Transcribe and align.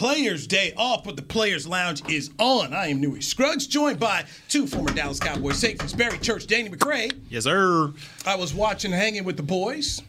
Players 0.00 0.46
Day 0.46 0.72
off, 0.78 1.04
but 1.04 1.16
the 1.16 1.22
Players 1.22 1.66
Lounge 1.66 2.00
is 2.08 2.30
on. 2.38 2.72
I 2.72 2.86
am 2.86 3.02
Newy 3.02 3.20
Scruggs, 3.20 3.66
joined 3.66 4.00
by 4.00 4.24
two 4.48 4.66
former 4.66 4.90
Dallas 4.94 5.20
Cowboys 5.20 5.58
safeties, 5.58 5.92
Barry 5.92 6.16
Church, 6.16 6.46
Danny 6.46 6.70
McCray. 6.70 7.12
Yes, 7.28 7.44
sir. 7.44 7.92
I 8.24 8.34
was 8.34 8.54
watching 8.54 8.92
Hanging 8.92 9.24
with 9.24 9.36
the 9.36 9.42
Boys. 9.42 10.00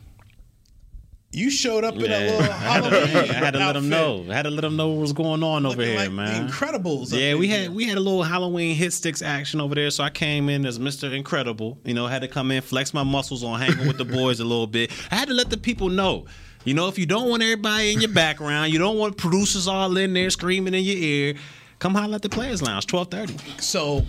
You 1.34 1.49
showed 1.52 1.84
up 1.84 1.96
in 1.96 2.04
a 2.04 2.08
little 2.08 2.41
Halloween. 2.54 3.18
I 3.18 3.34
had 3.34 3.52
to 3.52 3.59
let 3.59 3.73
them 3.73 3.90
know. 3.90 4.26
I 4.30 4.34
had 4.34 4.44
to 4.44 4.49
let 4.49 4.62
them 4.62 4.77
know 4.77 4.88
what 4.91 5.02
was 5.02 5.12
going 5.12 5.44
on 5.44 5.63
Looking 5.63 5.80
over 5.82 5.84
here, 5.85 5.98
like 5.98 6.12
man. 6.13 6.48
The 6.48 6.54
Incredibles. 6.54 7.12
Yeah, 7.12 7.34
up 7.34 7.40
we 7.40 7.46
in 7.48 7.52
had 7.52 7.62
here. 7.63 7.71
we 7.71 7.84
had 7.84 7.98
a 7.98 8.02
little 8.02 8.23
Halloween 8.23 8.77
hit 8.77 8.94
sticks 8.94 9.21
action 9.21 9.60
over 9.60 9.76
there, 9.76 9.90
so 9.91 10.05
I 10.05 10.10
came 10.10 10.48
in 10.48 10.66
as 10.66 10.80
Mr. 10.80 11.13
Incredible. 11.13 11.77
You 11.84 11.96
know, 11.96 12.08
had 12.08 12.21
to 12.21 12.30
come 12.30 12.49
in, 12.52 12.62
flex 12.62 12.94
my 12.94 13.04
muscles 13.04 13.44
on 13.44 13.60
hanging 13.60 13.88
with 13.88 13.98
the 13.98 14.05
boys 14.18 14.40
a 14.40 14.46
little 14.46 14.68
bit. 14.68 14.90
I 15.12 15.16
had 15.16 15.27
to 15.27 15.34
let 15.34 15.49
the 15.49 15.58
people 15.58 15.90
know. 15.90 16.27
You 16.64 16.74
know, 16.76 16.88
if 16.88 17.00
you 17.00 17.06
don't 17.06 17.30
want 17.30 17.42
everybody 17.42 17.92
in 17.94 18.02
your 18.02 18.12
background, 18.12 18.72
you 18.72 18.80
don't 18.80 18.98
want 18.98 19.18
producers 19.18 19.68
all 19.68 19.96
in 19.98 20.14
there 20.14 20.30
screaming 20.30 20.74
in 20.74 20.84
your 20.84 20.98
ear, 20.98 21.36
come 21.80 21.96
holler 21.96 22.16
at 22.16 22.22
the 22.22 22.30
Players 22.30 22.62
Lounge, 22.62 22.86
twelve 22.88 23.10
thirty. 23.10 23.36
So 23.60 24.06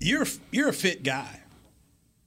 you're 0.00 0.26
you're 0.50 0.68
a 0.68 0.72
fit 0.72 1.02
guy. 1.02 1.38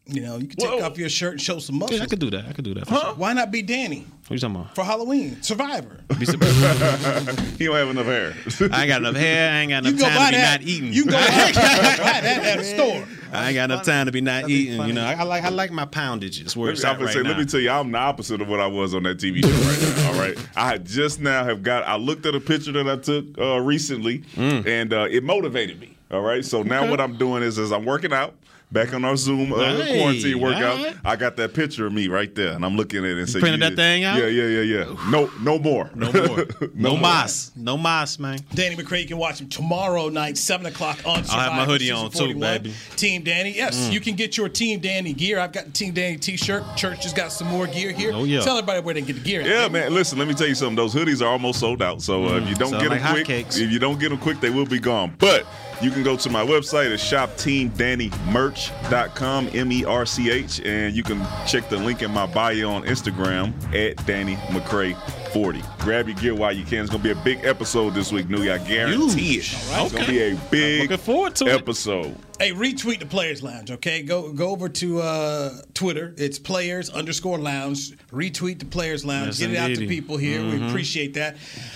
You 0.07 0.21
know, 0.21 0.37
you 0.37 0.45
can 0.47 0.57
take 0.57 0.69
Whoa. 0.69 0.85
off 0.85 0.99
your 0.99 1.09
shirt 1.09 1.31
and 1.31 1.41
show 1.41 1.57
some 1.57 1.79
muscles. 1.79 1.97
Yeah, 1.97 2.03
I 2.03 2.07
could 2.07 2.19
do 2.19 2.29
that. 2.29 2.45
I 2.47 2.53
could 2.53 2.63
do 2.63 2.75
that. 2.75 2.87
For 2.87 2.93
sure. 2.93 3.13
Why 3.15 3.33
not 3.33 3.49
be 3.49 3.63
Danny 3.63 4.05
What 4.27 4.35
you 4.35 4.37
talking 4.37 4.55
about? 4.57 4.75
for 4.75 4.83
Halloween? 4.83 5.41
Survivor. 5.41 5.99
Be. 6.19 6.25
He 6.27 6.31
don't 7.65 7.75
have 7.75 7.89
enough 7.89 8.05
hair. 8.05 8.35
I 8.71 8.81
ain't 8.83 8.87
got 8.87 9.01
enough 9.01 9.15
hair. 9.15 9.51
I 9.51 9.57
ain't 9.61 9.71
got 9.71 9.83
You 9.83 9.89
enough 9.89 9.99
can 9.99 9.99
go 9.99 10.05
time 10.07 10.17
buy 10.17 10.25
to 10.29 10.31
be 10.31 10.41
that. 10.41 10.61
not 10.61 10.67
eating. 10.69 10.93
You 10.93 11.01
can 11.05 11.11
go 11.11 11.17
buy 11.17 11.25
that, 11.25 12.19
that 12.23 12.45
at 12.45 12.59
a 12.59 12.63
store. 12.63 13.07
I 13.37 13.47
ain't 13.49 13.55
got 13.55 13.63
enough 13.71 13.85
time 13.85 14.05
to 14.07 14.11
be 14.11 14.21
not 14.21 14.41
That'd 14.43 14.49
eating. 14.51 14.81
You 14.87 14.93
know, 14.93 15.05
I, 15.05 15.13
I 15.13 15.23
like 15.23 15.43
I 15.43 15.49
like 15.49 15.71
my 15.71 15.85
poundages 15.85 16.55
where 16.55 16.67
Let 16.67 16.73
it's 16.73 16.83
me, 16.83 16.89
at 16.89 16.99
right 17.01 17.13
say, 17.13 17.21
now. 17.21 17.29
let 17.29 17.37
me 17.39 17.45
tell 17.45 17.59
you, 17.59 17.69
I'm 17.69 17.91
the 17.91 17.97
opposite 17.97 18.41
of 18.41 18.47
what 18.47 18.59
I 18.59 18.67
was 18.67 18.93
on 18.93 19.03
that 19.03 19.17
TV 19.17 19.41
show 19.43 19.49
right 19.49 19.97
now. 19.97 20.11
All 20.11 20.19
right, 20.19 20.49
I 20.55 20.77
just 20.77 21.19
now 21.19 21.43
have 21.43 21.63
got. 21.63 21.83
I 21.87 21.95
looked 21.97 22.25
at 22.25 22.35
a 22.35 22.39
picture 22.39 22.71
that 22.71 22.87
I 22.87 22.97
took 22.97 23.25
uh, 23.37 23.59
recently, 23.59 24.19
Mm. 24.35 24.65
and 24.67 24.93
uh, 24.93 25.07
it 25.09 25.23
motivated 25.23 25.79
me. 25.79 25.95
All 26.11 26.21
right, 26.21 26.43
so 26.45 26.61
now 26.63 26.89
what 26.89 27.01
I'm 27.01 27.17
doing 27.17 27.41
is, 27.43 27.57
is 27.57 27.71
I'm 27.71 27.85
working 27.85 28.13
out. 28.13 28.35
Back 28.71 28.93
on 28.93 29.05
our 29.05 29.15
Zoom 29.15 29.53
uh, 29.53 29.57
Hey, 29.77 29.99
quarantine 29.99 30.39
workout, 30.41 30.77
all 30.79 30.83
right. 30.85 30.95
I 31.05 31.15
got 31.15 31.37
that 31.37 31.53
picture 31.53 31.85
of 31.85 31.93
me 31.93 32.07
right 32.07 32.33
there, 32.35 32.53
and 32.53 32.65
I'm 32.65 32.75
looking 32.75 32.99
at 32.99 33.05
it 33.11 33.17
and 33.19 33.29
saying, 33.29 33.41
printed 33.41 33.61
yeah, 33.61 33.69
that 33.69 33.75
thing 33.75 34.03
out? 34.03 34.17
Yeah, 34.17 34.25
yeah, 34.25 34.61
yeah, 34.61 34.61
yeah. 34.61 35.09
No, 35.09 35.29
no 35.41 35.59
more. 35.59 35.89
no 35.95 36.11
more. 36.11 36.45
No, 36.73 36.89
more. 36.91 36.99
mas. 36.99 37.51
No 37.55 37.77
mas, 37.77 38.19
man. 38.19 38.39
Danny 38.53 38.75
McCray, 38.75 39.01
you 39.01 39.07
can 39.07 39.17
watch 39.17 39.39
him 39.39 39.47
tomorrow 39.49 40.09
night, 40.09 40.37
7 40.37 40.65
o'clock 40.65 40.99
on 41.05 41.23
Survivor. 41.23 41.31
I'll 41.31 41.49
have 41.51 41.53
my 41.55 41.65
hoodie 41.65 41.85
Season 41.85 41.97
on 42.05 42.11
too, 42.11 42.35
baby. 42.39 42.73
Team 42.97 43.23
Danny. 43.23 43.51
Yes, 43.55 43.75
Mm. 43.87 43.93
you 43.93 43.99
can 44.01 44.15
get 44.15 44.35
your 44.35 44.49
Team 44.49 44.79
Danny 44.79 45.13
gear. 45.13 45.39
I've 45.39 45.51
got 45.53 45.65
the 45.65 45.71
Team 45.71 45.93
Danny 45.93 46.17
t 46.17 46.35
shirt. 46.35 46.63
Church 46.75 47.03
has 47.03 47.13
got 47.13 47.31
some 47.31 47.47
more 47.47 47.67
gear 47.67 47.91
here. 47.91 48.11
Oh, 48.13 48.23
yeah. 48.25 48.41
Tell 48.41 48.57
everybody 48.57 48.81
where 48.81 48.93
they 48.93 49.01
can 49.01 49.07
get 49.07 49.23
the 49.23 49.29
gear 49.29 49.41
at. 49.41 49.47
Yeah, 49.47 49.67
man. 49.69 49.93
Listen, 49.93 50.17
let 50.19 50.27
me 50.27 50.33
tell 50.33 50.47
you 50.47 50.55
something. 50.55 50.75
Those 50.75 50.93
hoodies 50.93 51.21
are 51.21 51.27
almost 51.29 51.59
sold 51.59 51.81
out. 51.81 52.01
So 52.01 52.25
uh, 52.25 52.37
if 52.39 52.49
you 52.49 52.55
don't 52.55 52.71
Sound 52.71 52.81
get 52.81 52.89
like 52.91 53.01
them 53.03 53.13
quick, 53.13 53.27
hotcakes. 53.27 53.59
if 53.61 53.71
you 53.71 53.79
don't 53.79 53.99
get 53.99 54.09
them 54.09 54.17
quick, 54.17 54.39
they 54.41 54.49
will 54.49 54.65
be 54.65 54.79
gone. 54.79 55.15
But 55.17 55.45
you 55.81 55.91
can 55.91 56.03
go 56.03 56.17
to 56.17 56.29
my 56.29 56.45
website 56.45 56.93
at 56.93 56.99
shopteamdannymerch.com, 56.99 59.49
M 59.53 59.71
E 59.71 59.85
R 59.85 60.05
C 60.05 60.29
H, 60.29 60.59
and 60.65 60.93
you 60.95 61.03
can 61.03 61.25
check 61.45 61.69
the 61.69 61.77
link 61.77 62.01
in 62.01 62.11
my 62.11 62.25
bio 62.25 62.71
on 62.71 62.83
Instagram 62.83 63.53
at 63.73 64.05
Danny 64.05 64.35
McCray. 64.51 64.97
40. 65.35 65.61
Grab 65.79 66.07
your 66.07 66.15
gear 66.15 66.33
while 66.33 66.53
you 66.53 66.63
can. 66.63 66.79
It's 66.79 66.89
gonna 66.89 67.03
be 67.03 67.11
a 67.11 67.15
big 67.15 67.43
episode 67.43 67.89
this 67.93 68.09
week, 68.09 68.29
New 68.29 68.41
York. 68.43 68.61
I 68.61 68.67
guarantee 68.69 69.03
it. 69.03 69.43
Huge. 69.43 69.53
It's 69.53 69.73
All 69.73 69.89
gonna 69.89 70.07
be 70.07 70.19
a 70.21 70.35
big 70.49 70.83
Looking 70.83 70.97
forward 71.03 71.35
to 71.35 71.47
it. 71.47 71.51
episode. 71.51 72.15
Hey, 72.39 72.53
retweet 72.53 72.99
the 73.01 73.05
Players 73.05 73.43
Lounge, 73.43 73.69
okay? 73.69 74.01
Go 74.01 74.31
go 74.31 74.51
over 74.51 74.69
to 74.69 75.01
uh, 75.01 75.49
Twitter. 75.73 76.13
It's 76.17 76.39
Players 76.39 76.89
underscore 76.89 77.37
Lounge. 77.37 77.97
Retweet 78.13 78.59
the 78.59 78.65
Players 78.65 79.03
Lounge. 79.03 79.37
Yes, 79.37 79.39
Get 79.39 79.51
it 79.51 79.57
out 79.57 79.75
to 79.77 79.85
people 79.85 80.15
here. 80.15 80.39
Mm-hmm. 80.39 80.61
We 80.61 80.67
appreciate 80.69 81.15
that. 81.15 81.35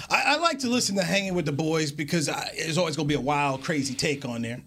I, 0.09 0.23
I 0.27 0.37
like 0.37 0.59
to 0.59 0.69
listen 0.69 0.95
to 0.95 1.03
Hanging 1.03 1.33
with 1.33 1.45
the 1.45 1.51
Boys 1.51 1.91
because 1.91 2.29
I, 2.29 2.51
there's 2.57 2.77
always 2.77 2.95
going 2.95 3.09
to 3.09 3.13
be 3.13 3.19
a 3.19 3.21
wild, 3.21 3.61
crazy 3.61 3.93
take 3.93 4.23
on 4.23 4.41
there. 4.41 4.61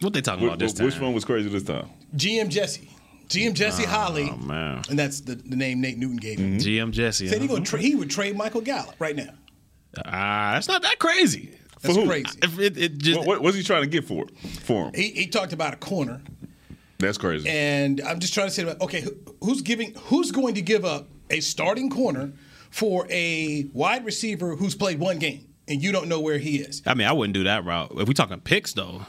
What 0.00 0.12
they 0.12 0.20
talking 0.20 0.44
Wh- 0.44 0.48
about 0.48 0.58
this 0.58 0.74
wh- 0.74 0.76
time? 0.76 0.84
which 0.86 1.00
one 1.00 1.14
was 1.14 1.24
crazy 1.24 1.48
this 1.48 1.62
time? 1.62 1.88
GM 2.14 2.50
Jesse. 2.50 2.90
GM 3.28 3.54
Jesse 3.54 3.84
Holly. 3.84 4.30
Oh 4.32 4.36
man. 4.36 4.82
And 4.88 4.98
that's 4.98 5.20
the, 5.20 5.34
the 5.34 5.56
name 5.56 5.80
Nate 5.80 5.98
Newton 5.98 6.16
gave 6.16 6.38
him. 6.38 6.58
GM 6.58 6.90
Jesse. 6.92 7.28
Said 7.28 7.42
he, 7.42 7.48
gonna 7.48 7.64
tra- 7.64 7.78
he 7.80 7.94
would 7.94 8.10
trade 8.10 8.36
Michael 8.36 8.60
Gallup 8.60 8.94
right 8.98 9.14
now. 9.16 9.30
Ah, 10.04 10.52
that's 10.54 10.68
not 10.68 10.82
that 10.82 10.98
crazy. 10.98 11.54
That's 11.82 11.94
who? 11.96 12.06
crazy. 12.06 12.38
If 12.42 12.58
it, 12.58 12.76
it 12.76 12.98
just 12.98 13.18
What, 13.18 13.26
what 13.26 13.42
was 13.42 13.54
he 13.54 13.62
trying 13.62 13.82
to 13.82 13.88
get 13.88 14.04
for? 14.04 14.26
For 14.62 14.86
him? 14.86 14.92
He, 14.94 15.10
he 15.10 15.26
talked 15.26 15.52
about 15.52 15.74
a 15.74 15.76
corner, 15.76 16.20
That's 16.98 17.18
crazy. 17.18 17.48
and 17.48 18.00
I'm 18.00 18.18
just 18.18 18.34
trying 18.34 18.48
to 18.48 18.50
say, 18.52 18.64
about, 18.64 18.80
okay, 18.80 19.00
who, 19.00 19.12
who's 19.42 19.62
giving? 19.62 19.94
Who's 20.04 20.32
going 20.32 20.54
to 20.54 20.62
give 20.62 20.84
up 20.84 21.08
a 21.30 21.40
starting 21.40 21.88
corner 21.90 22.32
for 22.70 23.06
a 23.10 23.68
wide 23.72 24.04
receiver 24.04 24.56
who's 24.56 24.74
played 24.74 24.98
one 24.98 25.18
game 25.18 25.46
and 25.68 25.82
you 25.82 25.92
don't 25.92 26.08
know 26.08 26.20
where 26.20 26.38
he 26.38 26.56
is? 26.58 26.82
I 26.86 26.94
mean, 26.94 27.06
I 27.06 27.12
wouldn't 27.12 27.34
do 27.34 27.44
that 27.44 27.64
route. 27.64 27.92
If 27.96 28.08
we 28.08 28.14
talking 28.14 28.40
picks 28.40 28.72
though, 28.72 29.02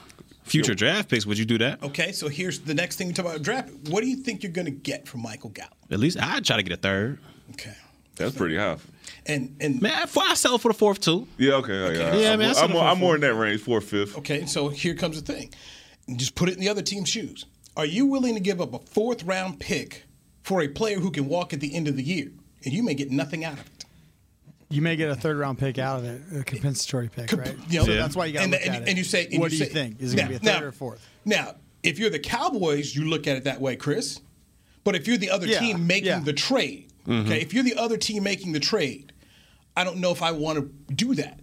future 0.50 0.74
draft 0.76 1.10
picks, 1.10 1.26
would 1.26 1.38
you 1.38 1.46
do 1.46 1.58
that? 1.60 1.82
Okay, 1.84 2.12
so 2.12 2.28
here's 2.28 2.60
the 2.60 2.74
next 2.74 2.96
thing 2.98 3.08
we 3.08 3.14
talk 3.14 3.26
about 3.26 3.42
draft. 3.42 3.70
What 3.90 4.02
do 4.02 4.08
you 4.10 4.18
think 4.18 4.44
you're 4.44 4.52
going 4.52 4.66
to 4.66 4.72
get 4.72 5.08
from 5.08 5.22
Michael 5.22 5.50
Gallup? 5.50 5.74
At 5.92 6.00
least 6.00 6.18
I'd 6.22 6.46
try 6.46 6.58
to 6.58 6.64
get 6.64 6.74
a 6.74 6.78
third. 6.82 7.20
Okay, 7.52 7.74
That's 8.16 8.36
pretty 8.36 8.56
high. 8.58 8.78
and 9.26 9.56
and 9.60 9.82
Man, 9.82 10.04
if 10.04 10.18
I 10.18 10.34
sell 10.36 10.58
for 10.58 10.68
the 10.70 10.78
fourth 10.78 11.00
too. 11.00 11.28
Yeah, 11.38 11.54
okay. 11.56 11.96
Yeah, 11.98 12.16
Yeah, 12.16 12.34
I'm, 12.34 12.40
man, 12.40 12.56
I 12.56 12.62
I'm, 12.62 12.72
more, 12.72 12.84
I'm 12.84 13.00
more 13.00 13.16
in 13.16 13.22
that 13.22 13.34
range, 13.36 13.62
fourth, 13.62 13.86
fifth. 13.86 14.18
Okay, 14.18 14.46
so 14.46 14.70
here 14.70 14.94
comes 14.96 15.22
the 15.22 15.34
thing. 15.34 15.52
Just 16.16 16.36
put 16.36 16.50
it 16.50 16.56
in 16.56 16.60
the 16.60 16.70
other 16.70 16.82
team's 16.82 17.10
shoes. 17.10 17.46
Are 17.78 17.86
you 17.86 18.06
willing 18.08 18.34
to 18.34 18.40
give 18.40 18.60
up 18.62 18.74
a 18.74 18.80
fourth 18.80 19.24
round 19.24 19.60
pick 19.60 20.06
for 20.44 20.62
a 20.62 20.68
player 20.68 21.00
who 21.00 21.12
can 21.12 21.28
walk 21.28 21.54
at 21.54 21.60
the 21.60 21.74
end 21.76 21.88
of 21.88 21.96
the 21.96 22.04
year? 22.04 22.32
And 22.66 22.74
you 22.74 22.84
may 22.84 22.94
get 22.94 23.10
nothing 23.12 23.46
out 23.46 23.54
of 23.54 23.66
it. 23.68 23.79
You 24.72 24.84
may 24.84 24.96
get 24.96 25.10
a 25.10 25.16
third 25.16 25.38
round 25.38 25.58
pick 25.58 25.80
out 25.80 26.00
of 26.00 26.06
it, 26.06 26.22
a 26.42 26.44
compensatory 26.44 27.10
pick, 27.10 27.30
Comp- 27.30 27.42
right? 27.44 27.56
you 27.70 27.80
know, 27.80 27.86
so 27.86 27.92
Yeah. 27.92 27.98
that's 28.02 28.16
why 28.16 28.28
you 28.28 28.34
got 28.34 28.44
to 28.44 28.50
look 28.52 28.62
and, 28.64 28.76
at 28.76 28.82
it. 28.84 28.88
and 28.90 28.98
you 29.00 29.04
say, 29.04 29.28
and 29.32 29.40
what 29.40 29.50
do 29.50 29.58
you 29.58 29.66
think? 29.66 30.00
Is 30.00 30.14
it 30.14 30.18
going 30.18 30.28
to 30.28 30.30
be 30.30 30.36
a 30.36 30.40
third 30.40 30.62
now- 30.62 30.68
or 30.68 30.72
fourth? 30.72 31.04
Now, 31.26 31.56
if 31.82 31.98
you're 31.98 32.12
the 32.12 32.20
Cowboys, 32.20 32.96
you 32.96 33.06
look 33.10 33.26
at 33.26 33.36
it 33.36 33.46
that 33.46 33.60
way, 33.60 33.76
Chris. 33.76 34.22
But 34.84 34.96
if 34.96 35.08
you're 35.08 35.18
the 35.18 35.32
other 35.32 35.48
Yeah, 35.48 35.60
team 35.60 35.88
making 35.88 36.08
yeah. 36.08 36.20
the 36.20 36.34
trade, 36.34 36.88
mm-hmm. 37.08 37.26
okay, 37.26 37.42
if 37.42 37.52
you're 37.54 37.64
the 37.64 37.76
other 37.76 37.98
team 37.98 38.22
making 38.24 38.52
the 38.52 38.60
trade, 38.60 39.12
I 39.76 39.84
don't 39.84 39.98
know 39.98 40.12
if 40.12 40.22
I 40.22 40.32
want 40.32 40.60
to 40.60 40.94
do 40.94 41.16
that. 41.16 41.40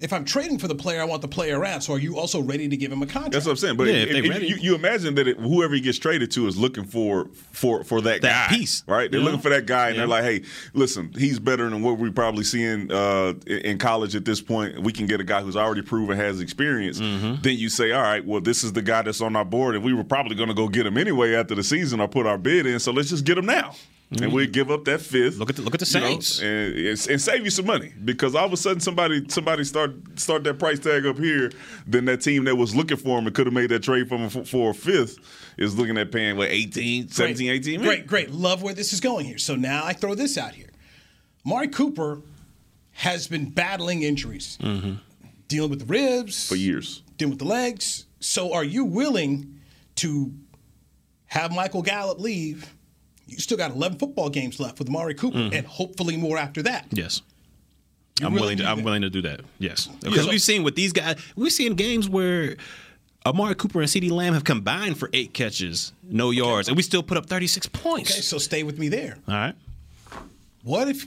If 0.00 0.12
I'm 0.12 0.24
trading 0.24 0.58
for 0.58 0.66
the 0.66 0.74
player, 0.74 1.00
I 1.00 1.04
want 1.04 1.20
the 1.22 1.28
player 1.28 1.58
around. 1.60 1.82
So 1.82 1.92
are 1.92 1.98
you 1.98 2.16
also 2.18 2.40
ready 2.40 2.68
to 2.68 2.76
give 2.76 2.90
him 2.90 3.02
a 3.02 3.06
contract? 3.06 3.32
That's 3.32 3.44
what 3.44 3.52
I'm 3.52 3.56
saying. 3.58 3.76
But 3.76 3.88
Yeah, 3.88 3.94
if- 3.94 4.08
if 4.08 4.12
they 4.12 4.18
if 4.20 4.28
ready. 4.30 4.46
you, 4.48 4.56
you 4.56 4.74
imagine 4.74 5.14
that 5.16 5.28
it, 5.28 5.38
whoever 5.38 5.74
he 5.74 5.80
gets 5.80 5.98
traded 5.98 6.30
to 6.32 6.46
is 6.46 6.56
looking 6.56 6.84
for 6.84 7.28
for 7.52 7.84
for 7.84 8.00
that, 8.00 8.22
That 8.22 8.50
guy, 8.50 8.56
piece. 8.56 8.82
right? 8.86 9.10
They're 9.10 9.20
Yeah. 9.20 9.26
looking 9.26 9.40
for 9.40 9.50
that 9.50 9.66
guy, 9.66 9.88
and 9.88 9.96
Yeah. 9.96 10.00
they're 10.02 10.08
like, 10.08 10.24
"Hey, 10.24 10.42
listen, 10.74 11.10
he's 11.18 11.38
better 11.38 11.68
than 11.68 11.82
what 11.82 11.98
we're 11.98 12.10
probably 12.12 12.44
seeing 12.44 12.90
uh, 12.90 13.34
in 13.46 13.58
in 13.70 13.78
college 13.78 14.16
at 14.16 14.24
this 14.24 14.40
point. 14.40 14.82
We 14.82 14.92
can 14.92 15.06
get 15.06 15.20
a 15.20 15.24
guy 15.24 15.42
who's 15.42 15.56
already 15.56 15.82
proven 15.82 16.16
has 16.16 16.40
experience." 16.40 16.98
Mm-hmm. 16.98 17.42
Then 17.42 17.58
you 17.58 17.68
say, 17.68 17.92
"All 17.92 18.02
right, 18.02 18.24
well, 18.24 18.40
this 18.40 18.64
is 18.64 18.72
the 18.72 18.82
guy 18.82 19.02
that's 19.02 19.20
on 19.20 19.36
our 19.36 19.44
board, 19.44 19.74
and 19.74 19.84
we 19.84 19.92
were 19.92 20.04
probably 20.04 20.34
going 20.34 20.48
to 20.48 20.54
go 20.54 20.66
get 20.68 20.86
him 20.86 20.96
anyway 20.96 21.34
after 21.34 21.54
the 21.54 21.62
season 21.62 22.00
or 22.00 22.08
put 22.08 22.24
our 22.26 22.38
bid 22.38 22.66
in. 22.66 22.78
So 22.80 22.90
let's 22.92 23.10
just 23.10 23.24
get 23.24 23.36
him 23.36 23.46
now." 23.46 23.74
And 24.12 24.32
we 24.32 24.48
give 24.48 24.72
up 24.72 24.84
that 24.86 25.00
fifth. 25.00 25.34
Mm-hmm. 25.34 25.40
Look 25.40 25.50
at 25.50 25.56
the- 25.56 25.62
look 25.62 25.74
at 25.74 25.80
the 25.80 25.86
you 25.86 26.00
know, 26.00 26.06
Saints. 26.08 26.40
and, 26.42 26.76
and, 27.10 27.20
save 27.20 27.44
you 27.44 27.50
some 27.50 27.66
money 27.66 27.92
because 28.04 28.34
all 28.34 28.44
of 28.44 28.52
a 28.52 28.56
sudden 28.56 28.80
somebody 28.80 29.24
somebody 29.28 29.62
start 29.62 29.92
start 30.18 30.42
that 30.44 30.58
price 30.58 30.80
tag 30.80 31.06
up 31.06 31.16
here, 31.16 31.52
then 31.86 32.06
that 32.06 32.20
team 32.20 32.44
that 32.44 32.56
was 32.56 32.74
looking 32.74 32.96
for 32.96 33.18
him 33.18 33.26
and 33.26 33.34
could 33.36 33.46
have 33.46 33.54
made 33.54 33.70
that 33.70 33.84
trade 33.84 34.08
for 34.08 34.16
him 34.16 34.28
for, 34.28 34.44
for 34.44 34.70
a 34.70 34.74
fifth 34.74 35.18
is 35.58 35.78
looking 35.78 35.96
at 35.96 36.10
paying 36.10 36.36
what 36.36 36.48
18, 36.48 37.08
17, 37.08 37.50
18 37.50 37.80
million. 37.80 37.82
Great, 37.82 38.06
great. 38.08 38.30
Love 38.32 38.62
where 38.62 38.74
this 38.74 38.92
is 38.92 38.98
going 38.98 39.26
here. 39.26 39.38
So 39.38 39.54
now 39.54 39.84
I 39.84 39.92
throw 39.92 40.16
this 40.16 40.36
out 40.36 40.54
here. 40.54 40.70
Mari 41.44 41.68
Cooper 41.68 42.20
has 42.92 43.28
been 43.28 43.48
battling 43.50 44.02
injuries, 44.02 44.58
dealing 45.46 45.70
with 45.70 45.78
the 45.78 45.86
ribs, 45.86 46.48
for 46.48 46.56
years. 46.56 47.02
dealing 47.16 47.30
with 47.30 47.38
the 47.38 47.46
legs. 47.46 48.06
So 48.18 48.52
are 48.52 48.64
you 48.64 48.84
willing 48.84 49.60
to 49.96 50.32
have 51.26 51.54
Michael 51.54 51.82
Gallup 51.82 52.18
leave? 52.18 52.74
You 53.30 53.38
still 53.38 53.56
got 53.56 53.70
11 53.70 53.98
football 53.98 54.28
games 54.28 54.58
left 54.58 54.78
with 54.78 54.88
Amari 54.88 55.14
Cooper, 55.14 55.38
mm-hmm. 55.38 55.54
and 55.54 55.66
hopefully 55.66 56.16
more 56.16 56.36
after 56.36 56.62
that. 56.62 56.86
Yes. 56.90 57.22
You're 58.18 58.28
I'm 58.28 58.34
willing 58.34 58.58
to 58.58 58.64
I'm 58.64 58.78
that? 58.78 58.84
willing 58.84 59.02
to 59.02 59.10
do 59.10 59.22
that. 59.22 59.40
Yes, 59.58 59.86
because 60.02 60.24
so- 60.24 60.30
we've 60.30 60.42
seen 60.42 60.62
with 60.62 60.74
these 60.74 60.92
guys, 60.92 61.16
we've 61.36 61.52
seen 61.52 61.74
games 61.74 62.08
where 62.08 62.56
Amari 63.24 63.54
Cooper 63.54 63.80
and 63.80 63.88
CeeDee 63.88 64.10
Lamb 64.10 64.34
have 64.34 64.44
combined 64.44 64.98
for 64.98 65.08
eight 65.12 65.32
catches, 65.32 65.92
no 66.02 66.30
yards, 66.30 66.68
and 66.68 66.76
we 66.76 66.82
still 66.82 67.02
put 67.02 67.16
up 67.16 67.26
36 67.26 67.66
points. 67.68 68.10
Okay, 68.10 68.20
so 68.20 68.38
stay 68.38 68.62
with 68.62 68.78
me 68.78 68.88
there. 68.88 69.16
All 69.26 69.34
right. 69.34 69.54
What 70.62 70.88
if 70.88 71.06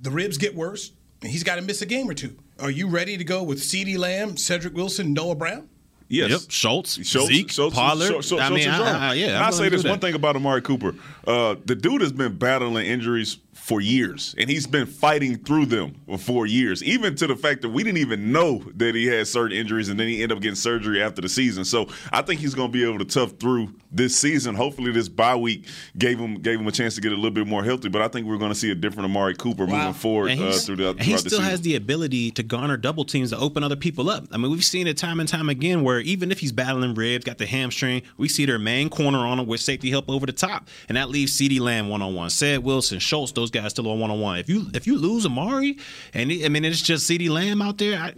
the 0.00 0.10
ribs 0.10 0.38
get 0.38 0.56
worse 0.56 0.90
and 1.20 1.30
he's 1.30 1.44
got 1.44 1.56
to 1.56 1.62
miss 1.62 1.82
a 1.82 1.86
game 1.86 2.08
or 2.08 2.14
two? 2.14 2.36
Are 2.58 2.70
you 2.70 2.88
ready 2.88 3.16
to 3.16 3.24
go 3.24 3.42
with 3.42 3.60
CeeDee 3.60 3.98
Lamb, 3.98 4.36
Cedric 4.36 4.74
Wilson, 4.74 5.12
Noah 5.12 5.34
Brown? 5.34 5.68
Yes. 6.12 6.30
Yep. 6.30 6.40
Schultz, 6.50 7.06
Schultz, 7.06 7.28
Zeke, 7.28 7.50
Schultz, 7.50 7.74
Pollard. 7.74 8.06
Schultz, 8.06 8.28
Schultz, 8.28 8.44
I 8.44 8.50
mean, 8.50 8.58
is 8.58 8.66
I. 8.66 9.10
I, 9.10 9.14
yeah. 9.14 9.26
And 9.28 9.44
I 9.44 9.50
say 9.50 9.70
this 9.70 9.82
one 9.82 9.98
thing 9.98 10.14
about 10.14 10.36
Amari 10.36 10.60
Cooper. 10.60 10.94
Uh, 11.26 11.56
the 11.64 11.74
dude 11.74 12.02
has 12.02 12.12
been 12.12 12.36
battling 12.36 12.84
injuries 12.86 13.38
for 13.54 13.80
years, 13.80 14.34
and 14.38 14.48
he's 14.48 14.66
been 14.66 14.86
fighting 14.86 15.36
through 15.36 15.66
them 15.66 15.94
for 16.18 16.46
years, 16.46 16.82
even 16.82 17.14
to 17.16 17.26
the 17.26 17.36
fact 17.36 17.62
that 17.62 17.68
we 17.68 17.82
didn't 17.82 17.98
even 17.98 18.32
know 18.32 18.62
that 18.76 18.94
he 18.94 19.06
had 19.06 19.28
certain 19.28 19.56
injuries, 19.56 19.88
and 19.88 20.00
then 20.00 20.08
he 20.08 20.22
ended 20.22 20.36
up 20.36 20.42
getting 20.42 20.56
surgery 20.56 21.02
after 21.02 21.20
the 21.20 21.28
season. 21.28 21.64
So 21.64 21.88
I 22.12 22.22
think 22.22 22.40
he's 22.40 22.54
going 22.54 22.68
to 22.68 22.72
be 22.72 22.84
able 22.84 22.98
to 22.98 23.04
tough 23.04 23.32
through 23.32 23.74
this 23.90 24.16
season. 24.16 24.54
Hopefully, 24.54 24.90
this 24.90 25.08
bye 25.08 25.36
week 25.36 25.66
gave 25.98 26.18
him 26.18 26.36
gave 26.36 26.58
him 26.58 26.66
a 26.66 26.72
chance 26.72 26.94
to 26.94 27.00
get 27.00 27.12
a 27.12 27.14
little 27.14 27.30
bit 27.30 27.46
more 27.46 27.62
healthy. 27.62 27.88
But 27.88 28.02
I 28.02 28.08
think 28.08 28.26
we're 28.26 28.38
going 28.38 28.52
to 28.52 28.58
see 28.58 28.70
a 28.70 28.74
different 28.74 29.04
Amari 29.04 29.34
Cooper 29.34 29.66
moving 29.66 29.92
forward 29.92 30.32
uh, 30.32 30.52
through 30.52 30.76
the 30.76 30.90
and 30.90 31.00
he 31.00 31.12
throughout 31.12 31.24
the 31.24 31.30
still 31.30 31.40
has 31.42 31.60
the 31.60 31.76
ability 31.76 32.30
to 32.32 32.42
garner 32.42 32.76
double 32.76 33.04
teams 33.04 33.30
to 33.30 33.38
open 33.38 33.62
other 33.62 33.76
people 33.76 34.08
up. 34.08 34.24
I 34.32 34.38
mean, 34.38 34.50
we've 34.50 34.64
seen 34.64 34.86
it 34.86 34.96
time 34.96 35.20
and 35.20 35.28
time 35.28 35.48
again 35.48 35.82
where 35.82 36.00
even 36.00 36.32
if 36.32 36.40
he's 36.40 36.52
battling 36.52 36.94
ribs, 36.94 37.24
got 37.24 37.38
the 37.38 37.46
hamstring, 37.46 38.02
we 38.16 38.28
see 38.28 38.46
their 38.46 38.58
main 38.58 38.88
corner 38.88 39.18
on 39.18 39.38
him 39.38 39.46
with 39.46 39.60
safety 39.60 39.90
help 39.90 40.08
over 40.08 40.26
the 40.26 40.32
top, 40.32 40.68
and 40.88 40.96
that 40.96 41.10
leaves 41.10 41.38
CeeDee 41.38 41.60
Lamb 41.60 41.88
one 41.88 42.02
on 42.02 42.14
one. 42.14 42.30
Ced 42.30 42.62
Wilson, 42.64 42.98
Schultz, 42.98 43.32
those 43.42 43.50
guys 43.50 43.70
still 43.72 43.88
on 43.90 43.98
one 43.98 44.10
on 44.10 44.20
one. 44.20 44.38
If 44.38 44.48
you 44.48 44.66
if 44.72 44.86
you 44.86 44.96
lose 44.96 45.26
Amari, 45.26 45.76
and 46.14 46.30
it- 46.30 46.44
I 46.44 46.48
mean 46.48 46.64
it's 46.64 46.80
just 46.80 47.08
CeeDee 47.10 47.28
Lamb 47.28 47.60
out 47.60 47.78
there, 47.78 47.98
I, 47.98 48.14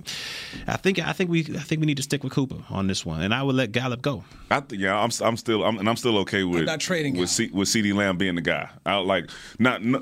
I 0.66 0.76
think 0.76 0.98
I 0.98 1.12
think 1.12 1.30
we 1.30 1.40
I 1.40 1.60
think 1.64 1.80
we 1.80 1.86
need 1.86 1.96
to 1.96 2.02
stick 2.02 2.22
with 2.22 2.32
Cooper 2.32 2.62
on 2.70 2.86
this 2.86 3.04
one, 3.06 3.22
and 3.22 3.32
I 3.34 3.42
would 3.42 3.56
let 3.56 3.72
Gallup 3.72 4.02
go. 4.02 4.24
I 4.50 4.60
th- 4.60 4.80
yeah, 4.80 4.96
I'm 4.96 5.10
I'm 5.22 5.36
still 5.36 5.64
I'm, 5.64 5.78
and 5.78 5.88
I'm 5.88 5.96
still 5.96 6.18
okay 6.18 6.44
with 6.44 6.64
not 6.66 6.80
trading 6.80 7.16
with 7.16 7.30
C, 7.30 7.50
with 7.52 7.68
CeeDee 7.68 7.94
Lamb 7.94 8.16
being 8.18 8.34
the 8.34 8.42
guy. 8.42 8.68
I 8.86 8.96
like 8.96 9.30
not. 9.58 9.80
n 9.82 9.96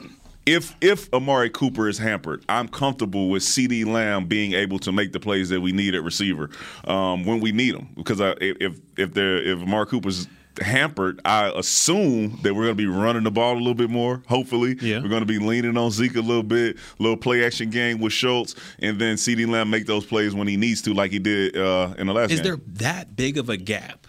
if 0.44 0.74
if 0.80 1.08
Amari 1.14 1.50
Cooper 1.50 1.88
is 1.88 1.98
hampered, 1.98 2.44
I'm 2.48 2.66
comfortable 2.66 3.30
with 3.30 3.44
CeeDee 3.44 3.86
Lamb 3.86 4.26
being 4.26 4.54
able 4.54 4.80
to 4.80 4.90
make 4.90 5.12
the 5.12 5.20
plays 5.20 5.50
that 5.50 5.60
we 5.60 5.70
need 5.70 5.94
at 5.94 6.02
receiver 6.02 6.50
um, 6.84 7.24
when 7.24 7.38
we 7.38 7.52
need 7.52 7.76
them. 7.76 7.88
Because 7.94 8.20
I, 8.20 8.34
if 8.40 8.80
if 8.96 9.14
there 9.14 9.36
if 9.40 9.60
Amari 9.62 9.86
Cooper's 9.86 10.26
hampered, 10.60 11.20
I 11.24 11.50
assume 11.56 12.38
that 12.42 12.54
we're 12.54 12.64
going 12.64 12.76
to 12.76 12.82
be 12.82 12.86
running 12.86 13.22
the 13.22 13.30
ball 13.30 13.54
a 13.54 13.58
little 13.58 13.74
bit 13.74 13.90
more. 13.90 14.22
Hopefully, 14.26 14.76
Yeah. 14.80 15.00
we're 15.00 15.08
going 15.08 15.22
to 15.22 15.26
be 15.26 15.38
leaning 15.38 15.76
on 15.76 15.90
Zeke 15.90 16.16
a 16.16 16.20
little 16.20 16.42
bit, 16.42 16.76
a 16.98 17.02
little 17.02 17.16
play 17.16 17.44
action 17.44 17.70
game 17.70 18.00
with 18.00 18.12
Schultz, 18.12 18.54
and 18.78 18.98
then 18.98 19.16
CeeDee 19.16 19.48
Lamb 19.48 19.70
make 19.70 19.86
those 19.86 20.04
plays 20.04 20.34
when 20.34 20.46
he 20.48 20.56
needs 20.56 20.82
to, 20.82 20.94
like 20.94 21.10
he 21.10 21.18
did 21.18 21.56
uh, 21.56 21.94
in 21.98 22.06
the 22.06 22.12
last 22.12 22.28
game. 22.28 22.34
Is 22.34 22.40
game. 22.40 22.44
there 22.44 22.60
that 22.90 23.16
big 23.16 23.38
of 23.38 23.48
a 23.48 23.56
gap 23.56 24.06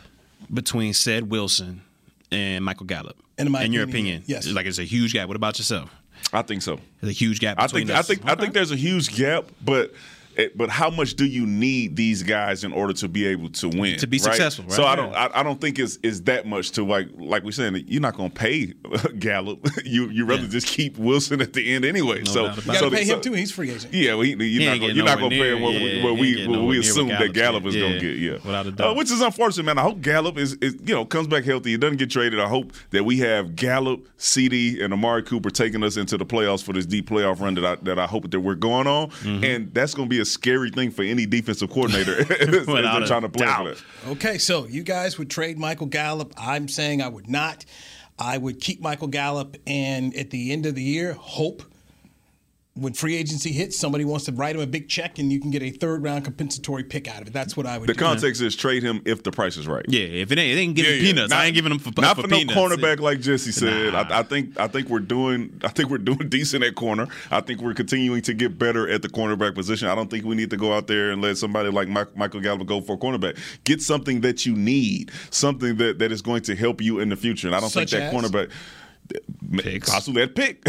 between 0.54 0.94
Ced 0.94 1.24
Wilson 1.30 1.81
and 2.31 2.63
Michael 2.66 2.86
Gallup? 2.86 3.18
In 3.38 3.50
my 3.51 3.63
your 3.63 3.84
opinion, 3.84 4.18
opinion, 4.18 4.24
yes. 4.28 4.48
Like 4.48 4.66
it's 4.68 4.78
a 4.80 4.84
huge 4.84 5.13
gap. 5.13 5.28
What 5.28 5.36
about 5.38 5.57
yourself? 5.57 5.89
I 6.31 6.42
think 6.44 6.62
so. 6.62 6.80
There's 7.01 7.12
a 7.12 7.18
huge 7.18 7.39
gap 7.39 7.60
I 7.60 7.66
between 7.66 7.88
think 7.88 7.96
I 7.98 8.00
us. 8.00 8.07
think 8.07 8.22
I 8.30 8.36
think 8.36 8.54
there's 8.54 8.72
a 8.72 8.75
huge 8.75 9.16
gap, 9.16 9.46
but 9.63 9.86
it- 9.86 9.96
but 10.56 10.69
how 10.69 10.89
much 10.89 11.15
do 11.15 11.25
you 11.25 11.45
need 11.45 11.95
these 11.95 12.24
guys 12.24 12.63
in 12.63 12.71
order 12.74 12.94
to 12.94 13.07
be 13.07 13.25
able 13.25 13.50
to 13.50 13.69
win 13.69 13.97
To 14.00 14.07
be 14.07 14.18
right? 14.18 14.24
successful, 14.24 14.65
right? 14.65 14.74
So 14.74 14.83
I 14.85 14.95
don't 14.95 15.13
I, 15.15 15.30
I 15.33 15.44
don't 15.44 15.59
think 15.62 15.80
it's 15.80 15.97
is 16.03 16.24
that 16.24 16.45
much 16.45 16.71
to 16.71 16.83
like 16.85 17.07
like 17.18 17.44
we're 17.44 17.51
saying 17.51 17.83
you're 17.88 18.01
not 18.01 18.15
going 18.15 18.31
to 18.31 18.35
pay 18.39 18.74
Gallup. 19.19 19.65
you 19.85 20.09
you 20.09 20.25
rather 20.25 20.44
Yeah. 20.44 20.50
just 20.50 20.68
keep 20.68 20.97
Wilson 20.97 21.41
at 21.41 21.53
the 21.53 21.74
end 21.74 21.85
anyway. 21.85 22.24
so 22.25 22.44
You 22.45 22.50
it. 22.51 22.65
got 22.65 22.75
so 22.77 22.89
to 22.89 22.95
pay 22.95 23.06
so- 23.06 23.15
him 23.15 23.21
too. 23.21 23.33
He's 23.33 23.51
free 23.51 23.71
agent. 23.71 23.94
Yeah, 23.94 24.13
well, 24.15 24.21
he, 24.24 24.31
you're 24.31 24.39
He 24.39 24.65
not 24.65 24.80
gonna, 24.80 24.94
you're 24.94 25.06
not 25.06 25.19
going 25.19 25.31
to 25.31 25.38
pay 25.38 25.51
him 25.56 25.62
what, 25.62 25.74
we- 25.74 25.91
yeah, 25.97 26.03
what 26.03 26.18
we 26.18 26.41
ain't 26.41 26.51
what 26.51 26.62
we 26.63 26.79
assume 26.79 27.07
that 27.09 27.33
Gallup 27.33 27.65
is 27.65 27.74
getting. 27.75 27.89
going 27.89 28.01
to 28.01 28.07
get. 28.13 28.18
Yeah, 28.19 28.31
without 28.45 28.65
a 28.68 28.71
doubt. 28.71 28.91
Uh, 28.91 28.94
which 28.95 29.12
is 29.12 29.21
unfortunate, 29.21 29.63
man. 29.65 29.77
I 29.77 29.81
hope 29.83 30.01
Gallup 30.01 30.38
is, 30.38 30.53
is 30.56 30.75
you 30.86 30.94
know 30.94 31.06
comes 31.06 31.27
back 31.27 31.44
healthy. 31.44 31.71
He 31.71 31.77
doesn't 31.77 31.97
get 31.97 32.09
traded. 32.09 32.39
I 32.39 32.47
hope 32.47 32.74
that 32.91 33.03
we 33.03 33.19
have 33.19 33.56
Gallup, 33.56 34.07
CeeDee, 34.18 34.83
and 34.83 34.94
Amari 34.94 35.24
Cooper 35.24 35.50
taking 35.50 35.83
us 35.83 35.97
into 35.97 36.18
the 36.18 36.25
playoffs 36.25 36.63
for 36.63 36.74
this 36.74 36.86
deep 36.86 37.09
playoff 37.09 37.39
run 37.39 37.56
that 37.56 37.65
I 37.65 37.75
that 37.83 38.00
I 38.00 38.06
hope 38.07 38.31
that 38.31 38.39
we're 38.39 38.56
going 38.56 38.88
on. 38.88 39.09
Mm-hmm. 39.09 39.44
And 39.44 39.74
that's 39.74 39.94
going 39.94 40.07
to 40.07 40.15
be 40.15 40.19
a 40.24 40.25
scary 40.25 40.72
thing 40.72 40.90
for 40.90 41.04
any 41.04 41.25
defensive 41.25 41.70
coordinator 41.70 42.22
as 42.22 42.30
as 42.40 42.66
they're 42.66 42.66
trying 43.06 43.22
to 43.22 43.30
plan 43.30 43.58
for 43.58 43.64
that. 43.75 43.84
Okay, 44.12 44.38
so 44.38 44.66
you 44.66 44.84
guys 44.84 45.18
would 45.18 45.30
trade 45.30 45.58
Michael 45.60 45.88
Gallup. 45.88 46.34
I'm 46.38 46.68
saying 46.68 47.02
I 47.02 47.10
would 47.10 47.30
not. 47.30 47.66
I 48.18 48.38
would 48.38 48.60
keep 48.60 48.80
Michael 48.81 49.08
Gallup 49.08 49.58
and 49.68 50.16
at 50.16 50.30
the 50.30 50.52
end 50.52 50.66
of 50.66 50.75
the 50.75 50.84
year, 50.84 51.14
hope 51.14 51.64
when 52.75 52.92
free 52.92 53.16
agency 53.16 53.52
hits, 53.52 53.78
somebody 53.78 54.04
wants 54.04 54.25
to 54.25 54.31
write 54.31 54.56
him 54.56 54.62
a 54.62 54.66
big 54.66 54.90
check 54.90 55.20
and 55.20 55.31
you 55.31 55.40
can 55.40 55.52
get 55.52 55.62
a 55.62 55.70
third 55.70 56.02
round 56.02 56.25
compensatory 56.25 56.84
pick 56.84 57.08
out 57.08 57.22
of 57.22 57.28
it. 57.28 57.31
That's 57.34 57.56
what 57.56 57.68
I 57.68 57.78
would 57.78 57.86
do. 57.86 57.94
The 57.94 58.00
do. 58.00 58.04
context 58.04 58.42
is 58.42 58.56
trade 58.56 58.81
him 58.81 59.04
if 59.06 59.22
the 59.22 59.31
price 59.31 59.58
is 59.58 59.68
right. 59.68 59.86
Yeah, 59.88 60.06
if 60.06 60.31
it 60.31 60.40
ain't, 60.40 60.58
it 60.58 60.62
ain't 60.62 60.75
giving 60.75 60.92
Yeah, 60.92 60.98
yeah. 60.98 61.04
peanuts. 61.04 61.30
Not- 61.30 61.40
I 61.40 61.46
ain't 61.46 61.54
giving 61.54 61.70
them 61.70 61.78
for 61.78 61.92
not 62.02 62.16
for, 62.16 62.24
for, 62.24 62.28
no 62.30 62.38
peanuts. 62.38 62.58
cornerback 62.58 63.00
like 63.00 63.20
Jesse 63.20 63.52
said. 63.52 63.94
Nah. 63.94 64.06
I, 64.10 64.20
I 64.20 64.24
think 64.24 64.60
I 64.60 64.68
think 64.68 64.90
we're 64.90 65.00
doing 65.02 65.62
I 65.64 65.68
think 65.68 65.92
we're 65.92 66.00
doing 66.00 66.18
decent 66.30 66.64
at 66.64 66.74
corner. 66.74 67.08
I 67.30 67.42
think 67.42 67.62
we're 67.62 67.75
continuing 67.75 68.24
to 68.24 68.34
get 68.34 68.58
better 68.58 68.90
at 68.90 69.04
the 69.04 69.10
cornerback 69.10 69.54
position. 69.54 69.88
I 69.88 69.94
don't 69.94 70.10
think 70.10 70.25
we 70.25 70.34
need 70.36 70.50
to 70.50 70.58
go 70.58 70.74
out 70.74 70.88
there 70.88 71.12
and 71.12 71.22
let 71.22 71.38
somebody 71.38 71.70
like 71.70 71.88
Mike, 71.90 72.18
Michael 72.18 72.40
Gallup 72.42 72.66
go 72.66 72.81
for 72.81 72.94
a 72.94 72.98
cornerback. 72.98 73.38
Get 73.66 73.84
something 73.84 74.22
that 74.22 74.48
you 74.48 74.56
need, 74.56 75.12
something 75.30 75.75
that, 75.78 76.00
that 76.00 76.12
is 76.12 76.24
going 76.24 76.42
to 76.44 76.56
help 76.56 76.81
you 76.81 77.00
in 77.00 77.10
the 77.10 77.16
future. 77.18 77.48
And 77.48 77.56
I 77.56 77.60
don't 77.60 77.70
Such 77.70 77.92
think 77.92 78.02
that 78.02 78.14
as? 78.16 78.31
cornerback. 78.31 78.50
Picks. 79.57 79.89
Possibly 79.89 80.25
that 80.25 80.35
pick. 80.35 80.63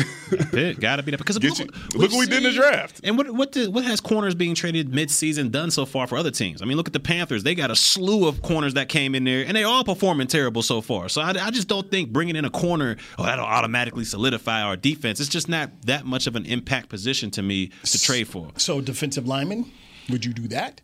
Pick, 0.50 0.81
gotta 0.81 1.02
be 1.02 1.10
that 1.12 1.19
because 1.19 1.38
Get 1.38 1.58
you- 1.58 1.66
look 1.94 2.10
what 2.12 2.19
we 2.19 2.26
did 2.26 2.38
in 2.38 2.42
the 2.44 2.52
draft. 2.52 3.00
And 3.04 3.16
what 3.16 3.31
what 3.31 3.52
did, 3.52 3.72
what 3.72 3.84
has 3.84 4.00
corners 4.00 4.34
being 4.34 4.54
traded 4.54 4.94
mid-season 4.94 5.50
done 5.50 5.70
so 5.70 5.86
far 5.86 6.06
for 6.06 6.16
other 6.16 6.31
teams? 6.31 6.60
I 6.62 6.64
mean, 6.64 6.76
look 6.76 6.86
at 6.86 6.92
the 6.92 7.00
Panthers; 7.00 7.42
they 7.42 7.54
got 7.54 7.70
a 7.70 7.76
slew 7.76 8.26
of 8.28 8.42
corners 8.42 8.75
that 8.75 8.88
came 8.88 9.14
in 9.14 9.25
there, 9.25 9.44
and 9.46 9.56
they 9.56 9.64
all 9.64 9.84
performing 9.84 10.26
terrible 10.26 10.62
so 10.62 10.81
far. 10.81 11.08
So 11.08 11.20
I, 11.22 11.31
I 11.31 11.50
just 11.50 11.69
don't 11.69 11.90
think 11.90 12.10
bringing 12.10 12.36
in 12.36 12.44
a 12.44 12.50
corner 12.50 12.96
oh 13.19 13.25
that'll 13.25 13.44
automatically 13.44 14.04
solidify 14.04 14.62
our 14.62 14.76
defense. 14.76 15.20
It's 15.20 15.28
just 15.28 15.48
not 15.48 15.70
that 15.86 16.04
much 16.04 16.26
of 16.26 16.36
an 16.36 16.44
impact 16.46 16.88
position 16.88 17.31
to 17.32 17.42
me 17.42 17.70
to 17.84 17.98
trade 18.00 18.28
for. 18.28 18.50
So 18.56 18.81
defensive 18.81 19.26
lineman, 19.26 19.70
would 20.10 20.25
you 20.25 20.32
do 20.32 20.48
that? 20.48 20.81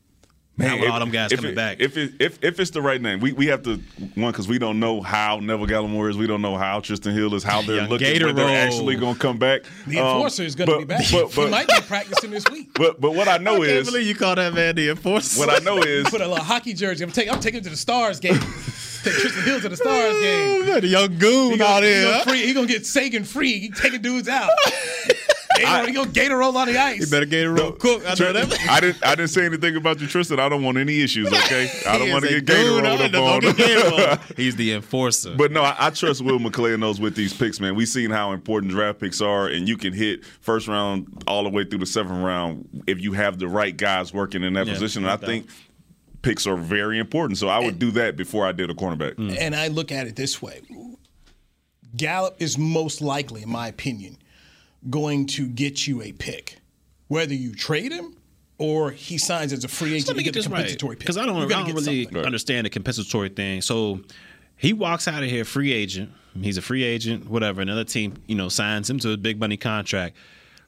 Not 0.59 0.79
with 0.79 0.91
all 0.91 0.99
them 1.01 1.11
guys 1.11 1.33
if 1.33 1.39
coming 1.39 1.53
it- 1.53 1.57
back. 1.57 1.79
If 1.81 1.97
it, 1.97 2.13
if 2.21 2.45
if 2.45 2.61
it's 2.61 2.71
the 2.71 2.83
right 2.83 3.01
name, 3.01 3.21
we, 3.21 3.33
we 3.33 3.47
have 3.47 3.63
to 3.63 3.77
one 4.15 4.31
because 4.31 4.47
we 4.47 4.59
don't 4.59 4.79
know 4.79 5.01
how 5.01 5.39
Neville 5.41 5.67
Gallimore 5.67 6.11
is. 6.11 6.19
We 6.19 6.27
don't 6.27 6.43
know 6.43 6.57
how 6.59 6.81
Trysten 6.81 7.15
Hill 7.15 7.35
is. 7.35 7.43
How 7.43 7.63
they're 7.63 7.87
looking. 7.89 8.07
Gator 8.07 8.27
when 8.27 8.37
they're 8.37 8.67
actually 8.67 8.97
going 8.97 9.15
to 9.15 9.21
come 9.21 9.39
back. 9.39 9.63
The 9.87 9.99
Um, 10.01 10.07
enforcer 10.17 10.43
is 10.43 10.55
going 10.55 10.69
to 10.69 10.79
be 10.81 10.85
back. 10.85 11.05
But, 11.11 11.29
he 11.31 11.47
might 11.49 11.67
be 11.67 11.81
practicing 11.87 12.31
this 12.31 12.45
week. 12.51 12.71
but 12.75 13.01
but 13.01 13.15
what 13.15 13.27
I 13.27 13.39
know 13.39 13.63
is 13.63 13.89
believe 13.91 14.07
you 14.07 14.15
call 14.15 14.35
that 14.35 14.53
man 14.53 14.75
the 14.75 14.91
enforcer. 14.91 15.41
what 15.41 15.49
I 15.49 15.65
know 15.65 15.79
is 15.83 16.11
Put 16.11 16.21
a 16.21 16.29
little 16.29 16.45
hockey 16.45 16.75
jersey. 16.75 17.05
I'm 17.05 17.11
taking. 17.13 17.33
I'm 17.33 17.41
taking 17.41 17.59
him 17.59 17.65
to 17.65 17.71
the 17.71 17.77
Stars 17.77 18.21
game. 18.21 18.35
Take 19.03 19.15
Trysten 19.15 19.45
Hill 19.45 19.61
to 19.63 19.69
the 19.71 19.77
Stars 19.79 20.13
game. 20.21 20.67
the 20.83 20.87
young 20.87 21.17
goon 21.17 21.53
He 21.53 21.57
gonna, 21.57 21.87
he 21.87 22.03
gonna 22.05 22.23
free, 22.25 22.47
he 22.47 22.53
gonna 22.53 22.67
get 22.67 22.85
Seguin 22.85 23.25
free. 23.25 23.59
He 23.59 23.71
taking 23.71 24.03
dudes 24.03 24.29
out. 24.29 24.51
Gator, 25.57 25.87
he 25.89 25.93
gonna 25.93 26.11
gator 26.11 26.37
roll 26.39 26.57
on 26.57 26.69
the 26.69 26.79
ice. 26.79 27.01
You 27.01 27.07
better 27.09 27.27
get 27.27 27.45
it 27.45 27.51
real 27.51 27.73
quick. 27.73 28.03
I 28.07 28.15
know 28.15 28.33
that. 28.33 28.61
I 28.71 28.81
didn't 28.81 29.05
I 29.05 29.15
didn't 29.15 29.31
say 29.31 29.45
anything 29.45 29.77
about 29.77 30.01
you, 30.01 30.07
Trysten. 30.07 30.39
I 30.39 30.49
don't 30.49 30.63
want 30.63 30.79
any 30.79 31.01
issues. 31.01 31.29
Okay, 31.29 31.71
I 31.87 31.99
don't 31.99 32.11
want 32.11 32.25
to 32.25 32.31
get 32.41 32.47
Gator 32.47 32.71
rolled 32.83 33.01
up 33.01 33.15
on. 33.15 33.41
get 33.41 33.57
Gator 33.57 33.91
rolled. 33.91 34.19
He's 34.37 34.57
the 34.57 34.73
enforcer. 34.73 35.35
But 35.37 35.53
no, 35.53 35.63
I, 35.63 35.75
I 35.79 35.91
trust 35.91 36.23
Will 36.23 36.39
McClay 36.39 36.73
and 36.75 36.83
those 36.83 37.01
with 37.01 37.15
these 37.17 37.35
picks, 37.35 37.61
man. 37.61 37.75
We've 37.75 37.89
seen 37.89 38.11
how 38.11 38.33
important 38.33 38.73
draft 38.73 39.01
picks 39.01 39.21
are, 39.21 39.49
and 39.49 39.69
you 39.69 39.77
can 39.77 39.93
hit 39.93 40.25
first 40.25 40.69
round 40.69 41.25
all 41.27 41.43
the 41.43 41.51
way 41.51 41.65
through 41.65 41.81
the 41.81 41.87
seventh 41.87 42.23
round 42.25 42.85
if 42.87 43.01
you 43.01 43.13
have 43.15 43.39
the 43.39 43.49
right 43.49 43.77
guys 43.77 44.15
working 44.15 44.43
in 44.45 44.53
that 44.55 44.67
Yeah, 44.67 44.73
position. 44.75 45.03
And 45.05 45.11
I 45.13 45.17
doubt. 45.17 45.27
think 45.27 45.47
picks 46.23 46.47
are 46.47 46.57
very 46.57 46.99
important. 46.99 47.39
So 47.39 47.49
I 47.49 47.59
would 47.59 47.79
do 47.79 47.91
that 47.93 48.17
before 48.17 48.47
I 48.47 48.53
did 48.53 48.71
a 48.71 48.75
cornerback. 48.75 49.15
and 49.39 49.55
I 49.57 49.67
look 49.69 49.91
at 49.91 50.07
it 50.07 50.17
this 50.17 50.41
way: 50.41 50.61
Gallup 51.97 52.37
is 52.39 52.57
most 52.57 53.01
likely, 53.01 53.43
in 53.43 53.51
my 53.51 53.67
opinion, 53.69 54.17
going 54.89 55.27
to 55.27 55.47
get 55.47 55.87
you 55.87 56.01
a 56.03 56.13
pick, 56.13 56.59
whether 57.09 57.35
you 57.35 57.55
trade 57.55 57.93
him 57.93 58.17
or 58.59 58.91
he 58.91 59.19
signs 59.19 59.53
as 59.53 59.65
a 59.65 59.69
free 59.69 59.95
agent 59.95 60.09
Let 60.09 60.17
me 60.17 60.23
to 60.23 60.25
get 60.25 60.35
get 60.35 60.35
the 60.35 60.39
this 60.41 60.47
compensatory 60.47 60.97
pick. 60.97 61.01
because 61.01 61.17
I 61.19 61.27
don't, 61.27 61.37
I 61.37 61.49
don't 61.49 61.75
really 61.75 62.05
something. 62.05 62.25
understand 62.25 62.67
the 62.67 62.71
compensatory 62.71 63.29
thing. 63.31 63.63
So 63.63 64.01
he 64.57 64.73
walks 64.73 65.09
out 65.09 65.23
of 65.23 65.29
here 65.31 65.45
free 65.45 65.73
agent. 65.73 66.11
He's 66.41 66.57
a 66.57 66.63
free 66.63 66.85
agent, 66.85 67.29
whatever. 67.29 67.61
Another 67.61 67.83
team, 67.85 68.15
you 68.29 68.37
know, 68.37 68.49
signs 68.49 68.89
him 68.89 68.99
to 69.01 69.13
a 69.13 69.17
big 69.17 69.41
money 69.41 69.57
contract. 69.57 70.17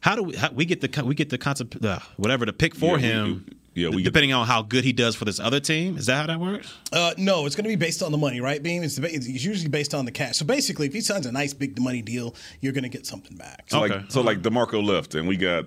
How 0.01 0.17
do 0.17 0.25
we 0.25 0.35
how, 0.35 0.51
we 0.51 0.65
get 0.65 0.81
the 0.81 1.05
we 1.05 1.15
get 1.15 1.31
the 1.31 1.39
concept 1.39 1.85
uh, 1.85 2.01
whatever 2.17 2.45
the 2.45 2.53
pick 2.53 2.75
for 2.75 2.99
Yeah, 2.99 3.25
we 3.25 3.31
him? 3.31 3.47
Do. 3.75 3.81
Yeah, 3.81 3.89
we 3.89 3.97
get- 3.99 4.05
depending 4.05 4.33
on 4.33 4.47
how 4.47 4.63
good 4.63 4.85
he 4.85 4.93
does 4.93 5.15
for 5.17 5.25
this 5.25 5.41
other 5.41 5.61
team. 5.61 5.97
Is 5.97 6.07
that 6.07 6.17
how 6.21 6.27
that 6.27 6.41
works? 6.41 6.73
Uh, 6.93 7.15
no, 7.17 7.47
it's 7.47 7.57
going 7.57 7.65
to 7.65 7.69
be 7.69 7.77
based 7.77 8.03
on 8.03 8.13
the 8.13 8.19
money, 8.19 8.41
right, 8.41 8.63
Beam? 8.63 8.83
It's, 8.83 8.99
it's 8.99 9.27
usually 9.29 9.69
based 9.69 9.95
on 9.95 10.05
the 10.05 10.13
cash. 10.13 10.37
So 10.37 10.45
basically, 10.45 10.87
if 10.87 10.93
he 10.93 11.01
signs 11.01 11.27
a 11.27 11.33
nice 11.33 11.55
big 11.55 11.81
money 11.81 12.03
deal, 12.03 12.35
you're 12.61 12.73
going 12.75 12.83
to 12.85 12.91
get 12.91 13.07
something 13.07 13.37
back. 13.37 13.65
So 13.69 13.85
Okay. 13.85 13.95
like 13.97 14.11
so 14.11 14.21
like 14.21 14.43
DeMarco 14.43 14.85
left, 14.85 15.15
and 15.15 15.27
we 15.27 15.37
got 15.37 15.65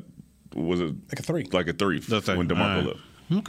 was 0.56 0.80
it 0.80 0.94
Like 1.10 1.20
a 1.20 1.24
three. 1.24 1.44
like 1.52 1.68
a 1.68 1.74
three 1.74 2.00
The 2.00 2.22
thing. 2.22 2.38
when 2.38 2.48
DeMarco 2.48 2.60
All 2.60 2.68
right. 2.78 2.86
left. 2.86 3.00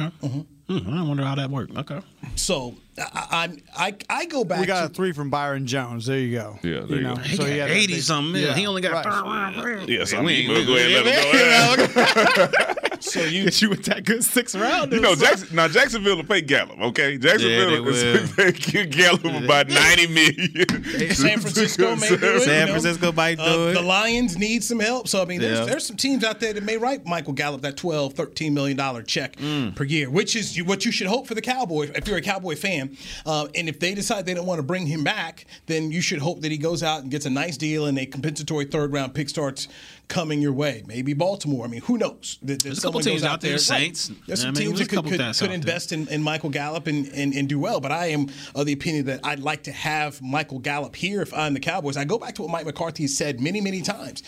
Okay. 0.01 0.11
Mm-hmm. 0.23 0.41
Hmm, 0.79 0.95
I 0.99 1.03
wonder 1.07 1.23
how 1.23 1.35
that 1.37 1.49
worked. 1.51 1.77
Okay. 1.77 2.01
So 2.35 2.75
I, 2.99 3.49
I, 3.77 3.87
I, 3.87 3.95
I 4.11 4.25
go 4.25 4.43
back. 4.43 4.59
We 4.59 4.67
got 4.67 4.91
a 4.91 4.93
three 4.93 5.13
from 5.13 5.31
Byron 5.31 5.67
Jones. 5.67 6.07
There 6.07 6.19
you 6.19 6.37
go. 6.37 6.59
Yeah, 6.65 6.81
there 6.81 6.97
you 6.99 7.03
go. 7.05 7.15
He 7.17 7.37
so 7.37 7.45
got 7.45 7.53
had 7.53 7.71
eighty 7.71 8.01
something. 8.01 8.43
yeah, 8.43 8.55
He 8.55 8.67
only 8.67 8.81
got 8.83 8.93
right. 8.93 9.05
third 9.05 9.23
round. 9.23 9.89
Yeah, 9.89 10.05
so 10.05 10.19
We 10.21 10.27
we 10.27 10.33
ain't- 10.57 10.67
go 10.67 10.75
ahead 10.77 10.91
and 10.91 11.79
let 11.79 11.79
him 11.79 12.57
go. 12.57 12.73
Yeah. 13.07 13.23
So 13.23 13.29
you 13.29 13.45
Get 13.45 13.63
you 13.63 13.71
with 13.71 13.85
that 13.85 14.05
good 14.05 14.25
six 14.25 14.55
round. 14.55 14.93
You 14.93 15.01
know, 15.01 15.15
Jackson, 15.15 15.55
now 15.55 15.69
Jacksonville 15.69 16.17
will 16.17 16.25
pay 16.25 16.41
Gallup, 16.41 16.79
okay? 16.81 17.17
Jacksonville 17.19 17.85
they 17.85 17.91
is 17.91 18.33
pay 18.33 18.87
Gallup 18.87 19.25
about 19.25 19.69
ninety 19.69 20.07
million. 20.09 21.13
San 21.15 21.41
Francisco 21.41 21.95
may 21.97 22.09
do 22.09 22.17
it. 22.21 22.43
San. 22.43 22.69
Francisco 22.69 23.13
might 23.13 23.37
do 23.37 23.43
Uh, 23.45 23.67
it. 23.69 23.75
The 23.75 23.83
Lions 23.83 24.37
need 24.37 24.65
some 24.65 24.81
help. 24.81 25.09
So, 25.09 25.23
I 25.23 25.25
mean, 25.25 25.41
there's, 25.41 25.59
Yeah. 25.61 25.65
there's 25.67 25.87
some 25.87 25.97
teams 25.97 26.25
out 26.25 26.41
there 26.41 26.53
that 26.53 26.63
may 26.65 26.77
write 26.77 27.07
Michael 27.07 27.33
Gallup 27.33 27.63
that 27.63 27.77
12, 27.77 28.15
13 28.15 28.53
million 28.55 28.77
dollar 28.77 29.03
check 29.03 29.37
Mm. 29.37 29.75
per 29.77 29.85
year, 29.85 30.11
which 30.11 30.35
is 30.37 30.61
what 30.65 30.85
you 30.85 30.93
should 30.93 31.07
hope 31.07 31.27
for 31.27 31.35
the 31.35 31.41
Cowboys 31.41 31.91
if 31.95 32.07
you're 32.09 32.17
a 32.19 32.23
Cowboy 32.23 32.57
fan. 32.57 32.97
Uh, 33.25 33.47
and 33.55 33.69
if 33.69 33.79
they 33.81 33.95
decide 33.95 34.27
they 34.27 34.35
don't 34.35 34.47
want 34.47 34.59
to 34.59 34.63
bring 34.63 34.87
him 34.87 35.05
back, 35.05 35.47
then 35.67 35.91
you 35.93 36.01
should 36.01 36.19
hope 36.19 36.41
that 36.43 36.51
he 36.51 36.59
goes 36.59 36.83
out 36.83 37.03
and 37.03 37.11
gets 37.11 37.27
a 37.27 37.31
nice 37.31 37.57
deal 37.57 37.87
and 37.87 37.99
a 37.99 38.07
compensatory 38.07 38.65
third 38.65 38.93
round 38.93 39.15
pick 39.15 39.29
starts 39.29 39.69
coming 40.09 40.41
your 40.41 40.53
way. 40.53 40.83
Maybe 40.87 41.15
Baltimore. 41.15 41.65
I 41.65 41.69
mean, 41.69 41.83
who 41.83 41.99
knows? 41.99 42.39
That- 42.43 42.59
that 42.59 42.63
There's 42.63 42.79
a 42.79 42.83
couple 42.83 43.01
teams 43.01 43.25
out 43.25 43.41
there, 43.41 43.53
Right. 43.53 43.61
Saints. 43.61 44.11
There's 44.27 44.41
some 44.41 44.49
I 44.49 44.53
mean, 44.53 44.69
teams 44.69 44.79
that 44.79 44.89
could, 44.89 45.05
could, 45.05 45.37
could 45.37 45.51
invest 45.51 45.93
in, 45.93 46.09
in 46.09 46.23
Michael 46.23 46.51
Gallup 46.51 46.87
and, 46.87 47.07
and, 47.09 47.35
and 47.35 47.49
do 47.49 47.59
well. 47.59 47.81
But 47.81 47.93
I 47.93 48.07
am 48.07 48.29
of 48.55 48.67
the 48.67 48.73
opinion 48.73 49.07
that 49.07 49.21
I'd 49.25 49.41
like 49.41 49.65
to 49.65 49.73
have 49.73 50.23
Michael 50.23 50.59
Gallup 50.59 50.95
here 50.95 51.23
if 51.23 51.35
I'm 51.35 51.55
the 51.55 51.61
Cowboys. 51.61 51.97
I 51.97 52.05
go 52.05 52.19
back 52.19 52.35
to 52.37 52.43
what 52.43 52.51
Mike 52.51 52.67
McCarthy 52.67 53.07
said 53.09 53.41
many, 53.41 53.61
many 53.61 53.83
times 53.83 54.23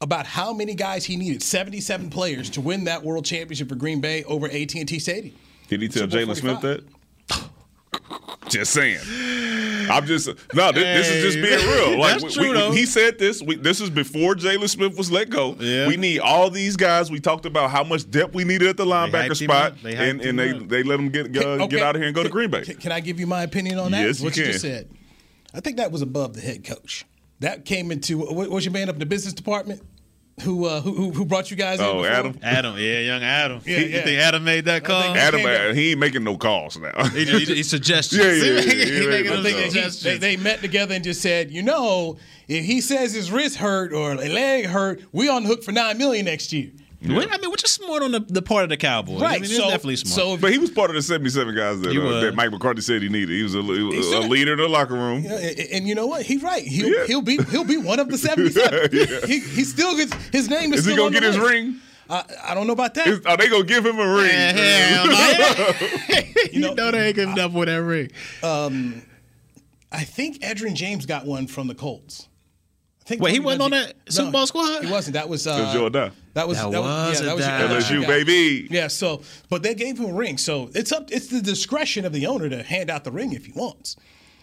about 0.00 0.26
how 0.26 0.52
many 0.52 0.74
guys 0.74 1.06
he 1.06 1.16
needed, 1.16 1.42
77 1.42 2.10
players, 2.10 2.50
to 2.50 2.60
win 2.60 2.84
that 2.84 3.02
world 3.02 3.24
championship 3.24 3.68
for 3.68 3.76
Green 3.76 4.00
Bay 4.00 4.24
over 4.24 4.46
AT&T 4.46 4.98
Stadium. 4.98 5.34
Did 5.68 5.80
he 5.82 5.88
tell 5.88 6.06
Jalen 6.06 6.36
Smith 6.36 6.60
that? 6.60 6.84
Just 8.48 8.72
saying. 8.72 9.00
I'm 9.88 10.04
just 10.06 10.26
no. 10.54 10.72
This, 10.72 11.06
this 11.06 11.08
is 11.10 11.22
just 11.34 11.36
being 11.36 11.68
real. 11.70 11.98
Like 11.98 12.20
that's 12.20 12.24
we- 12.24 12.30
true, 12.44 12.52
we- 12.52 12.58
though. 12.58 12.70
he 12.72 12.86
said 12.86 13.18
this. 13.18 13.42
We, 13.42 13.56
this 13.56 13.80
is 13.80 13.90
before 13.90 14.34
Jalen 14.34 14.68
Smith 14.68 14.96
was 14.96 15.10
let 15.10 15.30
go. 15.30 15.54
Yeah. 15.58 15.86
We 15.86 15.96
need 15.96 16.20
all 16.20 16.50
these 16.50 16.76
guys. 16.76 17.10
We 17.10 17.20
talked 17.20 17.46
about 17.46 17.70
how 17.70 17.84
much 17.84 18.10
depth 18.10 18.34
we 18.34 18.44
needed 18.44 18.68
at 18.68 18.76
the 18.76 18.84
linebacker 18.84 19.36
spot. 19.36 19.74
They 19.82 19.94
and, 19.94 20.20
and 20.20 20.38
they 20.38 20.50
up. 20.52 20.68
they 20.68 20.82
let 20.82 20.96
them 20.96 21.10
get 21.10 21.36
uh, 21.36 21.40
Okay. 21.50 21.68
get 21.68 21.82
out 21.82 21.94
of 21.96 22.00
here 22.00 22.06
and 22.08 22.14
go 22.14 22.22
to 22.22 22.28
Green 22.28 22.50
Bay. 22.50 22.62
Can, 22.62 22.76
can 22.76 22.92
I 22.92 23.00
give 23.00 23.20
you 23.20 23.26
my 23.26 23.42
opinion 23.42 23.78
on 23.78 23.92
that? 23.92 24.04
Yes, 24.06 24.18
you 24.20 24.24
what 24.26 24.36
you 24.36 24.42
can. 24.44 24.52
just 24.52 24.62
said. 24.64 24.88
I 25.54 25.60
think 25.60 25.76
that 25.76 25.92
was 25.92 26.02
above 26.02 26.34
the 26.34 26.40
head 26.40 26.64
coach. 26.64 27.04
That 27.40 27.64
came 27.64 27.90
into 27.92 28.18
what 28.18 28.50
was 28.50 28.64
your 28.64 28.72
man 28.72 28.88
up 28.88 28.96
in 28.96 29.00
the 29.00 29.06
business 29.06 29.34
department? 29.34 29.82
Who 30.42 30.66
uh, 30.66 30.82
who 30.82 30.92
who- 30.92 31.10
who 31.12 31.24
brought 31.24 31.50
you 31.50 31.56
guys 31.56 31.80
in? 31.80 31.86
Oh. 31.86 32.04
Adam. 32.04 32.38
Adam, 32.42 32.74
yeah, 32.78 32.98
young 33.00 33.22
Adam. 33.22 33.62
Yeah, 33.64 33.78
you 33.78 33.86
yeah. 33.86 34.04
think 34.04 34.20
Adam 34.20 34.44
made 34.44 34.66
that 34.66 34.84
call? 34.84 35.02
Adam, 35.16 35.40
came 35.40 35.70
uh, 35.70 35.72
he 35.72 35.92
ain't 35.92 35.98
making 36.00 36.24
no 36.24 36.36
calls 36.36 36.76
now. 36.76 36.92
He, 37.08 37.24
he, 37.24 37.44
he 37.46 37.62
suggestions. 37.62 38.20
Yeah, 38.22 38.32
yeah, 38.32 38.60
yeah, 38.60 38.60
He 38.84 39.02
yeah, 39.04 39.08
making 39.08 39.24
yeah, 39.24 39.30
those 39.30 39.30
yeah. 39.30 39.30
I 39.30 39.42
think 39.42 39.56
that 39.56 39.64
he- 39.64 39.70
suggestions. 39.70 40.02
they, 40.02 40.18
they 40.18 40.36
met 40.36 40.60
together 40.60 40.94
and 40.94 41.02
just 41.02 41.22
said, 41.22 41.50
you 41.50 41.62
know, 41.62 42.18
if 42.48 42.64
he 42.66 42.82
says 42.82 43.14
his 43.14 43.30
wrist 43.32 43.56
hurt 43.56 43.94
or 43.94 44.12
a 44.12 44.16
leg 44.28 44.66
hurt, 44.66 45.00
we 45.12 45.28
on 45.30 45.44
the 45.44 45.48
hook 45.48 45.62
for 45.64 45.72
nine 45.72 45.96
million 45.96 46.26
next 46.26 46.52
year. 46.52 46.70
What- 47.14 47.32
I 47.32 47.38
mean, 47.38 47.50
which 47.50 47.64
is 47.64 47.70
smart 47.72 48.02
on 48.02 48.12
the, 48.12 48.20
the 48.20 48.42
part 48.42 48.64
of 48.64 48.70
the 48.70 48.76
Cowboys. 48.76 49.22
I 49.22 49.34
mean, 49.34 49.44
it's 49.44 49.56
definitely 49.58 49.96
smart. 49.96 50.14
So, 50.14 50.36
but 50.36 50.52
he 50.52 50.58
was 50.58 50.70
part 50.70 50.90
of 50.90 50.96
the 50.96 51.02
77 51.02 51.54
guys 51.54 51.80
that, 51.80 51.96
uh, 51.96 52.20
that 52.20 52.34
Mike 52.34 52.50
McCarthy 52.50 52.80
said 52.80 53.02
he 53.02 53.08
needed. 53.08 53.30
He 53.36 53.42
was 53.42 53.54
a, 53.54 53.62
he 53.62 53.82
was 53.82 54.10
a 54.12 54.20
leader 54.20 54.52
in 54.54 54.58
the 54.58 54.68
locker 54.68 54.94
room. 54.94 55.22
Yeah, 55.22 55.36
and, 55.38 55.58
and 55.72 55.88
you 55.88 55.94
know 55.94 56.06
what? 56.06 56.22
He's 56.22 56.42
right. 56.42 56.62
He'll 56.62 56.88
Yeah. 56.88 57.06
he'll 57.06 57.22
be 57.22 57.38
he'll 57.50 57.64
be 57.64 57.76
one 57.76 58.00
of 58.00 58.08
the 58.08 58.18
seventy 58.18 58.50
seven. 58.50 58.90
he, 59.26 59.40
he 59.40 59.64
still 59.64 59.96
gets 59.96 60.12
his 60.32 60.48
name 60.48 60.72
is. 60.72 60.80
Is 60.80 60.86
he 60.86 60.92
gonna 60.96 61.06
on 61.06 61.12
get 61.12 61.22
his 61.22 61.36
list. 61.36 61.50
ring? 61.50 61.80
I, 62.08 62.22
I 62.44 62.54
don't 62.54 62.66
know 62.68 62.72
about 62.72 62.94
that. 62.94 63.06
Is- 63.08 63.26
are 63.26 63.36
they 63.36 63.48
gonna 63.48 63.64
give 63.64 63.84
him 63.84 63.98
a 63.98 64.14
ring? 64.14 64.30
Hell 64.30 65.06
no. 65.08 65.70
you 66.52 66.60
know- 66.60 66.74
know, 66.74 66.90
they 66.92 67.06
ain't 67.08 67.16
giving 67.16 67.38
up 67.38 67.52
with 67.52 67.68
that 67.68 67.82
ring. 67.82 68.10
I 69.92 70.04
think 70.04 70.40
Edgerrin 70.40 70.74
James 70.74 71.06
got 71.06 71.26
one 71.26 71.46
from 71.46 71.68
the 71.68 71.74
Colts. 71.74 72.28
I 73.02 73.08
think 73.08 73.22
Wait, 73.22 73.30
he 73.32 73.36
Tony 73.38 73.44
wasn't 73.46 73.62
on 73.62 73.70
that 73.70 73.94
Super 74.08 74.30
Bowl 74.32 74.46
squad? 74.46 74.84
He 74.84 74.90
wasn't. 74.90 75.14
That 75.14 75.28
was 75.28 75.46
uh, 75.46 75.62
was 75.64 75.72
Jordan. 75.74 76.12
That 76.36 76.46
was 76.46 76.58
That 76.58 76.70
that, 76.70 76.82
was 76.82 77.20
yeah, 77.20 77.26
that 77.26 77.34
was 77.34 77.46
a 77.46 77.48
your 77.48 77.68
LSU 77.68 77.80
LSU, 77.80 78.02
guy. 78.02 78.06
baby. 78.08 78.68
Yeah. 78.70 78.88
So, 78.88 79.22
but 79.48 79.62
they 79.62 79.74
gave 79.74 79.98
him 79.98 80.10
a 80.10 80.12
ring. 80.12 80.36
So 80.36 80.70
it's 80.74 80.92
up. 80.92 81.10
It's 81.10 81.28
the 81.28 81.40
discretion 81.40 82.04
of 82.04 82.12
the 82.12 82.26
owner 82.26 82.50
to 82.50 82.62
hand 82.62 82.90
out 82.90 83.04
the 83.04 83.10
ring 83.10 83.32
if 83.32 83.46
he 83.46 83.52
wants. 83.52 83.96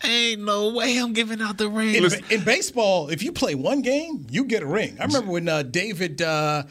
Ain't 0.03 0.41
no 0.41 0.73
way 0.73 0.97
I'm 0.97 1.13
giving 1.13 1.39
out 1.39 1.59
the 1.59 1.69
ring. 1.69 1.93
In, 1.93 2.05
in 2.31 2.43
baseball, 2.43 3.09
if 3.09 3.21
you 3.21 3.31
play 3.31 3.53
one 3.53 3.83
game, 3.83 4.25
you 4.31 4.45
get 4.45 4.63
a 4.63 4.65
ring. 4.65 4.97
I 4.99 5.05
remember 5.05 5.31
when 5.31 5.47
uh, 5.47 5.61
David, 5.61 6.19
uh, 6.23 6.63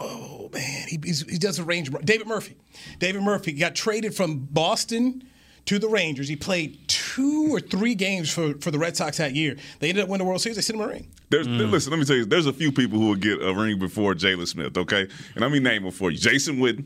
oh 0.00 0.50
man, 0.52 0.88
he, 0.88 0.98
he's, 1.02 1.22
he 1.30 1.38
does 1.38 1.60
a 1.60 1.64
range. 1.64 1.90
David 2.04 2.26
Murphy. 2.26 2.56
David 2.98 3.22
Murphy 3.22 3.52
got 3.52 3.76
traded 3.76 4.16
from 4.16 4.40
Boston 4.50 5.22
to 5.66 5.78
the 5.78 5.88
Rangers. 5.88 6.26
He 6.26 6.34
played 6.34 6.88
two 7.14 7.54
or 7.54 7.60
three 7.60 7.94
games 7.94 8.30
for, 8.32 8.54
for 8.54 8.70
the 8.70 8.78
Red 8.78 8.96
Sox 8.96 9.18
that 9.18 9.34
year. 9.34 9.56
They 9.78 9.88
ended 9.90 10.04
up 10.04 10.10
winning 10.10 10.24
the 10.24 10.28
World 10.28 10.40
Series. 10.40 10.56
They 10.56 10.62
sent 10.62 10.78
him 10.78 10.84
a 10.84 10.88
ring. 10.88 11.08
There's, 11.30 11.46
Mm. 11.46 11.70
Listen, 11.70 11.90
let 11.90 11.98
me 11.98 12.04
tell 12.04 12.16
you, 12.16 12.24
there's 12.24 12.46
a 12.46 12.52
few 12.52 12.70
people 12.72 12.98
who 12.98 13.08
will 13.08 13.14
get 13.16 13.42
a 13.42 13.52
ring 13.54 13.78
before 13.78 14.14
Jalen 14.14 14.46
Smith, 14.46 14.76
okay? 14.76 15.02
And 15.02 15.40
let 15.40 15.50
me 15.50 15.58
name 15.58 15.82
them 15.82 15.92
for 15.92 16.10
you. 16.10 16.18
Jason 16.18 16.56
Witten. 16.58 16.84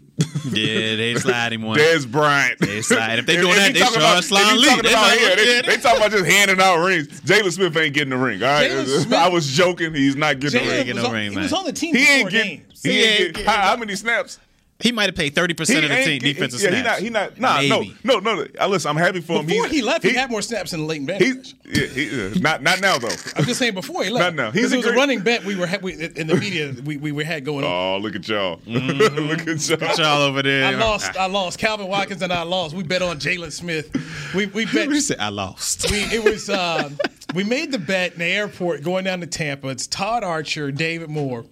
yeah, 0.52 0.96
they 0.96 1.14
slide 1.18 1.52
him 1.52 1.62
one. 1.62 1.78
Dez 1.78 2.10
Bryant. 2.10 2.58
They 2.60 2.80
slide. 2.82 3.18
If 3.18 3.26
they 3.26 3.34
And- 3.38 3.42
doing 3.42 3.54
and 3.58 3.62
that, 3.66 3.74
they 3.74 3.80
talking 3.80 3.94
sure 4.00 4.02
about- 4.02 4.24
slide 4.24 4.50
and 4.52 4.58
he 4.60 4.64
talking 4.66 4.82
They 4.84 4.90
about 4.92 5.02
like- 5.08 5.36
They, 5.36 5.54
yeah, 5.56 5.62
they 5.62 5.76
talking 5.76 5.98
about 5.98 6.10
just 6.12 6.24
handing 6.26 6.60
out 6.60 6.76
rings. 6.84 7.08
Jalen 7.22 7.52
Smith 7.52 7.76
ain't 7.76 7.94
getting 7.94 8.10
the 8.10 8.16
ring, 8.16 8.42
all 8.42 8.48
right? 8.48 8.70
Smith- 8.86 9.12
I 9.12 9.28
was 9.28 9.46
joking. 9.48 9.94
He's 9.94 10.16
not 10.16 10.40
getting 10.40 10.64
the 10.64 10.70
ring. 10.70 10.86
get 10.86 10.96
no 10.96 11.06
on, 11.06 11.12
ring, 11.12 11.32
he 11.32 11.38
was 11.38 11.52
on 11.52 11.64
the 11.64 11.72
team 11.72 11.94
He 11.94 12.04
for 12.04 12.10
ain't 12.10 12.20
four 12.22 12.30
getting. 12.30 12.56
games. 12.58 12.82
He 12.82 12.90
He 12.90 12.98
ain't 12.98 13.06
ain't 13.06 13.18
getting. 13.18 13.32
getting- 13.34 13.46
How, 13.50 13.60
how 13.68 13.76
many 13.76 13.96
snaps? 13.96 14.38
He 14.80 14.92
might 14.92 15.06
have 15.06 15.16
paid 15.16 15.34
30% 15.34 15.50
of 15.50 15.66
the 15.66 15.88
team 16.04 16.20
get- 16.20 16.34
defensive 16.34 16.60
yeah, 16.60 16.68
snaps. 16.70 17.00
he 17.00 17.10
not. 17.10 17.32
He 17.32 17.40
not. 17.40 17.68
Nah, 17.68 17.76
Maybe. 17.78 17.96
no, 18.04 18.20
no, 18.20 18.36
no. 18.36 18.46
Uh, 18.60 18.68
Listen, 18.68 18.90
I'm 18.90 18.96
happy 18.96 19.20
for 19.20 19.40
him. 19.40 19.46
Before 19.46 19.64
He's- 19.64 19.74
he 19.74 19.82
left, 19.82 20.04
he, 20.04 20.14
had 20.14 20.30
more 20.30 20.40
snaps 20.40 20.70
than 20.70 20.86
Leighton 20.86 21.04
Vander 21.08 21.24
He, 21.24 21.32
yeah, 21.66 21.86
he, 21.86 22.26
uh, 22.26 22.34
not 22.38 22.62
not 22.62 22.80
now 22.80 22.96
though. 22.96 23.08
I'm 23.34 23.44
just 23.44 23.58
saying 23.58 23.74
before 23.74 24.04
he 24.04 24.10
left. 24.12 24.36
Not 24.36 24.44
now. 24.44 24.50
Because 24.52 24.70
He's 24.70 24.72
it 24.72 24.84
a 24.84 24.86
was 24.88 24.94
a 24.94 24.96
running 24.96 25.20
bet 25.22 25.44
we 25.44 25.56
were 25.56 25.66
ha- 25.66 25.78
we, 25.82 25.94
in 25.94 26.28
the 26.28 26.36
media 26.36 26.72
we, 26.84 26.96
we 26.96 27.10
were 27.10 27.24
had 27.24 27.44
going 27.44 27.64
on. 27.64 27.70
Oh, 27.72 27.98
look 27.98 28.14
at 28.14 28.28
y'all. 28.28 28.58
Mm-hmm. 28.68 29.20
look 29.28 29.48
at 29.48 29.68
y'all. 29.68 29.76
Got 29.78 29.98
y'all 29.98 30.22
over 30.22 30.42
there. 30.44 30.64
I 30.66 30.74
lost. 30.76 31.16
I 31.16 31.26
lost. 31.26 31.58
Calvin 31.58 31.88
Watkins 31.88 32.22
and 32.22 32.32
I 32.32 32.42
lost. 32.42 32.72
We 32.74 32.84
bet 32.84 33.02
on 33.02 33.18
Jalen 33.18 33.50
Smith. 33.50 33.90
We 34.32 34.46
we 34.46 34.64
bet. 34.72 34.88
He 34.92 35.00
said, 35.00 35.18
I 35.18 35.30
lost. 35.30 35.90
we, 35.90 35.98
it 36.02 36.22
was 36.22 36.48
uh, 36.48 36.88
we 37.34 37.42
made 37.42 37.72
the 37.72 37.78
bet 37.80 38.12
in 38.12 38.20
the 38.20 38.26
airport 38.26 38.84
going 38.84 39.04
down 39.04 39.20
to 39.22 39.26
Tampa. 39.26 39.68
It's 39.70 39.88
Todd 39.88 40.22
Archer, 40.22 40.70
David 40.70 41.10
Moore, 41.10 41.44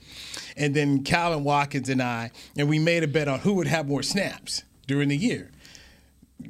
and 0.57 0.75
then 0.75 1.03
Calvin 1.03 1.45
Watkins 1.45 1.89
and 1.89 2.03
I, 2.03 2.31
and 2.57 2.69
we 2.69 2.79
made 2.79 3.03
a 3.03 3.09
bet 3.09 3.29
on 3.29 3.41
who 3.41 3.55
would 3.55 3.67
have 3.67 3.87
more 3.89 4.03
snaps 4.03 4.63
during 4.87 5.09
the 5.09 5.17
year. 5.17 5.51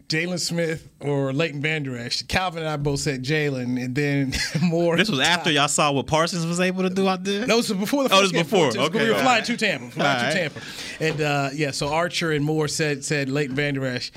Jalen 0.09 0.41
Smith 0.41 0.89
or 1.01 1.33
Leighton 1.33 1.63
Vander 1.63 1.97
Esch. 1.97 2.23
Calvin 2.23 2.63
and 2.63 2.69
I 2.69 2.77
both 2.77 3.01
said 3.01 3.23
Jalen, 3.23 3.83
and 3.83 3.95
then 3.95 4.33
Moore. 4.63 4.97
This 4.97 5.09
was 5.09 5.21
after 5.21 5.51
y'all 5.51 5.69
saw 5.69 5.93
what 5.93 6.07
Parsons 6.07 6.45
was 6.45 6.59
able 6.59 6.83
to 6.83 6.91
do 6.91 7.09
out 7.09 7.23
there? 7.23 7.47
No, 7.47 7.59
this 7.59 7.71
was 7.71 7.79
before 7.79 8.09
the 8.09 8.15
Oh, 8.15 8.21
this 8.23 8.33
was 8.33 8.43
before. 8.43 8.67
Okay. 8.67 9.05
We 9.05 9.11
were 9.11 9.15
flying 9.15 9.27
right. 9.27 9.45
to 9.45 9.57
Tampa. 9.57 9.91
Flying 9.91 10.11
All 10.11 10.21
to 10.21 10.27
right. 10.27 10.51
Tampa. 10.53 10.61
And 11.01 11.21
uh, 11.21 11.51
yeah, 11.55 11.71
so 11.71 11.89
Archer 11.89 12.33
and 12.33 12.45
Moore 12.45 12.69
said 12.69 13.05
said 13.05 13.29
Leighton 13.29 13.55
Vander 13.55 13.87
Esch. 13.87 14.11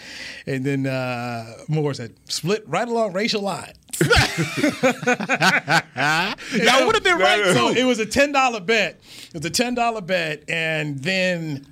And 0.47 0.65
then 0.65 0.87
uh, 0.87 1.53
Moore 1.67 1.93
said, 1.93 2.13
split 2.25 2.63
right 2.67 2.87
along 2.87 3.13
racial 3.13 3.41
line. 3.41 3.73
Y'all 6.53 6.85
would 6.85 6.95
have 6.95 7.03
been 7.03 7.17
right, 7.17 7.43
too. 7.45 7.53
So 7.53 7.69
it 7.69 7.83
was 7.85 7.99
a 7.99 8.05
ten 8.05 8.31
dollar 8.31 8.59
bet. 8.59 8.99
It 9.29 9.33
was 9.35 9.45
a 9.45 9.49
ten 9.49 9.75
dollar 9.75 10.01
bet, 10.01 10.43
and 10.49 10.99
then 10.99 11.65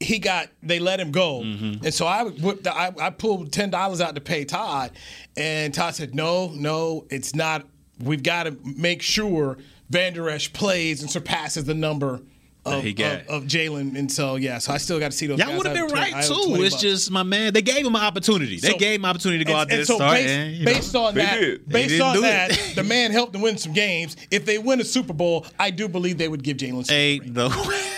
he 0.00 0.18
got 0.18 0.48
they 0.62 0.78
let 0.78 1.00
him 1.00 1.10
go, 1.10 1.40
Mm-hmm. 1.40 1.84
and 1.84 1.94
so 1.94 2.06
I 2.06 2.24
whipped. 2.24 2.64
the- 2.64 2.74
I, 2.76 2.92
I 3.00 3.10
pulled 3.10 3.52
ten 3.52 3.70
dollars 3.70 4.00
out 4.00 4.14
to 4.14 4.20
pay 4.20 4.44
Todd, 4.44 4.92
and 5.36 5.72
Todd 5.74 5.94
said, 5.94 6.14
"No, 6.14 6.48
no, 6.54 7.06
it's 7.10 7.34
not. 7.34 7.66
We've 7.98 8.22
got 8.22 8.44
to 8.44 8.56
make 8.76 9.00
sure 9.02 9.56
Vander 9.90 10.28
Esch 10.28 10.52
plays 10.52 11.00
and 11.02 11.10
surpasses 11.10 11.64
the 11.64 11.74
number." 11.74 12.20
Of, 12.66 12.82
he 12.82 12.92
got. 12.92 13.20
of, 13.22 13.28
of 13.28 13.44
Jalen, 13.44 13.96
and 13.96 14.10
so 14.10 14.36
yeah, 14.36 14.58
so 14.58 14.72
I 14.72 14.78
still 14.78 14.98
got 14.98 15.12
to 15.12 15.16
see 15.16 15.26
those. 15.26 15.38
Y'all 15.38 15.56
would 15.56 15.66
have 15.66 15.74
been 15.74 15.86
right 15.94 16.12
I 16.14 16.24
owe 16.26 16.46
too. 16.56 16.62
It's 16.62 16.74
bucks. 16.74 16.82
just 16.82 17.10
my 17.10 17.22
man. 17.22 17.52
They 17.52 17.62
gave 17.62 17.86
him 17.86 17.94
an 17.94 18.02
opportunity. 18.02 18.58
They 18.58 18.72
So- 18.72 18.78
gave 18.78 18.98
him 19.00 19.04
an 19.04 19.10
opportunity 19.10 19.44
to 19.44 19.44
go 19.44 19.52
and, 19.52 19.60
out 19.60 19.68
there 19.68 19.74
and 19.78 19.80
and 19.80 19.86
so 19.88 19.96
start. 19.96 20.14
based, 20.16 20.28
and, 20.28 20.52
you 20.54 20.64
know. 20.64 20.72
based 20.72 20.94
on 20.96 21.14
They 21.14 21.22
that, 21.22 21.40
did. 21.40 21.68
Based 21.68 22.00
on 22.00 22.20
that, 22.22 22.72
the 22.74 22.84
man 22.84 23.12
helped 23.12 23.32
them 23.32 23.42
win 23.42 23.56
some 23.56 23.72
games. 23.72 24.16
If 24.30 24.44
they 24.46 24.58
win 24.58 24.80
a 24.80 24.84
Super 24.84 25.12
Bowl, 25.12 25.46
I 25.58 25.70
do 25.70 25.88
believe 25.88 26.18
they 26.18 26.28
would 26.28 26.42
give 26.42 26.56
Jalen. 26.56 26.86
Smith 26.86 26.90
a 26.90 26.94
Ain't 26.94 27.32
no 27.34 27.48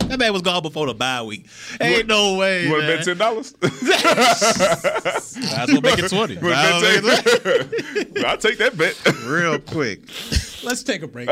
That 0.00 0.18
man 0.18 0.32
was 0.32 0.42
gone 0.42 0.62
before 0.62 0.86
the 0.86 0.94
bye 0.94 1.22
week. 1.22 1.46
Ain't 1.80 2.06
no 2.06 2.36
way. 2.36 2.64
You 2.64 2.70
want 2.70 2.82
to 2.82 2.96
bet 2.96 3.04
ten 3.04 3.18
dollars? 3.18 3.52
That's 3.60 5.36
what 5.72 5.82
make 5.82 5.98
it 5.98 6.08
twenty. 6.08 6.38
I'll 8.24 8.38
take 8.38 8.58
that 8.58 8.76
bet. 8.76 8.96
Real 9.26 9.58
quick. 9.58 10.00
Let's 10.62 10.82
take 10.82 11.02
a 11.02 11.06
break. 11.08 11.28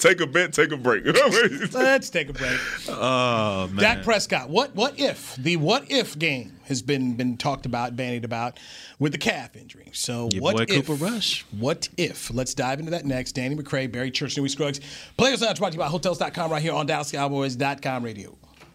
Take 0.00 0.20
a 0.20 0.26
bet. 0.26 0.52
Take 0.52 0.72
a 0.72 0.76
break. 0.76 1.04
Let's 1.72 2.10
take 2.10 2.30
a 2.30 2.32
break. 2.32 2.58
Oh 2.88 3.68
man. 3.68 3.76
Dak 3.76 4.02
Prescott. 4.02 4.48
What 4.48 4.74
what 4.74 4.98
if 4.98 5.36
the 5.36 5.56
what 5.58 5.90
if 5.90 6.18
game 6.18 6.58
has 6.64 6.80
been 6.82 7.14
been 7.16 7.36
talked 7.36 7.66
about, 7.66 7.96
bandied 7.96 8.24
about 8.24 8.58
with 8.98 9.12
the 9.12 9.18
calf 9.18 9.56
injury. 9.56 9.90
So 9.92 10.28
Your 10.32 10.42
what 10.42 10.56
boy 10.56 10.62
if? 10.62 10.86
Cooper 10.86 11.04
Rush. 11.04 11.44
What 11.50 11.88
if? 11.96 12.32
Let's 12.32 12.54
dive 12.54 12.78
into 12.78 12.92
that 12.92 13.04
next. 13.04 13.32
Danny 13.32 13.54
McCray, 13.54 13.90
Barry 13.92 14.10
Church, 14.10 14.36
Newy 14.36 14.48
Scruggs. 14.48 14.80
Players 15.16 15.42
Lounge 15.42 15.58
brought 15.58 15.72
to 15.72 15.76
you 15.76 15.80
by 15.80 15.88
Hotels.com 15.88 16.50
right 16.50 16.62
here 16.62 16.72
on 16.72 16.88
DallasCowboys.com 16.88 18.02
radio. 18.02 18.36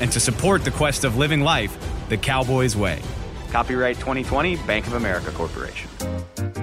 and 0.00 0.10
to 0.12 0.20
support 0.20 0.64
the 0.64 0.70
quest 0.70 1.04
of 1.04 1.16
living 1.16 1.40
life 1.40 1.76
the 2.08 2.16
Cowboys 2.16 2.76
way. 2.76 3.00
Copyright 3.50 3.96
2020 3.96 4.56
Bank 4.58 4.86
of 4.86 4.94
America 4.94 5.30
Corporation. 5.30 5.90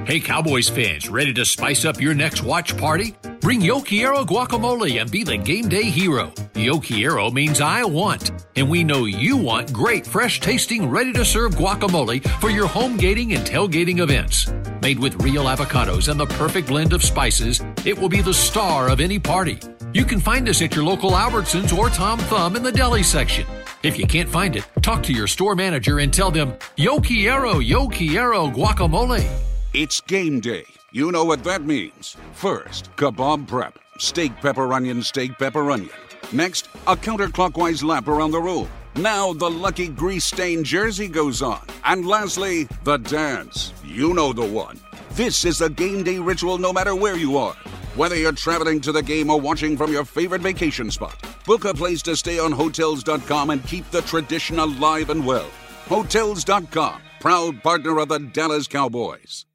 Hey, 0.06 0.22
Cowboys 0.22 0.70
fans, 0.70 1.10
ready 1.10 1.34
to 1.34 1.44
spice 1.44 1.84
up 1.84 2.00
your 2.00 2.14
next 2.14 2.42
watch 2.42 2.78
party? 2.78 3.14
Bring 3.42 3.60
Yo 3.60 3.82
Quiero 3.82 4.24
guacamole 4.24 5.02
and 5.02 5.12
be 5.12 5.24
the 5.24 5.36
game 5.36 5.68
day 5.68 5.84
hero. 5.84 6.32
Yo 6.56 6.80
Quiero 6.80 7.30
means 7.30 7.60
I 7.60 7.84
want, 7.84 8.32
and 8.56 8.70
we 8.70 8.86
know 8.86 9.04
you 9.04 9.36
want 9.36 9.74
great, 9.74 10.08
fresh 10.08 10.40
tasting, 10.40 10.90
ready 10.90 11.12
to 11.12 11.26
serve 11.26 11.56
guacamole 11.56 12.26
for 12.40 12.50
your 12.50 12.68
home 12.68 12.96
gating 12.96 13.34
and 13.34 13.46
tailgating 13.46 14.00
events. 14.00 14.50
Made 14.82 15.00
with 15.00 15.22
real 15.22 15.44
avocados 15.44 16.08
and 16.08 16.18
the 16.18 16.26
perfect 16.26 16.70
blend 16.70 16.94
of 16.94 17.04
spices, 17.04 17.62
it 17.86 17.98
will 17.98 18.10
be 18.10 18.22
the 18.22 18.34
star 18.34 18.90
of 18.90 19.02
any 19.02 19.20
party. 19.20 19.60
You 19.94 20.04
can 20.04 20.20
find 20.20 20.48
us 20.50 20.62
at 20.62 20.76
your 20.76 20.84
local 20.84 21.12
Albertsons 21.12 21.76
or 21.76 21.90
Tom 21.90 22.20
Thumb 22.20 22.56
in 22.56 22.64
the 22.64 22.72
deli 22.72 23.04
section. 23.04 23.46
If 23.84 23.98
you 23.98 24.06
can't 24.06 24.28
find 24.28 24.56
it, 24.56 24.64
talk 24.82 25.02
to 25.04 25.14
your 25.14 25.28
store 25.28 25.56
manager 25.56 26.00
and 26.00 26.14
tell 26.14 26.30
them, 26.30 26.54
Yo 26.76 27.00
quiero, 27.00 27.60
yo 27.60 27.88
quiero 27.88 28.48
guacamole. 28.48 29.26
It's 29.74 30.02
game 30.02 30.40
day. 30.40 30.66
You 30.92 31.12
know 31.12 31.24
what 31.24 31.44
that 31.46 31.62
means. 31.64 32.18
First, 32.34 32.94
kebab 32.98 33.48
prep. 33.48 33.80
Steak, 33.98 34.36
pepper, 34.42 34.74
onion, 34.74 35.02
steak, 35.02 35.38
pepper, 35.38 35.72
onion. 35.72 35.90
Next, 36.34 36.68
a 36.86 36.96
counterclockwise 36.96 37.84
lap 37.84 38.08
around 38.08 38.32
the 38.32 38.42
room. 38.42 38.70
Now 38.98 39.32
the 39.32 39.50
lucky 39.50 39.88
grease 39.88 40.26
stained 40.26 40.66
jersey 40.66 41.08
goes 41.08 41.42
on. 41.42 41.62
And 41.86 42.06
lastly, 42.06 42.68
the 42.84 42.98
dance. 42.98 43.74
You 43.86 44.14
know 44.14 44.34
the 44.34 44.46
one. 44.46 44.80
This 45.18 45.46
is 45.46 45.62
a 45.62 45.70
game 45.72 46.04
day 46.04 46.20
ritual 46.20 46.60
no 46.60 46.72
matter 46.72 46.94
where 46.94 47.18
you 47.18 47.40
are. 47.40 47.56
Whether 47.96 48.16
you're 48.18 48.34
traveling 48.34 48.80
to 48.82 48.92
the 48.92 49.02
game 49.02 49.32
or 49.32 49.42
watching 49.42 49.76
from 49.76 49.92
your 49.92 50.06
favorite 50.06 50.44
vacation 50.44 50.92
spot, 50.92 51.16
book 51.44 51.66
a 51.66 51.74
place 51.74 52.04
to 52.04 52.16
stay 52.16 52.38
on 52.38 52.52
Hotels.com 52.52 53.50
and 53.50 53.66
keep 53.66 53.90
the 53.90 54.02
tradition 54.02 54.60
alive 54.60 55.10
and 55.10 55.26
well. 55.26 55.50
Hotels.com, 55.88 57.02
proud 57.20 57.64
partner 57.64 57.98
of 57.98 58.10
the 58.10 58.20
Dallas 58.20 58.68
Cowboys. 58.68 59.48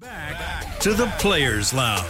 Back 0.00 0.80
to 0.80 0.94
the 0.94 1.06
Players 1.20 1.72
Lounge. 1.72 2.04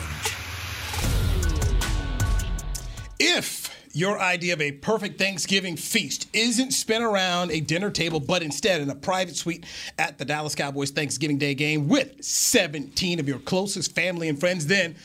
If 3.21 3.76
your 3.97 4.21
idea 4.21 4.53
of 4.53 4.61
a 4.61 4.73
perfect 4.73 5.19
Thanksgiving 5.19 5.75
feast 5.75 6.29
isn't 6.35 6.73
spent 6.73 7.03
around 7.03 7.51
a 7.51 7.61
dinner 7.61 7.91
table, 7.91 8.21
but 8.21 8.43
instead 8.43 8.83
in 8.83 8.91
a 8.91 8.95
private 8.95 9.37
suite 9.37 9.65
at 9.99 10.19
the 10.19 10.25
Dallas 10.27 10.55
Cowboys 10.55 10.91
Thanksgiving 10.91 11.39
Day 11.39 11.55
game 11.55 11.89
with 11.89 12.23
17 12.23 13.19
of 13.19 13.27
your 13.27 13.39
closest 13.39 13.95
family 13.95 14.29
and 14.29 14.39
friends, 14.39 14.67
then 14.67 14.97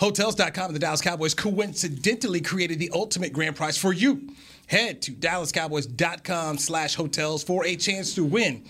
Hotels.com 0.00 0.66
and 0.66 0.74
the 0.74 0.78
Dallas 0.78 1.02
Cowboys 1.02 1.34
coincidentally 1.34 2.40
created 2.40 2.78
the 2.78 2.90
ultimate 2.94 3.34
grand 3.34 3.54
prize 3.54 3.76
for 3.76 3.92
you. 3.92 4.30
Head 4.66 5.02
to 5.02 5.12
DallasCowboys.com 5.12 6.56
slash 6.56 6.94
hotels 6.94 7.42
for 7.42 7.66
a 7.66 7.76
chance 7.76 8.14
to 8.14 8.24
win 8.24 8.64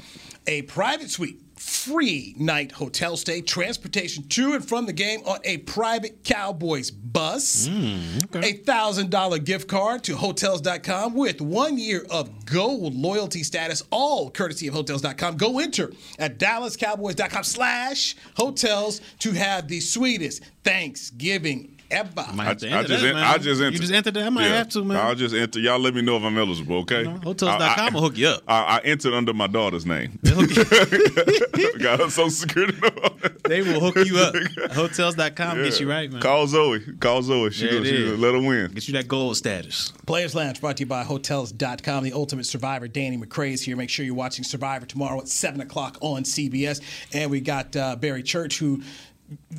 a 0.49 0.63
private 0.63 1.11
suite 1.11 1.48
free 1.59 2.35
night 2.39 2.73
hotel 2.73 3.17
stay, 3.17 3.41
transportation 3.41 4.27
to 4.29 4.55
and 4.55 4.67
from 4.67 4.87
the 4.87 4.93
game 4.93 5.21
on 5.27 5.39
a 5.45 5.59
private 5.59 6.23
Cowboys 6.25 6.91
bus, 6.91 7.69
mm, 7.69 8.45
a 8.45 8.53
thousand 8.65 9.11
dollar 9.11 9.39
gift 9.39 9.69
card 9.69 10.05
to 10.05 10.17
Hotels.com 10.17 11.15
with 11.15 11.41
one 11.41 11.79
year 11.79 12.07
of 12.11 12.45
gold 12.47 12.95
loyalty 12.95 13.43
status, 13.43 13.83
all 13.91 14.31
courtesy 14.31 14.69
of 14.69 14.75
Hotels.com. 14.75 15.37
Go 15.37 15.59
enter 15.59 15.93
at 16.19 16.39
DallasCowboys.com 16.39 17.45
slash 17.45 18.17
hotels 18.37 19.01
to 19.21 19.33
have 19.33 19.69
the 19.69 19.81
sweetest 19.81 20.43
Thanksgiving 20.65 21.78
ever. 21.91 22.11
I, 22.17 22.51
I 22.51 22.55
just, 22.55 22.65
en- 23.05 23.17
I 23.17 23.39
just 23.39 23.61
entered. 23.61 23.73
You 23.75 23.79
just 23.81 23.93
entered 23.93 24.15
that? 24.15 24.25
I 24.27 24.31
might 24.31 24.45
Yeah. 24.49 24.57
have 24.59 24.69
to, 24.71 24.85
man. 24.85 24.97
I'll 24.97 25.15
just 25.15 25.35
enter. 25.35 25.59
Y'all 25.61 25.79
let 25.79 25.95
me 25.95 26.03
know 26.03 26.17
if 26.17 26.23
I'm 26.23 26.37
eligible, 26.39 26.77
okay? 26.79 27.05
Hotels.com 27.05 27.61
I- 27.63 27.87
I- 27.87 27.91
will 27.91 28.01
hook 28.03 28.17
you 28.19 28.29
up. 28.29 28.43
I, 28.49 28.63
I 28.63 28.79
entered 28.85 29.15
under 29.15 29.33
my 29.35 29.47
daughter's 29.47 29.87
name. 29.87 30.19
Got 30.23 32.01
her 32.01 32.11
social 32.11 32.31
security 32.31 32.77
number. 32.81 33.29
They 33.49 33.63
will 33.63 33.81
hook 33.81 33.97
you 34.07 34.19
up. 34.19 34.35
Hotels.com 34.73 35.63
gets 35.63 35.81
you 35.81 35.89
right, 35.89 36.11
man. 36.11 36.21
Call 36.21 36.47
Zoe. 36.47 36.81
Call 37.01 37.23
Zoe. 37.23 37.51
She 37.51 37.65
There 37.65 37.75
gonna, 37.75 37.85
she 37.87 37.97
is. 37.97 38.11
gonna 38.11 38.23
let 38.23 38.35
her 38.35 38.47
win. 38.47 38.73
Get 38.73 38.89
you 38.89 38.95
that 38.95 39.09
gold 39.09 39.37
status. 39.37 39.93
Players 40.07 40.35
Lounge 40.35 40.61
brought 40.61 40.77
to 40.79 40.83
you 40.83 40.87
by 40.87 41.05
Hotels.com. 41.05 42.05
The 42.05 42.13
Ultimate 42.13 42.47
Survivor, 42.47 42.89
Danny 42.89 43.17
McCray 43.17 43.53
is 43.53 43.63
here. 43.63 43.77
Make 43.77 43.91
sure 43.91 44.05
you're 44.05 44.15
watching 44.15 44.45
Survivor 44.45 44.87
tomorrow 44.87 45.19
at 45.21 45.29
7 45.29 45.61
o'clock 45.61 45.97
on 46.01 46.25
CBS. 46.25 46.81
And 47.13 47.31
we 47.31 47.41
got 47.41 47.75
uh, 47.77 47.97
Barry 47.97 48.23
Church, 48.23 48.59
who 48.59 48.83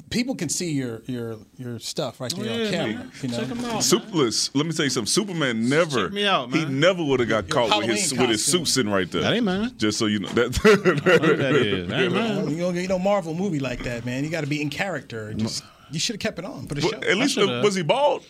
people 0.09 0.35
can 0.35 0.49
see 0.49 0.71
your 0.71 1.01
your 1.05 1.37
your 1.57 1.79
stuff 1.79 2.19
right 2.19 2.33
there 2.35 2.45
Oh, 2.51 2.57
yeah, 2.57 2.65
on 2.65 2.71
camera. 2.71 2.93
man. 2.95 3.11
You 3.21 3.27
know? 3.29 3.37
Check 3.39 3.49
'em 3.51 3.65
out. 3.65 3.81
Superless. 3.81 4.49
Let 4.53 4.65
me 4.65 4.71
tell 4.73 4.85
you 4.85 4.89
something. 4.89 5.07
Superman 5.07 5.69
never. 5.69 6.05
Check 6.05 6.13
me 6.13 6.25
out, 6.25 6.51
He 6.51 6.65
never 6.65 7.03
would 7.03 7.19
have 7.19 7.29
got 7.29 7.49
caught 7.49 7.69
with 7.77 7.89
his 7.89 8.09
Halloween 8.11 8.21
with 8.21 8.29
his 8.31 8.43
costume. 8.45 8.65
suit 8.65 8.73
sitting 8.73 8.91
right 8.91 9.11
there. 9.11 9.21
That 9.21 9.33
ain't 9.33 9.45
mine. 9.45 9.71
Just 9.77 9.97
so 9.99 10.05
you 10.07 10.19
know 10.19 10.29
that. 10.29 10.53
that 10.63 11.55
is. 11.55 11.87
That 11.89 12.01
ain't 12.01 12.13
mine. 12.13 12.49
You 12.51 12.57
don't 12.57 12.73
get 12.73 12.89
no 12.89 12.99
Marvel 12.99 13.33
movie 13.33 13.59
like 13.59 13.83
that, 13.83 14.05
man. 14.05 14.23
You 14.23 14.29
got 14.29 14.41
to 14.41 14.47
be 14.47 14.61
in 14.61 14.69
character. 14.69 15.33
Just 15.33 15.63
you 15.91 15.99
should 15.99 16.15
have 16.15 16.19
kept 16.21 16.39
it 16.39 16.45
on 16.45 16.67
for 16.67 16.75
the 16.75 16.81
Well, 16.81 16.91
show. 17.01 17.07
At 17.09 17.17
least 17.17 17.37
uh, 17.37 17.61
was 17.63 17.75
he 17.75 17.83
bald? 17.83 18.23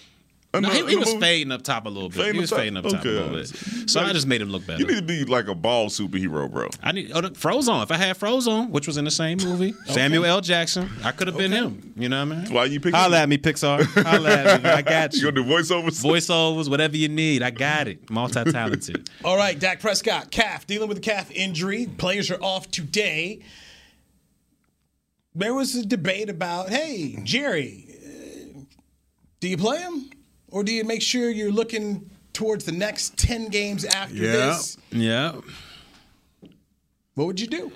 No, 0.52 0.68
he, 0.68 0.84
he 0.88 0.96
was 0.96 1.10
movie? 1.10 1.20
fading 1.20 1.52
up 1.52 1.62
top 1.62 1.86
a 1.86 1.90
little 1.90 2.10
bit. 2.10 2.18
Fading 2.18 2.34
he 2.34 2.40
was 2.42 2.50
fading 2.50 2.76
up 2.76 2.84
top 2.84 3.02
Okay. 3.02 3.10
a 3.10 3.12
little 3.22 3.36
bit. 3.36 3.48
So 3.88 4.00
I 4.00 4.12
just 4.14 4.26
made 4.26 4.42
him 4.42 4.50
look 4.50 4.66
better. 4.66 4.80
You 4.82 4.88
need 4.88 4.96
to 4.96 5.02
be 5.04 5.24
like 5.24 5.48
a 5.48 5.54
bald 5.54 5.90
superhero, 5.92 6.52
bro. 6.52 6.70
I 6.82 6.92
need 6.92 7.12
oh, 7.14 7.22
the 7.22 7.30
Frozone. 7.30 7.84
If 7.84 7.92
I 7.92 7.98
had 7.98 8.18
Frozone, 8.18 8.72
which 8.72 8.88
was 8.88 8.98
in 8.98 9.06
the 9.06 9.12
same 9.12 9.38
movie, 9.44 9.76
Samuel 9.86 10.26
L. 10.26 10.42
Jackson, 10.42 10.90
I 11.04 11.12
could 11.12 11.28
have 11.28 11.38
been 11.38 11.52
him. 11.52 11.94
You 11.96 12.10
know 12.10 12.26
what 12.26 12.36
I 12.36 12.42
mean? 12.42 12.52
Why 12.54 12.66
you 12.66 12.80
picking? 12.80 13.00
Holla 13.00 13.20
at 13.20 13.30
me, 13.30 13.38
Pixar. 13.38 13.84
Holla 14.04 14.30
at 14.32 14.64
me. 14.64 14.70
I 14.72 14.82
got 14.82 15.14
You 15.14 15.20
you. 15.20 15.32
gonna 15.32 15.44
do 15.46 15.54
voiceovers? 15.54 16.04
Voiceovers, 16.04 16.68
whatever 16.68 16.98
you 16.98 17.10
need, 17.10 17.44
I 17.44 17.52
got 17.52 17.88
it. 17.88 18.10
Multi-talented. 18.10 19.08
All 19.24 19.38
right, 19.38 19.60
Dak 19.60 19.80
Prescott, 19.82 20.32
calf, 20.32 20.66
dealing 20.66 20.90
with 20.90 20.98
a 20.98 21.02
calf 21.02 21.30
injury. 21.30 21.86
Players 22.00 22.32
are 22.32 22.42
off 22.42 22.72
today. 22.72 23.42
There 25.36 25.54
was 25.54 25.76
a 25.76 25.86
debate 25.86 26.28
about, 26.28 26.70
hey, 26.70 27.20
Jerry, 27.24 27.86
uh, 28.04 28.62
do 29.40 29.48
you 29.48 29.58
play 29.58 29.80
him? 29.80 30.10
Or 30.52 30.64
do 30.64 30.72
you 30.74 30.84
make 30.84 31.02
sure 31.02 31.30
you're 31.30 31.52
looking 31.52 32.10
towards 32.34 32.66
the 32.66 32.72
next 32.72 33.18
10 33.18 33.50
games 33.50 33.86
after 33.86 34.16
Yeah. 34.16 34.32
this? 34.32 34.78
yeah. 34.92 35.34
What 37.16 37.26
would 37.28 37.40
you 37.40 37.48
do? 37.48 37.72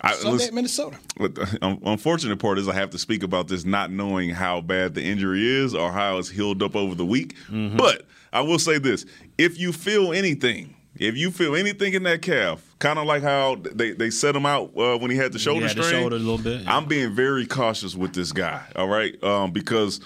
I, 0.00 0.12
Sunday 0.14 0.30
listen- 0.32 0.48
at 0.48 0.54
Minnesota. 0.54 0.96
But 1.18 1.34
the 1.36 1.78
unfortunate 1.84 2.38
part 2.38 2.58
is 2.58 2.68
I 2.68 2.74
have 2.74 2.90
to 2.90 2.98
speak 2.98 3.22
about 3.22 3.48
this 3.48 3.64
not 3.64 3.90
knowing 3.90 4.30
how 4.30 4.60
bad 4.60 4.94
the 4.94 5.02
injury 5.02 5.46
is 5.46 5.74
or 5.74 5.92
how 5.92 6.18
it's 6.18 6.28
healed 6.28 6.62
up 6.62 6.76
over 6.76 6.94
the 6.94 7.06
week. 7.06 7.34
Mm-hmm. 7.50 7.76
But 7.76 8.02
I 8.32 8.40
will 8.42 8.58
say 8.58 8.78
this: 8.78 9.06
if 9.38 9.58
you 9.58 9.72
feel 9.72 10.12
anything, 10.12 10.74
if 10.96 11.16
you 11.16 11.30
feel 11.30 11.56
anything 11.56 11.94
in 11.94 12.02
that 12.02 12.20
calf, 12.22 12.62
kind 12.78 12.98
of 12.98 13.06
like 13.06 13.22
how 13.22 13.56
they, 13.56 13.92
they 13.92 14.10
set 14.10 14.36
him 14.36 14.44
out 14.44 14.76
uh, 14.76 14.98
when 14.98 15.10
he 15.10 15.16
had 15.16 15.32
the 15.32 15.38
shoulder 15.38 15.66
had 15.66 15.76
the 15.76 15.82
strain, 15.84 16.00
shoulder 16.02 16.16
a 16.16 16.18
little 16.18 16.38
bit, 16.38 16.62
yeah. 16.62 16.76
I'm 16.76 16.84
being 16.86 17.14
very 17.14 17.46
cautious 17.46 17.94
with 17.94 18.12
this 18.12 18.32
guy. 18.32 18.62
All 18.76 18.88
right, 18.88 19.22
um, 19.24 19.52
because. 19.52 20.00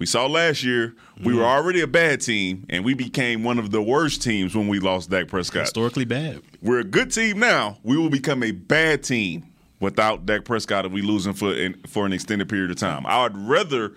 We 0.00 0.06
saw 0.06 0.26
last 0.26 0.64
year 0.64 0.94
we 1.22 1.34
were 1.34 1.42
Mm-hmm. 1.42 1.48
already 1.50 1.80
a 1.82 1.86
bad 1.86 2.20
team, 2.22 2.64
and 2.70 2.84
we 2.84 2.94
became 2.94 3.44
one 3.44 3.58
of 3.58 3.70
the 3.70 3.82
worst 3.82 4.22
teams 4.22 4.56
when 4.56 4.66
we 4.66 4.80
lost 4.80 5.10
Dak 5.10 5.28
Prescott. 5.28 5.62
Historically 5.62 6.04
bad. 6.06 6.40
We're 6.62 6.80
a 6.80 6.84
good 6.84 7.12
team 7.12 7.38
now. 7.38 7.78
We 7.84 7.96
will 7.98 8.10
become 8.10 8.42
a 8.42 8.50
bad 8.52 9.02
team 9.04 9.46
without 9.78 10.26
Dak 10.26 10.44
Prescott 10.44 10.86
if 10.86 10.92
we 10.92 11.02
lose 11.02 11.26
him 11.26 11.34
for 11.34 11.54
in, 11.54 11.74
for 11.86 12.04
an 12.06 12.12
extended 12.12 12.48
period 12.48 12.70
of 12.70 12.76
time. 12.78 13.04
I 13.06 13.22
would 13.22 13.36
rather 13.36 13.92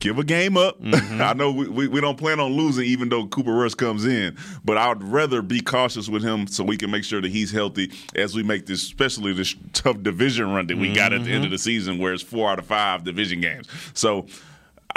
give 0.00 0.18
a 0.18 0.24
game 0.24 0.56
up. 0.56 0.80
Mm-hmm. 0.82 1.20
I 1.22 1.32
know 1.34 1.52
we, 1.52 1.68
we, 1.68 1.88
we 1.88 2.00
don't 2.00 2.16
plan 2.18 2.40
on 2.40 2.52
losing, 2.52 2.84
even 2.84 3.08
though 3.10 3.26
Cooper 3.26 3.52
Rush 3.52 3.74
comes 3.74 4.06
in, 4.06 4.36
but 4.64 4.76
I'd 4.78 5.02
rather 5.02 5.42
be 5.42 5.60
cautious 5.60 6.08
with 6.08 6.22
him 6.22 6.46
so 6.46 6.64
we 6.64 6.76
can 6.78 6.90
make 6.90 7.04
sure 7.04 7.20
that 7.20 7.30
he's 7.30 7.50
healthy 7.52 7.92
as 8.14 8.34
we 8.34 8.42
make 8.42 8.64
this, 8.66 8.82
especially 8.82 9.32
this 9.34 9.54
tough 9.74 10.02
division 10.02 10.50
run 10.50 10.66
that 10.68 10.78
we 10.78 10.92
got 10.94 11.12
at 11.12 11.20
the 11.20 11.26
Mm-hmm. 11.26 11.34
end 11.34 11.44
of 11.44 11.50
the 11.50 11.58
season, 11.58 11.98
where 11.98 12.14
it's 12.14 12.22
four 12.22 12.50
out 12.50 12.58
of 12.58 12.64
five 12.66 13.04
division 13.04 13.40
games. 13.42 13.66
So 13.92 14.26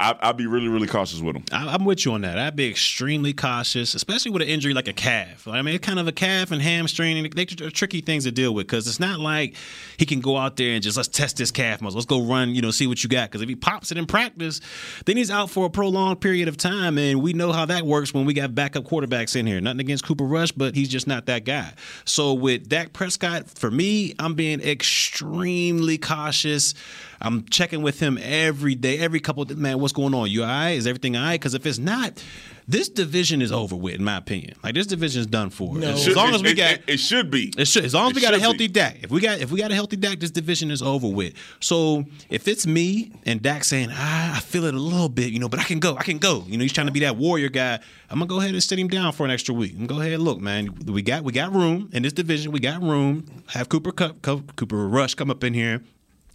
I, 0.00 0.14
I'd 0.20 0.36
be 0.36 0.46
really, 0.46 0.68
really 0.68 0.86
cautious 0.86 1.20
with 1.20 1.34
him. 1.34 1.44
I- 1.50 1.74
I'm 1.74 1.84
with 1.84 2.04
you 2.04 2.12
on 2.12 2.20
that. 2.20 2.38
I'd 2.38 2.54
be 2.54 2.68
extremely 2.68 3.32
cautious, 3.32 3.94
especially 3.94 4.30
with 4.30 4.42
an 4.42 4.48
injury 4.48 4.72
like 4.72 4.86
a 4.86 4.92
calf. 4.92 5.48
I 5.48 5.60
mean, 5.62 5.74
it's 5.74 5.84
kind 5.84 5.98
of 5.98 6.06
a 6.06 6.12
calf 6.12 6.52
and 6.52 6.62
hamstring. 6.62 7.28
They're 7.30 7.70
tricky 7.70 8.00
things 8.00 8.24
to 8.24 8.30
deal 8.30 8.54
with 8.54 8.66
because 8.68 8.86
it's 8.86 9.00
not 9.00 9.18
like 9.18 9.56
he 9.96 10.06
can 10.06 10.20
go 10.20 10.36
out 10.36 10.56
there 10.56 10.74
and 10.74 10.82
just 10.82 10.96
let's 10.96 11.08
test 11.08 11.36
this 11.36 11.50
calf 11.50 11.80
muscle. 11.80 11.98
Let's 11.98 12.06
go 12.06 12.22
run, 12.22 12.54
you 12.54 12.62
know, 12.62 12.70
see 12.70 12.86
what 12.86 13.02
you 13.02 13.08
got. 13.08 13.28
Because 13.30 13.42
if 13.42 13.48
he 13.48 13.56
pops 13.56 13.90
it 13.90 13.98
in 13.98 14.06
practice, 14.06 14.60
then 15.04 15.16
he's 15.16 15.30
out 15.32 15.50
for 15.50 15.66
a 15.66 15.70
prolonged 15.70 16.20
period 16.20 16.46
of 16.46 16.56
time, 16.56 16.96
and 16.96 17.20
we 17.20 17.32
know 17.32 17.50
how 17.50 17.64
that 17.66 17.82
works 17.84 18.14
when 18.14 18.24
we 18.24 18.34
got 18.34 18.54
backup 18.54 18.84
quarterbacks 18.84 19.34
in 19.34 19.46
here. 19.46 19.60
Nothing 19.60 19.80
against 19.80 20.04
Cooper 20.04 20.24
Rush, 20.24 20.52
but 20.52 20.76
he's 20.76 20.88
just 20.88 21.08
not 21.08 21.26
that 21.26 21.44
guy. 21.44 21.72
So 22.04 22.34
with 22.34 22.68
Dak 22.68 22.92
Prescott, 22.92 23.48
for 23.50 23.70
me, 23.70 24.14
I'm 24.20 24.34
being 24.34 24.60
extremely 24.60 25.98
cautious. 25.98 26.74
I'm 27.20 27.44
checking 27.46 27.82
with 27.82 28.00
him 28.00 28.18
every 28.22 28.74
day, 28.74 28.98
every 28.98 29.20
couple. 29.20 29.42
Of, 29.42 29.56
man, 29.58 29.80
what's 29.80 29.92
going 29.92 30.14
on? 30.14 30.30
You 30.30 30.42
all 30.42 30.48
right? 30.48 30.70
Is 30.70 30.86
everything 30.86 31.16
all 31.16 31.24
right? 31.24 31.40
Because 31.40 31.54
if 31.54 31.66
it's 31.66 31.78
not, 31.78 32.22
this 32.68 32.88
division 32.88 33.42
is 33.42 33.50
over 33.50 33.74
with, 33.74 33.96
in 33.96 34.04
my 34.04 34.16
opinion. 34.16 34.54
Like 34.62 34.74
this 34.74 34.86
division 34.86 35.20
is 35.20 35.26
done 35.26 35.50
for. 35.50 35.74
No. 35.76 35.88
As, 35.90 36.02
Should- 36.04 36.16
long 36.16 36.34
as 36.34 36.42
we 36.42 36.50
it, 36.50 36.54
got. 36.54 36.72
it, 36.74 36.84
it 36.86 36.96
should 36.98 37.30
be. 37.30 37.52
It 37.58 37.66
should, 37.66 37.84
as 37.84 37.94
long 37.94 38.06
as 38.06 38.10
It 38.12 38.16
we 38.16 38.20
got 38.22 38.34
a 38.34 38.38
healthy 38.38 38.68
be. 38.68 38.68
Dak. 38.68 38.98
If 39.02 39.10
we 39.10 39.20
got 39.20 39.40
if 39.40 39.50
we 39.50 39.58
got 39.58 39.70
a 39.72 39.74
healthy 39.74 39.96
Dak, 39.96 40.20
this 40.20 40.30
division 40.30 40.70
is 40.70 40.80
over 40.80 41.08
with. 41.08 41.34
So 41.60 42.04
if 42.30 42.46
it's 42.46 42.66
me 42.66 43.10
and 43.26 43.42
Dak 43.42 43.64
saying, 43.64 43.88
ah, 43.90 44.36
I 44.36 44.40
feel 44.40 44.64
it 44.64 44.74
a 44.74 44.78
little 44.78 45.08
bit, 45.08 45.32
you 45.32 45.38
know, 45.40 45.48
but 45.48 45.58
I 45.60 45.64
can 45.64 45.80
go, 45.80 45.96
I 45.96 46.04
can 46.04 46.18
go. 46.18 46.44
You 46.46 46.56
know, 46.56 46.62
he's 46.62 46.72
trying 46.72 46.86
to 46.86 46.92
be 46.92 47.00
that 47.00 47.16
warrior 47.16 47.48
guy. 47.48 47.80
I'm 48.10 48.18
gonna 48.18 48.26
go 48.26 48.38
ahead 48.38 48.52
and 48.52 48.62
sit 48.62 48.78
him 48.78 48.88
down 48.88 49.12
for 49.12 49.24
an 49.24 49.30
extra 49.32 49.54
week. 49.54 49.72
I'm 49.72 49.86
gonna 49.86 49.98
go 49.98 50.00
ahead, 50.00 50.12
and 50.12 50.22
look, 50.22 50.38
man, 50.40 50.72
we 50.86 51.02
got 51.02 51.24
we 51.24 51.32
got 51.32 51.52
room 51.52 51.90
in 51.92 52.04
this 52.04 52.12
division. 52.12 52.52
We 52.52 52.60
got 52.60 52.80
room. 52.80 53.26
Have 53.48 53.68
Cooper 53.68 53.90
Cup, 53.92 54.22
Cooper 54.22 54.86
Rush 54.88 55.14
come 55.14 55.30
up 55.30 55.42
in 55.42 55.52
here. 55.54 55.82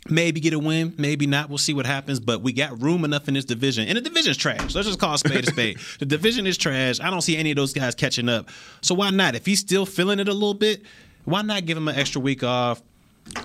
Maybe 0.09 0.41
get 0.41 0.53
a 0.53 0.59
win, 0.59 0.93
maybe 0.97 1.27
not. 1.27 1.47
We'll 1.47 1.57
see 1.57 1.73
what 1.73 1.85
happens. 1.85 2.19
But 2.19 2.41
we 2.41 2.51
got 2.51 2.81
room 2.81 3.05
enough 3.05 3.27
in 3.29 3.35
this 3.35 3.45
division, 3.45 3.87
and 3.87 3.97
the 3.97 4.01
division's 4.01 4.35
trash. 4.35 4.75
Let's 4.75 4.87
just 4.87 4.99
call 4.99 5.13
a 5.13 5.17
spade 5.17 5.47
a 5.47 5.51
spade. 5.51 5.77
the 5.99 6.05
division 6.05 6.45
is 6.45 6.57
trash. 6.57 6.99
I 6.99 7.09
don't 7.09 7.21
see 7.21 7.37
any 7.37 7.51
of 7.51 7.55
those 7.55 7.71
guys 7.73 7.95
catching 7.95 8.27
up. 8.27 8.49
So 8.81 8.95
why 8.95 9.11
not? 9.11 9.35
If 9.35 9.45
he's 9.45 9.59
still 9.59 9.85
feeling 9.85 10.19
it 10.19 10.27
a 10.27 10.33
little 10.33 10.53
bit, 10.53 10.81
why 11.23 11.41
not 11.41 11.65
give 11.65 11.77
him 11.77 11.87
an 11.87 11.95
extra 11.95 12.19
week 12.19 12.43
off 12.43 12.81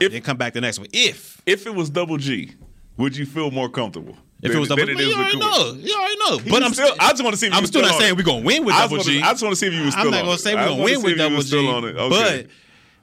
If- 0.01 0.13
and 0.13 0.25
come 0.25 0.37
back 0.37 0.53
the 0.55 0.61
next 0.61 0.81
week? 0.81 0.91
If 0.93 1.41
If 1.47 1.67
it 1.67 1.75
was 1.75 1.91
double 1.91 2.17
G, 2.17 2.53
would 2.97 3.17
you 3.17 3.25
feel 3.25 3.53
more 3.53 3.69
comfortable? 3.69 4.17
if 4.43 4.53
it 4.53 4.59
was 4.59 4.69
double, 4.69 4.87
than 4.87 4.97
G, 4.97 5.05
you 5.05 5.15
already 5.15 5.39
know. 5.39 5.75
You 5.79 5.95
already 5.95 6.17
know. 6.45 6.51
But 6.51 6.63
I'm 6.65 6.73
still, 6.73 6.93
I 6.99 7.11
just 7.11 7.23
want 7.23 7.35
to 7.35 7.39
see. 7.39 7.47
If 7.49 7.55
I'm 7.55 7.61
you 7.63 7.67
still 7.69 7.83
not 7.83 7.99
saying 8.01 8.17
we're 8.17 8.23
gonna 8.23 8.45
win 8.45 8.65
with 8.65 8.75
double 8.75 8.99
G. 8.99 9.21
I 9.23 9.31
just 9.31 9.43
want 9.43 9.53
to 9.53 9.57
see 9.57 9.67
if 9.67 9.73
you 9.75 9.85
was 9.85 9.95
still 9.95 10.07
I'm 10.07 10.11
not 10.11 10.23
gonna 10.23 10.33
it. 10.33 10.39
say 10.39 10.55
we're 10.57 10.67
gonna 10.69 10.83
win 10.83 11.03
with 11.03 11.17
double 11.19 11.37
G. 11.37 11.43
still 11.43 11.63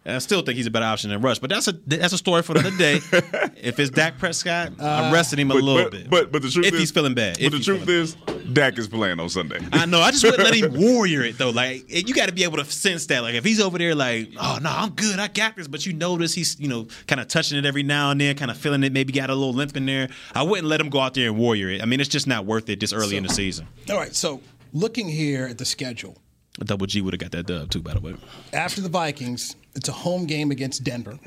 on 0.05 0.11
it. 0.11 0.15
Okay. 0.15 0.15
But 0.15 0.15
I 0.15 0.19
still 0.19 0.41
think 0.41 0.57
he's 0.57 0.67
a 0.67 0.71
better 0.71 0.85
option 0.85 1.09
than 1.09 1.21
Rush. 1.21 1.39
But 1.39 1.49
that's 1.49 1.67
a 1.67 1.73
that's 1.87 2.13
a 2.13 2.17
story 2.17 2.41
for 2.43 2.53
another 2.57 2.75
day. 2.77 2.95
if 3.57 3.79
it's 3.79 3.89
Dak 3.89 4.17
Prescott, 4.17 4.73
I'm 4.79 5.11
uh, 5.11 5.13
resting 5.13 5.39
him 5.39 5.51
a 5.51 5.55
But, 5.55 5.63
little 5.63 5.83
but, 5.83 5.91
bit. 5.91 6.09
but 6.09 6.31
but 6.31 6.41
the 6.41 6.49
truth 6.49 6.65
if 6.67 6.73
is 6.73 6.79
he's 6.79 6.91
feeling 6.91 7.13
bad. 7.13 7.37
But 7.41 7.51
the 7.51 7.59
truth 7.59 7.85
feeling 7.85 8.01
is, 8.03 8.15
Dak 8.53 8.77
is 8.77 8.87
playing 8.87 9.19
on 9.19 9.29
Sunday. 9.29 9.59
I 9.71 9.85
know. 9.85 9.99
I 10.01 10.11
just 10.11 10.23
wouldn't 10.23 10.43
let 10.43 10.55
him 10.55 10.73
warrior 10.93 11.23
it 11.23 11.37
though. 11.37 11.49
Like 11.49 11.85
you 11.89 12.13
got 12.13 12.27
to 12.29 12.33
be 12.35 12.43
able 12.43 12.57
to 12.57 12.65
sense 12.65 13.05
that. 13.07 13.21
Like 13.21 13.35
if 13.35 13.43
he's 13.43 13.59
over 13.59 13.77
there, 13.77 13.95
like, 13.95 14.29
oh 14.39 14.59
no, 14.61 14.69
I'm 14.69 14.91
good, 14.91 15.19
I 15.19 15.27
got 15.27 15.55
this. 15.55 15.67
But 15.67 15.85
you 15.85 15.93
notice 15.93 16.33
he's 16.33 16.59
you 16.59 16.67
know 16.67 16.87
kind 17.07 17.19
of 17.19 17.27
touching 17.27 17.57
it 17.57 17.65
every 17.65 17.83
now 17.83 18.11
and 18.11 18.21
then, 18.21 18.35
kind 18.35 18.51
of 18.51 18.57
feeling 18.57 18.83
it. 18.83 18.93
Maybe 18.93 19.11
got 19.13 19.29
a 19.29 19.35
little 19.35 19.53
limp 19.53 19.75
in 19.75 19.85
there. 19.85 20.09
I 20.33 20.43
wouldn't 20.43 20.67
let 20.67 20.79
him 20.79 20.89
go 20.89 20.99
out 20.99 21.13
there 21.15 21.27
and 21.29 21.37
warrior 21.37 21.69
it. 21.69 21.81
I 21.81 21.85
mean, 21.85 21.99
it's 21.99 22.09
just 22.09 22.27
not 22.27 22.45
worth 22.45 22.69
it 22.69 22.79
this 22.79 22.93
early 22.93 23.17
in 23.17 23.23
the 23.23 23.29
season. 23.29 23.67
All 23.89 23.97
right, 23.97 24.13
so 24.15 24.41
looking 24.73 25.07
here 25.09 25.45
at 25.47 25.57
the 25.57 25.65
schedule, 25.65 26.17
Double 26.59 26.85
G 26.85 27.01
would 27.01 27.13
have 27.13 27.19
got 27.19 27.31
that 27.31 27.47
dub 27.47 27.69
too, 27.71 27.81
by 27.81 27.93
the 27.93 27.99
way. 27.99 28.15
after 28.53 28.81
the 28.81 28.89
Vikings, 28.89 29.55
it's 29.75 29.89
a 29.89 29.91
home 29.93 30.25
game 30.25 30.51
against 30.51 30.83
Denver, 30.83 31.17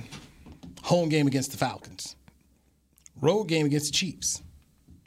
home 0.82 1.08
game 1.08 1.26
against 1.26 1.50
the 1.52 1.56
Falcons, 1.58 2.16
road 3.20 3.44
game 3.44 3.66
against 3.66 3.86
the 3.86 3.92
Chiefs. 3.92 4.42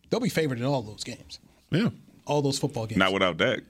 They'll 0.10 0.20
be 0.20 0.30
favored 0.30 0.60
in 0.60 0.66
all 0.66 0.82
those 0.82 1.04
games, 1.04 1.40
Yeah. 1.72 1.90
all 2.26 2.42
those 2.42 2.60
football 2.60 2.86
games. 2.86 3.00
Not 3.00 3.14
without 3.14 3.38
Dak. 3.38 3.62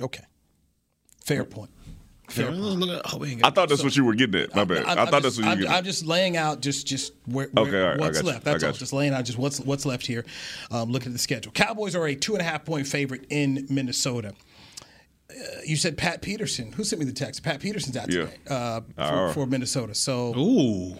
okay, 0.00 0.24
fair 1.24 1.44
point. 1.44 1.70
Fair 2.28 2.46
point. 2.52 3.02
Oh, 3.12 3.18
we 3.18 3.40
I 3.42 3.50
thought 3.50 3.68
that's 3.68 3.82
what 3.82 3.96
you 3.96 4.04
were 4.04 4.14
getting 4.14 4.40
at. 4.42 4.54
My 4.54 4.62
bad. 4.64 4.84
I'm, 4.84 4.98
I 4.98 5.02
I'm 5.02 5.08
thought 5.08 5.22
just, 5.22 5.36
that's 5.36 5.38
what 5.38 5.42
you 5.42 5.46
were 5.46 5.50
I'm, 5.50 5.58
getting 5.58 5.72
I'm 5.72 5.78
at. 5.78 5.84
just 5.84 6.06
laying 6.06 6.36
out 6.36 6.60
just 6.60 6.86
just 6.86 7.12
where, 7.26 7.48
where 7.48 7.66
Okay, 7.66 7.82
all 7.82 7.88
right, 7.88 7.96
I 7.96 8.00
what's 8.00 8.18
got 8.18 8.24
you. 8.26 8.32
left. 8.32 8.46
I 8.46 8.50
That's 8.52 8.62
got 8.62 8.68
all. 8.68 8.72
you. 8.74 8.78
Just 8.78 8.92
laying 8.92 9.12
out 9.14 9.24
just 9.24 9.36
what's 9.38 9.58
what's 9.60 9.84
left 9.84 10.06
here. 10.06 10.24
Um, 10.70 10.92
looking 10.92 11.08
at 11.08 11.12
the 11.14 11.18
schedule, 11.18 11.50
Cowboys 11.50 11.96
are 11.96 12.06
a 12.06 12.14
two 12.14 12.34
and 12.34 12.40
a 12.40 12.44
half 12.44 12.64
point 12.64 12.86
favorite 12.86 13.26
in 13.30 13.66
Minnesota. 13.68 14.32
Uh, 15.30 15.60
you 15.64 15.76
said 15.76 15.96
Pat 15.96 16.22
Peterson. 16.22 16.72
Who 16.72 16.84
sent 16.84 16.98
me 17.00 17.06
the 17.06 17.12
text? 17.12 17.42
Pat 17.42 17.60
Peterson's 17.60 17.96
out 17.96 18.10
Yeah. 18.12 18.26
today 18.26 18.36
uh, 18.48 18.80
for, 19.28 19.32
for 19.34 19.46
Minnesota. 19.46 19.94
So 19.94 20.34
Ooh. 20.36 20.96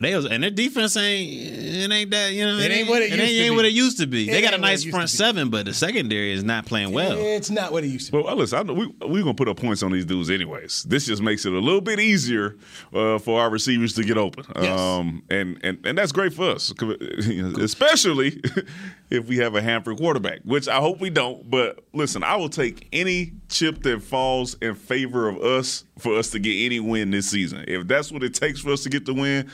They 0.00 0.14
was, 0.14 0.26
and 0.26 0.44
their 0.44 0.50
defense 0.52 0.96
ain't 0.96 1.28
it 1.32 1.90
ain't 1.90 2.10
that 2.12 2.32
you 2.32 2.46
know 2.46 2.56
It 2.56 2.70
ain't 2.70 2.88
what 2.88 3.02
it 3.02 3.10
used 3.10 3.20
ain't, 3.20 3.30
to 3.30 3.36
ain't 3.36 3.50
be. 3.50 3.56
what 3.56 3.64
it 3.64 3.72
used 3.72 3.98
to 3.98 4.06
be. 4.06 4.28
It 4.28 4.32
they 4.32 4.40
got 4.42 4.52
a 4.52 4.54
ain't 4.54 4.62
what 4.62 4.68
it 4.68 4.70
nice 4.70 4.84
front 4.84 5.10
seven, 5.10 5.50
but 5.50 5.66
the 5.66 5.74
secondary 5.74 6.30
is 6.30 6.44
not 6.44 6.66
playing 6.66 6.92
well. 6.92 7.16
it's 7.18 7.50
not 7.50 7.72
what 7.72 7.82
it 7.82 7.88
used 7.88 8.06
to 8.06 8.12
be. 8.12 8.18
Well, 8.22 8.36
listen, 8.36 8.60
I 8.60 8.62
know 8.62 8.74
we 8.74 8.86
we 9.08 9.22
gonna 9.22 9.34
put 9.34 9.48
up 9.48 9.56
points 9.56 9.82
on 9.82 9.90
these 9.90 10.04
dudes 10.04 10.30
anyways. 10.30 10.84
This 10.84 11.04
just 11.06 11.20
makes 11.20 11.44
it 11.46 11.52
a 11.52 11.58
little 11.58 11.80
bit 11.80 11.98
easier 11.98 12.54
uh, 12.94 13.18
for 13.18 13.40
our 13.40 13.50
receivers 13.50 13.92
to 13.94 14.04
get 14.04 14.16
open, 14.16 14.44
Yes. 14.54 14.78
um, 14.78 15.24
and 15.30 15.58
and 15.64 15.84
and 15.84 15.98
that's 15.98 16.12
great 16.12 16.32
for 16.32 16.48
us, 16.50 16.72
especially 17.60 18.40
if 19.10 19.26
we 19.26 19.38
have 19.38 19.54
a 19.54 19.62
hampered 19.62 19.96
quarterback, 19.98 20.40
which 20.44 20.68
I 20.68 20.76
hope 20.80 21.00
we 21.00 21.10
don't. 21.10 21.48
But 21.50 21.84
listen, 21.92 22.22
I 22.22 22.36
will 22.36 22.48
take 22.48 22.88
any 22.92 23.32
chip 23.48 23.82
that 23.84 24.02
falls 24.02 24.54
in 24.60 24.74
favor 24.74 25.28
of 25.28 25.38
us 25.38 25.84
for 25.98 26.18
us 26.18 26.30
to 26.30 26.38
get 26.38 26.52
any 26.66 26.80
win 26.80 27.10
this 27.10 27.28
season. 27.30 27.64
If 27.66 27.86
that's 27.88 28.12
what 28.12 28.22
it 28.22 28.34
takes 28.34 28.60
for 28.60 28.70
us 28.72 28.82
to 28.82 28.90
get 28.90 29.06
the 29.06 29.14
win, 29.14 29.50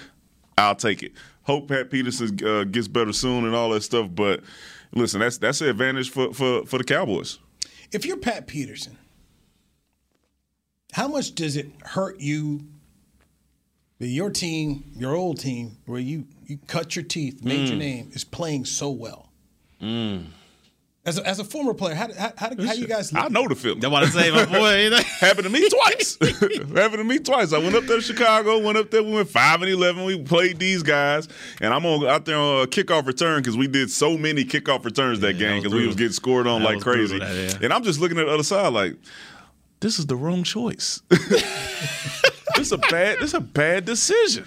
I'll 0.59 0.75
take 0.75 1.03
it. 1.03 1.13
Hope 1.43 1.69
Pat 1.69 1.91
Peterson 1.91 2.39
uh, 2.47 2.65
gets 2.65 2.89
better 2.89 3.13
soon 3.13 3.45
and 3.45 3.55
all 3.55 3.71
that 3.71 3.83
stuff. 3.83 4.09
But 4.15 4.43
listen, 4.93 5.21
that's 5.21 5.39
that's 5.39 5.59
the 5.61 5.71
advantage 5.71 6.11
for 6.11 6.33
for, 6.35 6.65
for 6.67 6.79
the 6.79 6.85
Cowboys. 6.85 7.39
If 7.93 8.05
you're 8.05 8.17
Pat 8.17 8.47
Peterson, 8.47 8.99
how 10.93 11.07
much 11.09 11.35
does 11.35 11.57
it 11.57 11.69
hurt 11.83 12.19
you 12.21 12.67
that 13.99 14.09
your 14.09 14.31
team, 14.31 14.85
your 14.97 15.15
old 15.15 15.39
team, 15.39 15.77
where 15.87 16.01
you 16.01 16.27
you 16.47 16.59
cut 16.67 16.97
your 16.97 17.05
teeth, 17.05 17.45
made 17.45 17.61
Mm. 17.67 17.69
your 17.69 17.77
name, 17.79 18.11
is 18.13 18.25
playing 18.25 18.65
so 18.65 18.91
well? 18.91 19.31
Mm. 19.85 20.25
As 21.07 21.19
a, 21.19 21.27
as 21.29 21.39
a 21.39 21.45
former 21.45 21.75
player, 21.75 21.95
how 21.95 22.09
how, 22.15 22.33
how, 22.39 22.51
how 22.65 22.73
you 22.73 22.87
guys? 22.87 23.15
I 23.15 23.29
know 23.29 23.47
the 23.47 23.55
feeling. 23.55 23.81
That's 23.81 23.93
what 23.93 24.05
I 24.05 24.07
say, 24.09 24.31
my 24.31 24.47
boy. 24.91 24.91
Happened 25.21 25.45
to 25.45 25.51
me 25.51 25.69
twice. 25.69 26.17
Happened 26.75 26.97
to 26.99 27.05
me 27.05 27.19
twice. 27.19 27.53
I 27.53 27.59
went 27.59 27.75
up 27.75 27.85
there 27.85 27.99
to 27.99 28.03
Chicago. 28.03 28.59
Went 28.59 28.79
up 28.79 28.91
there. 28.91 29.03
We 29.03 29.13
went 29.13 29.29
five 29.29 29.61
and 29.61 29.71
eleven. 29.71 30.05
We 30.05 30.23
played 30.23 30.59
these 30.59 30.83
guys, 30.83 31.29
and 31.61 31.75
I'm 31.75 31.85
on 31.85 32.07
out 32.07 32.25
there 32.25 32.39
on 32.39 32.63
a 32.63 32.67
kickoff 32.67 33.07
return 33.07 33.41
because 33.43 33.55
we 33.55 33.67
did 33.69 33.91
so 33.91 34.17
many 34.17 34.47
kickoff 34.47 34.83
returns 34.87 35.21
that 35.21 35.35
game 35.35 35.63
because 35.63 35.75
we 35.77 35.87
was 35.87 35.95
getting 35.95 36.13
scored 36.15 36.47
on 36.47 36.63
That 36.63 36.73
like 36.77 36.81
crazy. 36.83 37.19
that, 37.19 37.35
yeah. 37.35 37.59
And 37.65 37.71
I'm 37.75 37.83
just 37.85 38.01
looking 38.01 38.19
at 38.19 38.25
the 38.25 38.33
other 38.33 38.43
side 38.43 38.73
like, 38.73 38.97
this 39.81 39.99
is 39.99 40.07
the 40.07 40.17
wrong 40.17 40.43
choice. 40.43 41.03
this 42.57 42.73
a 42.73 42.79
bad. 42.79 43.19
This 43.21 43.35
a 43.35 43.41
bad 43.41 43.85
decision. 43.85 44.47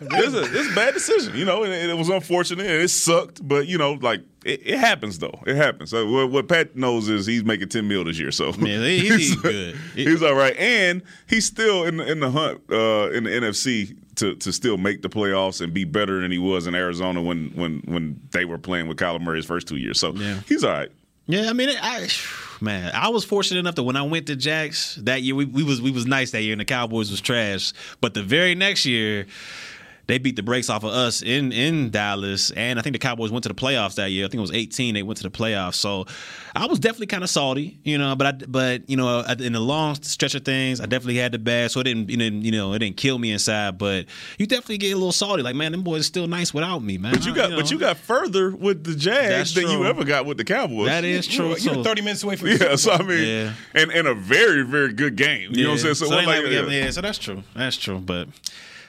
this 0.00 0.26
a 0.34 0.40
this 0.48 0.70
a 0.70 0.74
bad 0.74 0.94
decision. 0.94 1.36
You 1.36 1.44
know, 1.44 1.62
and 1.64 1.72
it, 1.72 1.90
it 1.90 1.96
was 1.96 2.08
unfortunate 2.08 2.66
and 2.66 2.82
it 2.82 2.88
sucked, 2.88 3.46
but 3.46 3.66
you 3.68 3.78
know, 3.78 3.92
like 3.94 4.20
it, 4.44 4.60
it 4.66 4.78
happens 4.78 5.18
though. 5.18 5.38
It 5.46 5.56
happens. 5.56 5.90
So 5.90 6.10
what, 6.10 6.30
what 6.30 6.48
Pat 6.48 6.76
knows 6.76 7.08
is 7.08 7.26
he's 7.26 7.44
making 7.44 7.68
ten 7.68 7.86
mil 7.88 8.04
this 8.04 8.18
year. 8.18 8.30
So 8.30 8.52
Man, 8.52 8.82
he- 8.82 9.08
he's 9.08 9.34
good. 9.42 9.76
he's 9.94 10.22
all 10.22 10.34
right, 10.34 10.56
and 10.56 11.02
he's 11.28 11.46
still 11.46 11.84
in 11.84 11.98
the, 11.98 12.10
in 12.10 12.20
the 12.20 12.30
hunt 12.30 12.60
uh, 12.70 13.10
in 13.12 13.24
the 13.24 13.30
NFC 13.30 13.96
to 14.16 14.34
to 14.36 14.52
still 14.52 14.76
make 14.78 15.02
the 15.02 15.08
playoffs 15.08 15.60
and 15.60 15.72
be 15.72 15.84
better 15.84 16.20
than 16.20 16.30
he 16.32 16.38
was 16.38 16.66
in 16.66 16.74
Arizona 16.74 17.22
when 17.22 17.50
when 17.54 17.82
when 17.86 18.20
they 18.32 18.44
were 18.44 18.58
playing 18.58 18.88
with 18.88 18.96
Kyler 18.98 19.20
Murray's 19.20 19.44
first 19.46 19.68
two 19.68 19.76
years. 19.76 20.00
So 20.00 20.12
Yeah. 20.12 20.40
he's 20.48 20.64
all 20.64 20.72
right. 20.72 20.90
Yeah, 21.26 21.50
I 21.50 21.52
mean, 21.52 21.68
I 21.80 22.08
man, 22.60 22.92
I 22.94 23.08
was 23.08 23.24
fortunate 23.24 23.60
enough 23.60 23.74
that 23.76 23.84
when 23.84 23.96
I 23.96 24.02
went 24.02 24.26
to 24.26 24.36
Jacks 24.36 24.96
that 24.96 25.22
year, 25.22 25.34
we, 25.34 25.44
we 25.44 25.62
was 25.62 25.80
we 25.80 25.90
was 25.90 26.06
nice 26.06 26.30
that 26.32 26.42
year, 26.42 26.52
and 26.52 26.60
the 26.60 26.64
Cowboys 26.64 27.10
was 27.10 27.20
trash. 27.20 27.72
But 28.00 28.14
the 28.14 28.22
very 28.22 28.54
next 28.54 28.84
year, 28.84 29.26
they 30.08 30.18
beat 30.18 30.34
the 30.36 30.42
brakes 30.42 30.68
off 30.70 30.82
of 30.84 30.90
us 30.90 31.22
in 31.22 31.52
in 31.52 31.90
Dallas, 31.90 32.50
and 32.50 32.78
I 32.78 32.82
think 32.82 32.94
the 32.94 32.98
Cowboys 32.98 33.30
went 33.30 33.44
to 33.44 33.48
the 33.48 33.54
playoffs 33.54 33.94
that 33.96 34.10
year. 34.10 34.24
I 34.24 34.28
think 34.28 34.38
it 34.38 34.40
was 34.40 34.52
18. 34.52 34.94
They 34.94 35.02
went 35.02 35.18
to 35.18 35.22
the 35.22 35.30
playoffs, 35.30 35.74
so 35.74 36.06
I 36.56 36.66
was 36.66 36.78
definitely 36.80 37.06
kind 37.08 37.22
of 37.22 37.30
salty, 37.30 37.78
you 37.84 37.98
know. 37.98 38.16
But 38.16 38.26
I, 38.26 38.46
but 38.48 38.88
you 38.90 38.96
know, 38.96 39.20
in 39.20 39.52
the 39.52 39.60
long 39.60 39.94
stretch 40.02 40.34
of 40.34 40.44
things, 40.44 40.80
I 40.80 40.86
definitely 40.86 41.16
had 41.18 41.32
the 41.32 41.38
bad, 41.38 41.70
so 41.70 41.80
it 41.80 41.84
didn't, 41.84 42.08
you 42.08 42.16
know, 42.16 42.24
you 42.24 42.50
know, 42.50 42.72
it 42.72 42.78
didn't 42.80 42.96
kill 42.96 43.18
me 43.18 43.30
inside. 43.30 43.76
But 43.78 44.06
you 44.38 44.46
definitely 44.46 44.78
get 44.78 44.92
a 44.92 44.96
little 44.96 45.12
salty, 45.12 45.42
like 45.42 45.54
man, 45.54 45.72
them 45.72 45.82
boys 45.82 46.00
are 46.00 46.04
still 46.04 46.26
nice 46.26 46.52
without 46.52 46.82
me, 46.82 46.96
man. 46.98 47.12
But 47.12 47.26
you 47.26 47.34
got 47.34 47.50
know. 47.50 47.56
but 47.56 47.70
you 47.70 47.78
got 47.78 47.98
further 47.98 48.50
with 48.50 48.84
the 48.84 48.94
Jags 48.96 49.28
That's 49.28 49.54
than 49.54 49.68
you 49.68 49.84
ever 49.84 50.04
got 50.04 50.24
with 50.26 50.38
the 50.38 50.44
Cowboys. 50.44 50.86
That 50.88 51.04
is 51.04 51.26
true. 51.26 51.48
You're 51.48 51.74
So- 51.74 51.82
30 51.82 52.00
minutes 52.02 52.22
away 52.24 52.36
from 52.36 52.48
Yeah, 52.58 52.76
so 52.76 52.92
I 52.92 53.02
mean, 53.02 53.28
Yeah. 53.28 53.52
and 53.74 53.90
and 53.92 54.08
a 54.08 54.14
very 54.14 54.62
very 54.62 54.94
good 54.94 55.16
game. 55.16 55.50
You 55.52 55.64
know 55.64 55.68
what 55.70 55.74
I'm 55.74 55.80
saying? 55.82 55.94
So, 55.96 56.08
what 56.08 56.16
they 56.20 56.26
like, 56.26 56.44
like- 56.44 56.52
yeah, 56.52 56.66
yeah, 56.84 56.90
so 56.90 57.02
that's 57.02 57.18
true. 57.18 57.42
That's 57.54 57.76
true. 57.76 57.98
But 57.98 58.28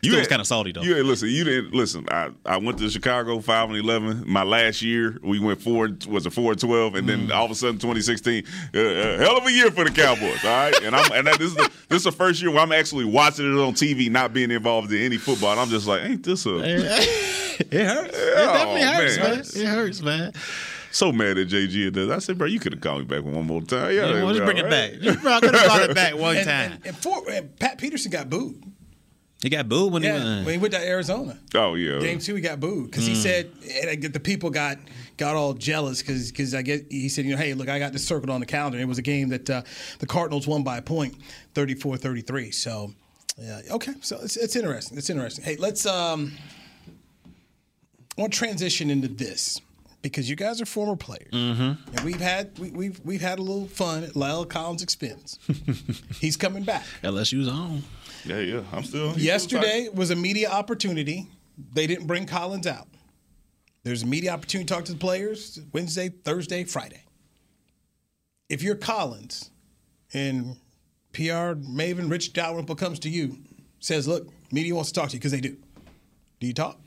You 0.02 0.12
still 0.12 0.20
was 0.20 0.28
kind 0.28 0.42
of 0.42 0.48
salty 0.48 0.72
though. 0.72 0.82
You 0.82 0.98
at 0.98 1.06
listen, 1.06 1.30
you 1.30 1.44
didn't 1.44 1.74
listen. 1.74 2.06
I, 2.10 2.30
I 2.46 2.58
went 2.58 2.78
to 2.80 2.90
Chicago 2.90 3.40
five 3.40 3.70
and 3.70 3.78
eleven. 3.78 4.24
My 4.26 4.44
last 4.44 4.82
year, 4.82 5.18
we 5.24 5.40
went 5.40 5.62
four 5.62 5.90
was 6.08 6.26
a 6.26 6.32
four 6.32 6.52
and 6.52 6.62
twelve, 6.62 6.96
and 6.96 7.08
then 7.08 7.32
all 7.32 7.46
of 7.46 7.52
a 7.52 7.56
sudden, 7.56 7.76
2016, 7.80 8.44
uh, 8.74 8.80
uh, 8.80 9.18
hell 9.18 9.38
of 9.38 9.46
a 9.46 9.52
year 9.52 9.72
for 9.72 9.84
the 9.84 9.92
Cowboys. 9.92 10.44
All 10.44 10.50
right, 10.50 10.84
and 10.84 10.96
I'm 10.96 11.12
and 11.12 11.28
that, 11.28 11.38
this 11.40 11.50
is 11.52 11.56
the 11.56 11.70
this 11.90 11.98
is 11.98 12.04
the 12.06 12.12
first 12.12 12.42
year 12.42 12.52
where 12.52 12.62
I'm 12.62 12.72
actually 12.72 13.06
watching 13.06 13.46
it 13.46 13.60
on 13.60 13.74
TV, 13.74 14.10
not 14.10 14.34
being 14.34 14.52
involved 14.52 14.92
in 14.92 15.02
any 15.02 15.18
football. 15.18 15.52
And 15.52 15.60
I'm 15.60 15.70
just 15.70 15.88
like, 15.88 16.04
ain't 16.04 16.24
this 16.24 16.46
a? 16.46 16.58
it 16.60 16.82
hurts. 16.82 18.18
it 18.18 18.34
Oh, 18.38 18.54
definitely 18.54 18.82
hurts, 18.82 19.18
man. 19.18 19.30
man. 19.30 19.40
It 19.40 19.76
hurts, 19.76 20.02
man. 20.02 20.34
So 20.92 21.12
mad 21.12 21.38
at 21.38 21.48
JG 21.48 21.88
at 21.88 21.94
this. 21.94 22.10
I 22.10 22.18
said, 22.20 22.38
bro, 22.38 22.48
you 22.48 22.60
could 22.60 22.74
have 22.74 22.82
called 22.82 23.00
me 23.00 23.06
back 23.06 23.24
one 23.24 23.46
more 23.46 23.62
time. 23.62 23.94
Yeah, 23.94 24.08
Yeah, 24.12 24.24
well, 24.24 24.30
just 24.30 24.40
all 24.42 24.46
bring 24.46 24.58
it 24.58 24.64
right. 24.64 24.70
back. 24.72 25.02
You 25.02 25.16
probably 25.16 25.50
could 25.50 25.60
have 25.60 25.68
brought 25.68 25.90
it 25.90 25.96
back 25.96 26.16
one 26.18 26.38
and, 26.38 26.46
time. 26.48 26.72
And, 26.72 26.86
and, 26.88 26.98
for, 26.98 27.30
and 27.30 27.60
Pat 27.60 27.78
Peterson 27.78 28.12
got 28.12 28.30
booed. 28.30 28.64
He 29.42 29.50
got 29.50 29.70
booed 29.70 29.94
when 29.94 30.04
Yeah, 30.04 30.18
he 30.20 30.24
went. 30.26 30.46
when 30.46 30.54
he 30.56 30.60
went 30.60 30.74
to 30.74 30.80
Arizona. 30.86 31.40
Oh 31.56 31.76
yeah. 31.76 32.00
Game 32.00 32.20
two, 32.20 32.36
he 32.36 32.42
got 32.42 32.60
booed 32.60 32.92
because 32.92 33.06
he 33.06 33.14
Mm. 33.14 33.24
said 33.24 33.52
and 33.84 34.02
the 34.14 34.20
people 34.20 34.50
got 34.50 34.78
got 35.18 35.36
all 35.36 35.54
jealous 35.54 36.02
because 36.02 36.30
because 36.32 36.54
I 36.54 36.62
get 36.62 36.88
he 36.92 37.08
said 37.10 37.24
you 37.26 37.32
know 37.32 37.38
hey 37.38 37.54
look 37.54 37.70
I 37.70 37.80
got 37.80 37.94
this 37.94 38.06
circled 38.06 38.30
on 38.30 38.42
the 38.42 38.46
calendar. 38.46 38.78
It 38.80 38.88
was 38.88 38.98
a 38.98 39.02
game 39.02 39.30
that 39.30 39.50
uh, 39.50 39.62
the 40.00 40.06
Cardinals 40.08 40.46
won 40.48 40.64
by 40.64 40.78
a 40.78 40.82
point, 40.82 41.16
34-33. 41.56 42.54
So 42.54 42.94
yeah, 43.38 43.62
okay, 43.72 43.94
so 44.02 44.20
it's, 44.22 44.36
it's 44.36 44.58
interesting. 44.58 44.98
It's 44.98 45.10
interesting. 45.10 45.46
Hey, 45.46 45.56
let's 45.56 45.86
um, 45.86 46.34
I 48.18 48.22
want 48.22 48.34
to 48.34 48.40
transition 48.40 48.90
into 48.90 49.08
this 49.08 49.62
because 50.02 50.30
you 50.30 50.36
guys 50.36 50.60
are 50.62 50.66
former 50.66 50.96
players 50.98 51.32
Mm-hmm. 51.32 51.96
and 51.96 52.00
we've 52.06 52.20
had 52.20 52.58
we, 52.60 52.72
we've 52.72 53.00
we've 53.06 53.22
had 53.22 53.40
a 53.40 53.42
little 53.42 53.68
fun 53.68 54.04
at 54.04 54.12
La'el 54.16 54.48
Collins' 54.50 54.84
expense. 54.84 55.40
He's 56.20 56.36
coming 56.36 56.64
back. 56.64 56.86
LSU's 57.04 57.48
on. 57.48 57.84
Yeah, 58.26 58.40
yeah. 58.40 58.62
I'm 58.72 58.84
still. 58.84 59.18
Yesterday 59.18 59.90
was 59.94 60.12
a 60.12 60.16
media 60.16 60.50
opportunity. 60.50 61.28
They 61.74 61.88
didn't 61.88 62.08
bring 62.08 62.26
Collins 62.26 62.68
out. 62.68 62.88
There's 63.84 64.04
a 64.04 64.08
media 64.08 64.32
opportunity 64.32 64.68
to 64.68 64.74
talk 64.74 64.86
to 64.86 64.94
the 64.94 64.98
players 64.98 65.60
Wednesday, 65.74 66.10
Thursday, 66.10 66.64
Friday. 66.64 67.04
If 68.50 68.62
you're 68.62 68.76
Collins 68.76 69.52
and 70.14 70.58
PR 71.14 71.56
Maven 71.56 72.10
Rich 72.10 72.34
Dalrymple 72.34 72.76
comes 72.76 73.00
to 73.00 73.10
you, 73.10 73.38
says, 73.80 74.08
Look, 74.08 74.28
media 74.52 74.76
wants 74.76 74.92
to 74.92 75.00
talk 75.00 75.10
to 75.10 75.16
you 75.16 75.20
because 75.20 75.32
they 75.32 75.42
do. 75.42 75.58
Do 76.40 76.48
you 76.48 76.54
talk? 76.54 76.80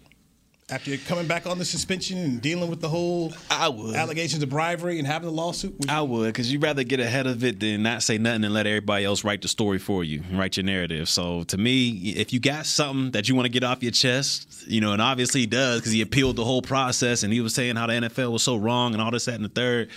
After 0.73 0.89
you're 0.89 1.01
coming 1.01 1.27
back 1.27 1.47
on 1.47 1.59
the 1.59 1.67
suspension 1.67 2.17
and 2.17 2.41
dealing 2.41 2.71
with 2.71 2.81
the 2.81 2.89
whole 2.89 3.35
I 3.51 3.69
would. 3.69 3.95
allegations 3.95 4.43
of 4.43 4.49
bribery 4.49 4.99
and 4.99 5.07
having 5.07 5.27
the 5.27 5.35
lawsuit? 5.35 5.79
Would 5.79 5.91
I 5.91 6.01
would, 6.01 6.29
because 6.29 6.51
you'd 6.51 6.63
rather 6.63 6.83
get 6.83 6.99
ahead 6.99 7.27
of 7.27 7.45
it 7.45 7.61
than 7.61 7.83
not 7.83 8.03
say 8.03 8.17
nothing 8.17 8.43
and 8.45 8.55
let 8.55 8.67
everybody 8.67 9.05
else 9.05 9.23
write 9.23 9.43
the 9.43 9.49
story 9.49 9.79
for 9.79 10.03
you, 10.03 10.23
write 10.33 10.57
your 10.57 10.65
narrative. 10.65 11.11
So 11.11 11.43
to 11.45 11.59
me, 11.59 11.91
if 12.17 12.33
you 12.33 12.41
got 12.41 12.65
something 12.65 13.11
that 13.11 13.29
you 13.29 13.35
want 13.35 13.45
to 13.45 13.51
get 13.51 13.65
off 13.65 13.83
your 13.83 13.93
chest, 13.93 14.67
you 14.67 14.81
know, 14.81 14.95
and 14.95 15.03
obviously 15.03 15.43
he 15.43 15.47
does 15.47 15.81
because 15.81 15.93
he 15.93 16.01
appealed 16.01 16.37
the 16.37 16.45
whole 16.45 16.63
process 16.63 17.23
and 17.23 17.35
he 17.35 17.43
was 17.43 17.55
saying 17.55 17.77
how 17.77 17.87
the 17.87 17.93
NFL 17.93 18.33
was 18.33 18.43
so 18.43 18.57
wrong 18.57 18.95
and 18.95 19.03
all 19.03 19.11
this, 19.11 19.27
that, 19.27 19.35
and 19.35 19.45
the 19.45 19.51
third. 19.51 19.91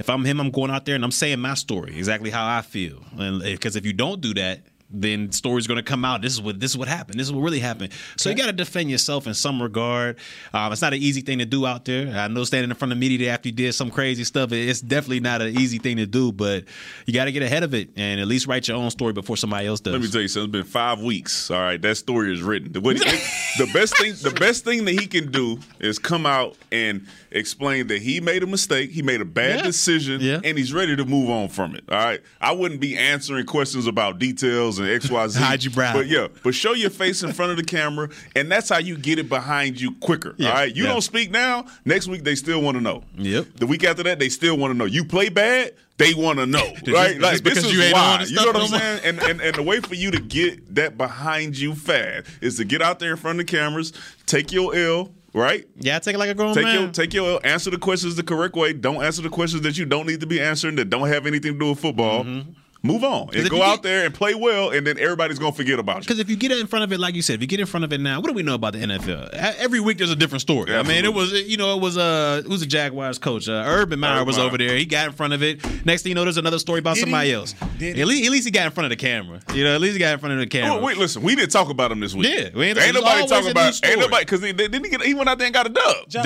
If 0.00 0.10
I'm 0.10 0.24
him, 0.24 0.40
I'm 0.40 0.50
going 0.50 0.72
out 0.72 0.86
there 0.86 0.96
and 0.96 1.04
I'm 1.04 1.12
saying 1.12 1.38
my 1.38 1.54
story, 1.54 1.96
exactly 1.96 2.30
how 2.30 2.44
I 2.44 2.62
feel. 2.62 3.00
And 3.16 3.42
eh, 3.44 3.52
because 3.52 3.76
if 3.76 3.86
you 3.86 3.92
don't 3.92 4.20
do 4.20 4.34
that, 4.34 4.62
then 4.90 5.32
stories 5.32 5.66
going 5.66 5.76
to 5.76 5.82
come 5.82 6.04
out. 6.04 6.22
This 6.22 6.32
is 6.32 6.40
what 6.40 6.60
this 6.60 6.70
is 6.70 6.76
what 6.78 6.88
happened. 6.88 7.18
This 7.18 7.26
is 7.26 7.32
what 7.32 7.40
really 7.42 7.58
happened. 7.58 7.92
So 8.16 8.30
you 8.30 8.36
got 8.36 8.46
to 8.46 8.52
defend 8.52 8.90
yourself 8.90 9.26
in 9.26 9.34
some 9.34 9.60
regard. 9.60 10.18
Um, 10.54 10.72
it's 10.72 10.82
not 10.82 10.92
an 10.94 11.00
easy 11.02 11.20
thing 11.22 11.38
to 11.38 11.44
do 11.44 11.66
out 11.66 11.84
there. 11.84 12.08
I 12.16 12.28
know 12.28 12.44
standing 12.44 12.70
in 12.70 12.76
front 12.76 12.92
of 12.92 12.98
media 12.98 13.32
after 13.32 13.48
you 13.48 13.54
did 13.54 13.74
some 13.74 13.90
crazy 13.90 14.24
stuff, 14.24 14.52
it's 14.52 14.80
definitely 14.80 15.20
not 15.20 15.42
an 15.42 15.58
easy 15.58 15.78
thing 15.78 15.96
to 15.96 16.06
do. 16.06 16.30
But 16.32 16.64
you 17.06 17.12
got 17.12 17.24
to 17.26 17.32
get 17.32 17.42
ahead 17.42 17.62
of 17.62 17.74
it 17.74 17.90
and 17.96 18.20
at 18.20 18.26
least 18.28 18.46
write 18.46 18.68
your 18.68 18.76
own 18.76 18.90
story 18.90 19.12
before 19.12 19.36
somebody 19.36 19.66
else 19.66 19.80
does. 19.80 19.92
Let 19.92 20.02
me 20.02 20.08
tell 20.08 20.20
you 20.22 20.28
something. 20.28 20.46
It's 20.60 20.64
been 20.66 20.70
five 20.72 21.00
weeks. 21.00 21.50
All 21.50 21.60
right, 21.60 21.80
that 21.82 21.96
story 21.96 22.32
is 22.32 22.42
written. 22.42 22.72
The, 22.72 22.80
what- 22.80 22.96
the 22.98 23.70
best 23.72 23.96
thing, 23.98 24.12
the 24.22 24.36
best 24.38 24.64
thing 24.64 24.84
that 24.84 24.92
he 25.00 25.06
can 25.06 25.30
do 25.30 25.58
is 25.80 25.98
come 25.98 26.26
out 26.26 26.56
and 26.70 27.06
explain 27.36 27.86
that 27.88 28.02
he 28.02 28.20
made 28.20 28.42
a 28.42 28.46
mistake, 28.46 28.90
he 28.90 29.02
made 29.02 29.20
a 29.20 29.24
bad 29.24 29.56
Yeah. 29.60 29.62
decision, 29.62 30.20
Yeah. 30.20 30.40
and 30.42 30.56
he's 30.58 30.72
ready 30.72 30.96
to 30.96 31.04
move 31.04 31.30
on 31.30 31.48
from 31.48 31.74
it. 31.74 31.84
All 31.88 31.98
right, 31.98 32.20
I 32.40 32.52
wouldn't 32.52 32.80
be 32.80 32.96
answering 32.96 33.46
questions 33.46 33.86
about 33.86 34.18
details 34.18 34.78
and 34.78 34.88
X, 34.88 35.10
Y, 35.10 35.28
Z. 35.28 35.38
Hide 35.42 35.64
your 35.64 35.72
brow. 35.72 35.92
But 35.92 36.08
yeah, 36.08 36.28
but 36.42 36.54
show 36.54 36.72
your 36.72 36.90
face 36.90 37.22
in 37.22 37.32
front 37.32 37.50
of 37.52 37.56
the 37.58 37.64
camera, 37.64 38.08
and 38.34 38.50
that's 38.50 38.68
how 38.68 38.78
you 38.78 38.96
get 38.96 39.18
it 39.18 39.28
behind 39.28 39.80
you 39.80 39.92
quicker. 39.96 40.34
Yeah. 40.38 40.48
All 40.48 40.54
right, 40.54 40.74
you 40.74 40.84
don't 40.84 41.02
speak 41.02 41.30
now. 41.30 41.66
Next 41.84 42.08
week 42.08 42.24
they 42.24 42.34
still 42.34 42.60
want 42.60 42.76
to 42.76 42.80
know. 42.82 43.04
Yep. 43.18 43.46
The 43.56 43.66
week 43.66 43.84
after 43.84 44.02
that 44.04 44.18
they 44.18 44.28
still 44.28 44.56
want 44.56 44.72
to 44.72 44.76
know. 44.78 44.84
You 44.86 45.04
play 45.04 45.28
bad. 45.28 45.72
They 45.98 46.12
want 46.12 46.38
to 46.40 46.44
know, 46.44 46.58
right? 46.88 47.18
just 47.18 47.42
because 47.42 47.62
this 47.62 47.64
is 47.64 47.72
you 47.72 47.80
why. 47.90 48.22
You 48.28 48.36
know 48.36 48.46
what 48.48 48.56
I'm 48.56 48.66
saying? 48.68 49.00
and, 49.04 49.18
and 49.22 49.40
and 49.40 49.54
the 49.56 49.62
way 49.62 49.80
for 49.80 49.94
you 49.94 50.10
to 50.10 50.20
get 50.20 50.74
that 50.74 50.98
behind 50.98 51.56
you 51.56 51.74
fast 51.74 52.26
is 52.42 52.56
to 52.58 52.66
get 52.66 52.82
out 52.82 52.98
there 52.98 53.12
in 53.12 53.16
front 53.16 53.40
of 53.40 53.46
the 53.46 53.50
cameras, 53.50 53.94
take 54.26 54.52
your 54.52 54.76
L, 54.76 55.10
right? 55.36 55.66
yeah, 55.76 55.98
take 55.98 56.14
it 56.14 56.18
like 56.18 56.30
a 56.30 56.34
grown 56.34 56.54
Take 56.54 56.64
man. 56.64 56.82
your 56.82 56.90
take 56.90 57.14
your 57.14 57.44
answer 57.44 57.70
the 57.70 57.78
questions 57.78 58.16
the 58.16 58.22
correct 58.22 58.56
way. 58.56 58.72
Don't 58.72 59.04
answer 59.04 59.22
the 59.22 59.28
questions 59.28 59.62
that 59.62 59.78
you 59.78 59.84
don't 59.84 60.06
need 60.06 60.20
to 60.20 60.26
be 60.26 60.40
answering 60.40 60.76
that 60.76 60.90
don't 60.90 61.06
have 61.08 61.26
anything 61.26 61.52
to 61.52 61.58
do 61.58 61.70
with 61.70 61.80
football. 61.80 62.24
Mm-hmm. 62.24 62.50
Move 62.82 63.02
on 63.04 63.30
and 63.34 63.48
go 63.50 63.56
you 63.56 63.62
out 63.62 63.82
there 63.82 64.04
and 64.04 64.14
play 64.14 64.34
well, 64.34 64.70
and 64.70 64.86
then 64.86 64.98
everybody's 64.98 65.38
gonna 65.38 65.50
forget 65.52 65.78
about 65.78 65.96
you. 65.96 66.00
Because 66.02 66.18
if 66.20 66.30
you 66.30 66.36
get 66.36 66.52
in 66.52 66.66
front 66.66 66.84
of 66.84 66.92
it, 66.92 67.00
like 67.00 67.14
you 67.14 67.22
said, 67.22 67.34
if 67.34 67.40
you 67.40 67.46
get 67.48 67.58
in 67.58 67.66
front 67.66 67.82
of 67.84 67.92
it 67.92 68.00
now, 68.00 68.20
what 68.20 68.28
do 68.28 68.32
we 68.34 68.42
know 68.42 68.54
about 68.54 68.74
the 68.74 68.78
NFL? 68.80 69.30
Every 69.58 69.80
week 69.80 69.98
there's 69.98 70.10
a 70.10 70.16
different 70.16 70.42
story. 70.42 70.74
I 70.76 70.82
mean, 70.82 71.04
it 71.04 71.12
was 71.12 71.32
you 71.32 71.56
know 71.56 71.76
it 71.76 71.80
was 71.80 71.96
uh 71.98 72.42
it 72.44 72.48
was 72.48 72.62
a 72.62 72.66
Jaguars 72.66 73.18
coach, 73.18 73.48
uh, 73.48 73.64
Urban 73.66 73.98
Meyer 73.98 74.16
Urban 74.16 74.26
was 74.26 74.36
Meyer. 74.36 74.46
over 74.46 74.58
there. 74.58 74.76
He 74.76 74.84
got 74.84 75.06
in 75.06 75.12
front 75.12 75.32
of 75.32 75.42
it. 75.42 75.64
Next 75.84 76.02
thing 76.02 76.10
you 76.10 76.14
know, 76.14 76.22
there's 76.24 76.36
another 76.36 76.58
story 76.60 76.78
about 76.78 76.94
Did 76.94 77.02
somebody 77.02 77.28
he? 77.28 77.34
else. 77.34 77.54
Did? 77.78 77.98
At 77.98 78.06
least, 78.06 78.26
at 78.26 78.30
least 78.32 78.44
he 78.44 78.50
got 78.52 78.66
in 78.66 78.72
front 78.72 78.84
of 78.86 78.90
the 78.90 78.96
camera. 78.96 79.40
You 79.52 79.64
know, 79.64 79.74
at 79.74 79.80
least 79.80 79.94
he 79.94 79.98
got 79.98 80.12
in 80.14 80.18
front 80.20 80.34
of 80.34 80.38
the 80.40 80.46
camera. 80.46 80.76
Oh, 80.78 80.84
wait, 80.84 80.96
listen, 80.96 81.22
we 81.22 81.34
didn't 81.34 81.50
talk 81.50 81.70
about 81.70 81.90
him 81.90 82.00
this 82.00 82.14
week. 82.14 82.28
Yeah, 82.28 82.50
we 82.54 82.66
ain't- 82.66 82.78
ain't 82.78 82.94
nobody 82.94 83.26
talking 83.26 83.50
about 83.50 83.74
story. 83.74 83.92
ain't 83.94 84.00
nobody 84.00 84.24
because 84.24 84.42
he 84.42 84.52
didn't 84.52 84.84
he 84.84 84.90
get 84.90 85.02
he 85.02 85.14
went 85.14 85.28
out 85.28 85.38
there 85.38 85.46
and 85.46 85.54
got 85.54 85.66
a 85.66 85.70
dub. 85.70 86.08
John, 86.08 86.24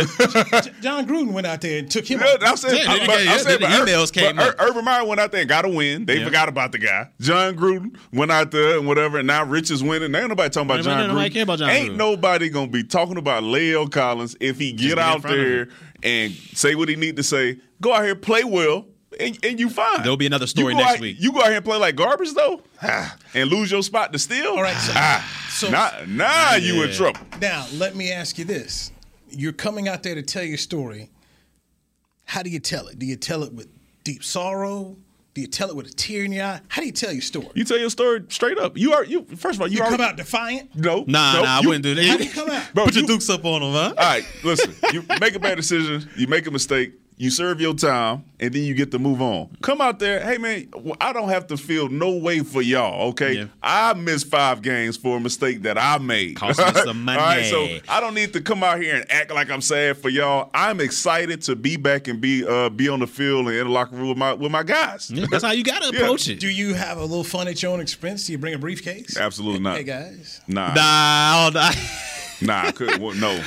Jon 0.82 1.06
Gruden 1.06 1.32
went 1.32 1.46
out 1.46 1.60
there 1.60 1.78
and 1.78 1.90
took 1.90 2.04
him 2.04 2.20
Yeah. 2.20 2.36
I'm 2.42 2.56
saying, 2.56 2.76
Yeah, 2.76 2.96
then 2.96 3.06
but, 3.06 3.20
he 3.20 3.28
I'm 3.28 3.36
got- 3.36 3.40
saying, 3.40 3.60
the 3.60 3.66
but 3.66 3.88
emails 3.88 4.12
came 4.12 4.36
but 4.36 4.56
Urban 4.58 4.84
Meyer 4.84 5.04
went 5.04 5.20
out 5.20 5.32
there 5.32 5.40
and 5.40 5.48
got 5.48 5.64
a 5.64 5.68
win. 5.68 6.04
They 6.06 6.18
Yeah. 6.18 6.24
Forgot 6.40 6.48
about 6.48 6.72
the 6.72 6.79
guy. 6.79 7.09
Jon 7.20 7.55
Gruden 7.57 7.96
went 8.12 8.31
out 8.33 8.50
there 8.50 8.79
and 8.79 8.87
whatever, 8.87 9.18
and 9.18 9.26
now 9.26 9.44
Rich 9.44 9.70
is 9.70 9.83
winning. 9.83 10.14
Ain't 10.14 10.29
nobody 10.31 10.48
talking 10.48 10.70
about 10.70 10.83
John 10.85 10.96
nobody- 10.96 11.09
nobody 11.09 11.29
Gruden. 11.29 11.33
care 11.35 11.42
about 11.42 11.59
John 11.59 11.70
Ain't 11.70 11.90
Gruden. 11.92 11.96
nobody 11.96 12.48
gonna 12.48 12.66
be 12.70 12.83
talking 12.85 13.16
about 13.18 13.42
La'el 13.42 13.90
Collins 13.90 14.37
if 14.40 14.59
he 14.59 14.72
get 14.72 14.88
get 14.90 14.98
out 14.98 15.22
there 15.22 15.68
and 16.03 16.33
say 16.55 16.74
what 16.74 16.88
he 16.88 16.96
need 16.96 17.16
to 17.16 17.22
say. 17.22 17.59
Go 17.83 17.92
out 17.92 18.05
here, 18.05 18.14
play 18.14 18.44
well. 18.44 18.87
And, 19.18 19.37
and 19.44 19.59
you 19.61 19.68
fine. 19.68 20.00
There'll 20.03 20.16
be 20.16 20.26
another 20.26 20.46
story 20.46 20.72
next 20.74 20.94
out- 20.94 21.00
week. 21.00 21.16
You 21.20 21.33
go 21.33 21.40
out 21.40 21.46
here 21.48 21.57
and 21.57 21.64
play 21.64 21.76
like 21.76 21.96
garbage 21.96 22.33
though, 22.33 22.62
and 23.35 23.50
lose 23.50 23.70
your 23.70 23.83
spot 23.83 24.12
to 24.14 24.18
Steele. 24.18 24.46
All 24.53 24.62
right, 24.62 24.76
so- 24.76 24.92
ah, 24.94 25.46
so- 25.50 25.68
now, 25.70 25.90
now 26.07 26.55
you 26.55 26.83
in 26.85 26.92
trouble. 26.92 27.20
Now, 27.40 27.66
let 27.74 27.96
me 27.96 28.11
ask 28.12 28.38
you 28.38 28.44
this. 28.46 28.92
You're 29.31 29.53
coming 29.53 29.88
out 29.88 30.03
there 30.05 30.14
to 30.14 30.22
tell 30.22 30.44
your 30.44 30.57
story. 30.59 31.11
How 32.24 32.42
do 32.42 32.48
you 32.50 32.61
tell 32.61 32.87
it? 32.87 32.98
Do 32.98 33.05
you 33.05 33.16
tell 33.16 33.42
it 33.42 33.53
with 33.53 33.66
deep 34.05 34.22
sorrow? 34.24 34.96
Do 35.40 35.44
you 35.44 35.48
tell 35.50 35.70
it 35.70 35.74
with 35.76 35.87
a 35.87 35.90
tear 35.90 36.22
in 36.24 36.33
your 36.33 36.44
eye? 36.44 36.61
How 36.68 36.83
do 36.83 36.87
you 36.87 36.92
tell 36.92 37.11
your 37.12 37.22
story? 37.22 37.48
You 37.55 37.64
tell 37.64 37.79
your 37.79 37.88
story 37.88 38.22
straight 38.29 38.59
up. 38.59 38.76
You 38.76 38.92
are 38.92 39.05
you. 39.07 39.24
First 39.37 39.57
of 39.57 39.62
all, 39.62 39.68
you, 39.68 39.76
You 39.76 39.81
already, 39.81 39.96
come 39.96 40.07
out 40.07 40.18
defiant? 40.18 40.76
No, 40.76 41.05
Nah, 41.09 41.33
no, 41.33 41.42
nah, 41.44 41.57
I 41.57 41.61
you- 41.62 41.68
wouldn't 41.68 41.83
do 41.85 41.94
that. 41.94 42.05
How 42.05 42.16
do 42.18 42.24
you 42.24 42.31
come 42.31 42.50
out? 42.50 42.74
Bro, 42.74 42.85
Put 42.85 42.96
your 42.96 43.07
dukes 43.07 43.31
up 43.31 43.42
on 43.46 43.62
him, 43.62 43.72
huh? 43.72 43.94
All 43.96 44.05
right, 44.05 44.22
listen. 44.44 44.74
You 44.92 45.03
make 45.18 45.35
a 45.35 45.38
bad 45.38 45.55
decision. 45.57 46.07
You 46.14 46.26
make 46.26 46.46
a 46.46 46.50
mistake. 46.50 46.92
You 47.20 47.28
serve 47.28 47.61
your 47.61 47.74
time, 47.74 48.24
and 48.40 48.50
then 48.54 48.62
you 48.62 48.72
get 48.72 48.90
to 48.92 48.98
move 48.98 49.20
on. 49.20 49.54
Come 49.61 49.83
out 49.83 49.98
there, 49.98 50.20
hey 50.24 50.38
man. 50.38 50.68
I 51.02 51.12
don't 51.12 51.28
have 51.28 51.48
to 51.48 51.59
feel 51.59 51.90
no 51.90 52.12
way 52.16 52.40
for 52.40 52.62
y'all. 52.62 53.11
Okay, 53.11 53.35
Yeah. 53.35 53.44
I 53.62 53.92
missed 53.92 54.28
five 54.28 54.62
games 54.62 54.96
for 54.96 55.18
a 55.18 55.20
mistake 55.20 55.61
that 55.64 55.76
I 55.76 55.98
made. 55.98 56.37
Cost 56.37 56.59
me 56.61 56.80
some 56.83 57.06
All 57.11 57.16
right, 57.16 57.44
so. 57.44 57.68
I 57.90 58.00
don't 58.00 58.14
need 58.14 58.33
to 58.33 58.40
come 58.40 58.62
out 58.64 58.80
here 58.80 58.96
and 58.96 59.04
act 59.12 59.30
like 59.33 59.50
I'm 59.50 59.61
sad 59.61 59.98
for 59.98 60.09
y'all. 60.09 60.48
I'm 60.54 60.80
excited 60.80 61.42
to 61.42 61.56
be 61.56 61.76
back 61.76 62.09
and 62.09 62.22
be 62.22 62.46
uh, 62.46 62.70
be 62.70 62.88
on 62.88 63.00
the 63.00 63.06
field 63.06 63.48
and 63.48 63.54
in 63.54 63.66
the 63.66 63.70
locker 63.70 63.96
room 63.96 64.09
with 64.09 64.16
my 64.16 64.33
with 64.33 64.50
my 64.50 64.62
guys. 64.62 65.11
Yeah, 65.11 65.26
that's 65.30 65.44
how 65.44 65.52
you 65.52 65.62
got 65.62 65.83
to 65.83 65.90
Yeah. 65.92 66.00
approach 66.04 66.26
it. 66.26 66.40
Do 66.40 66.48
you 66.48 66.72
have 66.72 66.96
a 66.96 67.04
little 67.04 67.22
fun 67.22 67.48
at 67.48 67.62
your 67.62 67.72
own 67.72 67.80
expense? 67.80 68.24
Do 68.28 68.33
you 68.33 68.38
bring 68.38 68.54
a 68.54 68.59
briefcase? 68.59 69.18
Absolutely 69.18 69.61
not. 69.61 69.76
Hey 69.76 69.85
guys. 69.85 70.40
Nah, 70.48 70.72
Nah, 70.72 70.83
I 70.83 71.50
don't, 71.52 72.46
nah, 72.46 72.62
I 72.68 72.72
couldn't. 72.72 73.02
well, 73.02 73.14
no. 73.14 73.38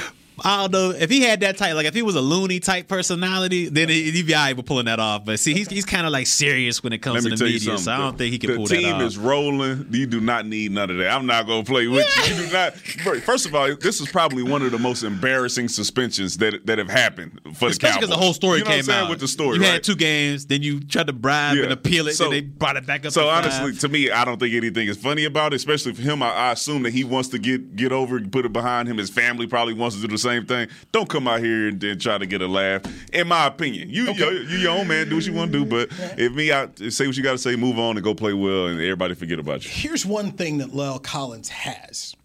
I 0.46 0.62
don't 0.62 0.72
know 0.72 0.90
if 0.92 1.10
he 1.10 1.22
had 1.22 1.40
that 1.40 1.58
type, 1.58 1.74
like 1.76 1.86
if 1.86 1.94
he 1.94 2.02
was 2.02 2.16
a 2.16 2.22
loony 2.22 2.60
type 2.60 2.88
personality, 2.88 3.70
then 3.70 3.88
he- 3.90 4.12
he'd 4.12 4.28
be 4.28 4.36
all 4.36 4.44
right 4.44 4.58
with 4.58 4.66
pulling 4.66 4.86
that 4.86 5.00
off. 5.00 5.24
But 5.26 5.40
see, 5.40 5.54
he's, 5.54 5.70
he's 5.70 5.86
kind 5.86 6.06
of 6.06 6.12
like 6.12 6.28
serious 6.28 6.84
when 6.84 6.92
it 6.94 6.98
comes 7.00 7.24
Let 7.24 7.32
to 7.32 7.36
the 7.38 7.46
media, 7.46 7.78
so 7.78 7.92
I 7.92 7.98
don't 7.98 8.18
think 8.18 8.34
he 8.34 8.40
can 8.40 8.50
the 8.52 8.56
pull 8.58 8.66
that 8.68 8.76
off. 8.76 8.82
The 8.84 8.92
team 8.92 9.02
is 9.02 9.18
rolling. 9.18 9.88
You 9.92 10.06
do 10.06 10.20
not 10.20 10.46
need 10.46 10.72
none 10.72 10.90
of 10.90 10.98
that. 10.98 11.12
I'm 11.14 11.26
not 11.26 11.46
going 11.48 11.64
to 11.64 11.72
play 11.72 11.88
with 11.88 12.06
you. 12.30 12.36
You 12.36 12.46
do 12.48 12.54
not. 12.54 12.74
First 13.24 13.46
of 13.46 13.56
all, 13.56 13.74
this 13.76 14.02
is 14.02 14.10
probably 14.10 14.44
one 14.44 14.62
of 14.64 14.72
the 14.72 14.80
most 14.80 15.04
embarrassing 15.04 15.68
suspensions 15.70 16.38
that 16.38 16.66
that 16.66 16.78
have 16.78 16.90
happened 16.90 17.40
for 17.56 17.70
Especially 17.70 17.72
the 17.72 17.78
Cowboys. 17.78 17.96
because 17.96 18.10
the 18.10 18.18
whole 18.18 18.34
story 18.34 18.60
you 18.60 18.66
know 18.66 18.72
came 18.72 18.90
out 18.90 19.10
with 19.10 19.20
the 19.20 19.28
story. 19.28 19.56
You 19.58 19.62
right? 19.64 19.74
had 19.74 19.84
two 19.84 19.96
games, 19.96 20.46
then 20.48 20.62
you 20.62 20.80
tried 20.82 21.08
to 21.08 21.14
bribe 21.14 21.56
Yeah. 21.56 21.64
and 21.64 21.72
appeal 21.72 22.08
it, 22.08 22.14
So- 22.16 22.26
then 22.26 22.32
they 22.32 22.42
brought 22.42 22.76
it 22.76 22.86
back 22.86 23.06
up. 23.06 23.14
So 23.14 23.30
honestly, 23.30 23.74
to 23.76 23.88
me, 23.88 24.12
I 24.12 24.26
don't 24.26 24.40
think 24.40 24.54
anything 24.56 24.88
is 24.88 24.98
funny 24.98 25.26
about 25.26 25.54
it. 25.54 25.58
Especially 25.58 25.94
for 25.94 26.02
him, 26.02 26.22
I, 26.24 26.30
I 26.32 26.52
assume 26.52 26.84
that 26.84 26.92
he 26.94 27.04
wants 27.04 27.30
to 27.30 27.40
get 27.40 27.76
get 27.76 27.92
over, 27.92 28.20
put 28.20 28.46
it 28.46 28.52
behind 28.54 28.90
him. 28.90 28.98
His 28.98 29.10
family 29.10 29.48
probably 29.48 29.74
wants 29.74 29.96
to 29.96 30.02
do 30.02 30.08
the 30.08 30.18
same 30.18 30.33
thing. 30.42 30.68
Don't 30.92 31.08
come 31.08 31.28
out 31.28 31.40
here 31.40 31.68
and 31.70 31.80
then 31.80 32.00
try 32.00 32.18
to 32.18 32.26
get 32.26 32.42
a 32.42 32.48
laugh. 32.48 32.82
In 33.14 33.28
my 33.28 33.46
opinion, 33.48 33.90
you 33.90 34.12
you 34.12 34.30
you 34.32 34.58
your 34.58 34.72
own 34.78 34.88
man, 34.88 35.08
do 35.10 35.16
what 35.16 35.26
you 35.26 35.34
want 35.34 35.54
to 35.54 35.60
do. 35.60 35.66
But 35.66 35.90
if 36.20 36.34
me, 36.34 36.52
I 36.52 36.68
say 36.90 37.06
what 37.08 37.16
you 37.16 37.24
got 37.24 37.34
to 37.34 37.38
say, 37.38 37.56
move 37.56 37.78
on 37.78 37.96
and 37.98 38.04
go 38.04 38.14
play 38.16 38.34
well, 38.34 38.68
and 38.68 38.80
everybody 38.82 39.14
forget 39.14 39.38
about 39.40 39.64
you. 39.64 39.70
Here's 39.72 40.06
one 40.06 40.32
thing 40.32 40.58
that 40.58 40.70
La'el 40.72 41.02
Collins 41.02 41.50
has. 41.50 42.16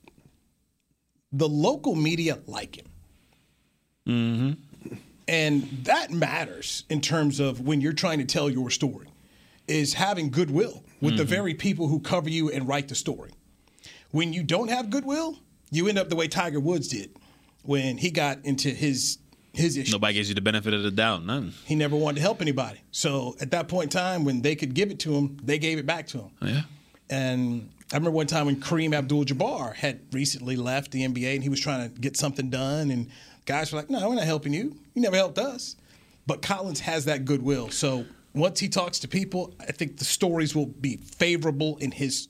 the 1.30 1.46
local 1.48 1.94
media 1.94 2.38
like 2.46 2.76
him. 2.78 2.86
Mm-hmm. 4.06 4.94
And 5.28 5.62
that 5.84 6.10
matters 6.10 6.84
in 6.88 7.02
terms 7.02 7.38
of 7.38 7.60
when 7.60 7.82
you're 7.82 7.92
trying 7.92 8.18
to 8.18 8.24
tell 8.24 8.48
your 8.48 8.70
story, 8.70 9.08
is 9.66 9.92
having 9.92 10.30
goodwill 10.30 10.82
with 11.02 11.18
the 11.18 11.24
Mhm. 11.24 11.28
very 11.28 11.52
people 11.54 11.88
who 11.88 12.00
cover 12.00 12.30
you 12.30 12.50
and 12.50 12.66
write 12.66 12.88
the 12.88 12.94
story. 12.94 13.30
When 14.10 14.32
you 14.32 14.42
don't 14.42 14.68
have 14.68 14.88
goodwill, 14.88 15.38
you 15.70 15.86
end 15.86 15.98
up 15.98 16.08
the 16.08 16.16
way 16.16 16.28
Tiger 16.28 16.58
Woods 16.60 16.88
did 16.88 17.10
when 17.62 17.98
he 17.98 18.10
got 18.10 18.44
into 18.44 18.70
his 18.70 19.18
his 19.52 19.76
issue. 19.76 19.92
Nobody 19.92 20.14
gives 20.14 20.28
you 20.28 20.34
the 20.34 20.40
benefit 20.40 20.72
of 20.72 20.82
the 20.82 20.90
doubt. 20.90 21.24
None. 21.24 21.52
He 21.64 21.74
never 21.74 21.96
wanted 21.96 22.16
to 22.16 22.22
help 22.22 22.40
anybody. 22.40 22.80
So 22.90 23.36
at 23.40 23.50
that 23.50 23.68
point 23.68 23.94
in 23.94 23.98
time, 23.98 24.24
when 24.24 24.42
they 24.42 24.54
could 24.54 24.74
give 24.74 24.90
it 24.90 25.00
to 25.00 25.14
him, 25.14 25.36
they 25.42 25.58
gave 25.58 25.78
it 25.78 25.86
back 25.86 26.06
to 26.08 26.18
him. 26.18 26.30
Oh, 26.40 26.46
yeah. 26.46 26.62
And 27.10 27.70
I 27.92 27.96
remember 27.96 28.10
one 28.12 28.26
time 28.26 28.46
when 28.46 28.60
Kareem 28.60 28.94
Abdul-Jabbar 28.94 29.74
had 29.74 30.00
recently 30.12 30.56
left 30.56 30.90
the 30.90 31.06
NBA 31.06 31.34
and 31.34 31.42
he 31.42 31.48
was 31.48 31.60
trying 31.60 31.90
to 31.90 32.00
get 32.00 32.16
something 32.16 32.50
done, 32.50 32.90
and 32.90 33.08
guys 33.46 33.72
were 33.72 33.78
like, 33.78 33.90
"No, 33.90 34.08
we're 34.08 34.14
not 34.14 34.24
helping 34.24 34.52
you. 34.52 34.76
You 34.94 35.02
never 35.02 35.16
helped 35.16 35.38
us." 35.38 35.76
But 36.26 36.42
Collins 36.42 36.80
has 36.80 37.06
that 37.06 37.24
goodwill. 37.24 37.70
So 37.70 38.04
once 38.34 38.60
he 38.60 38.68
talks 38.68 38.98
to 39.00 39.08
people, 39.08 39.54
I 39.58 39.72
think 39.72 39.96
the 39.96 40.04
stories 40.04 40.54
will 40.54 40.66
be 40.66 40.98
favorable 40.98 41.78
in 41.78 41.90
his, 41.90 42.28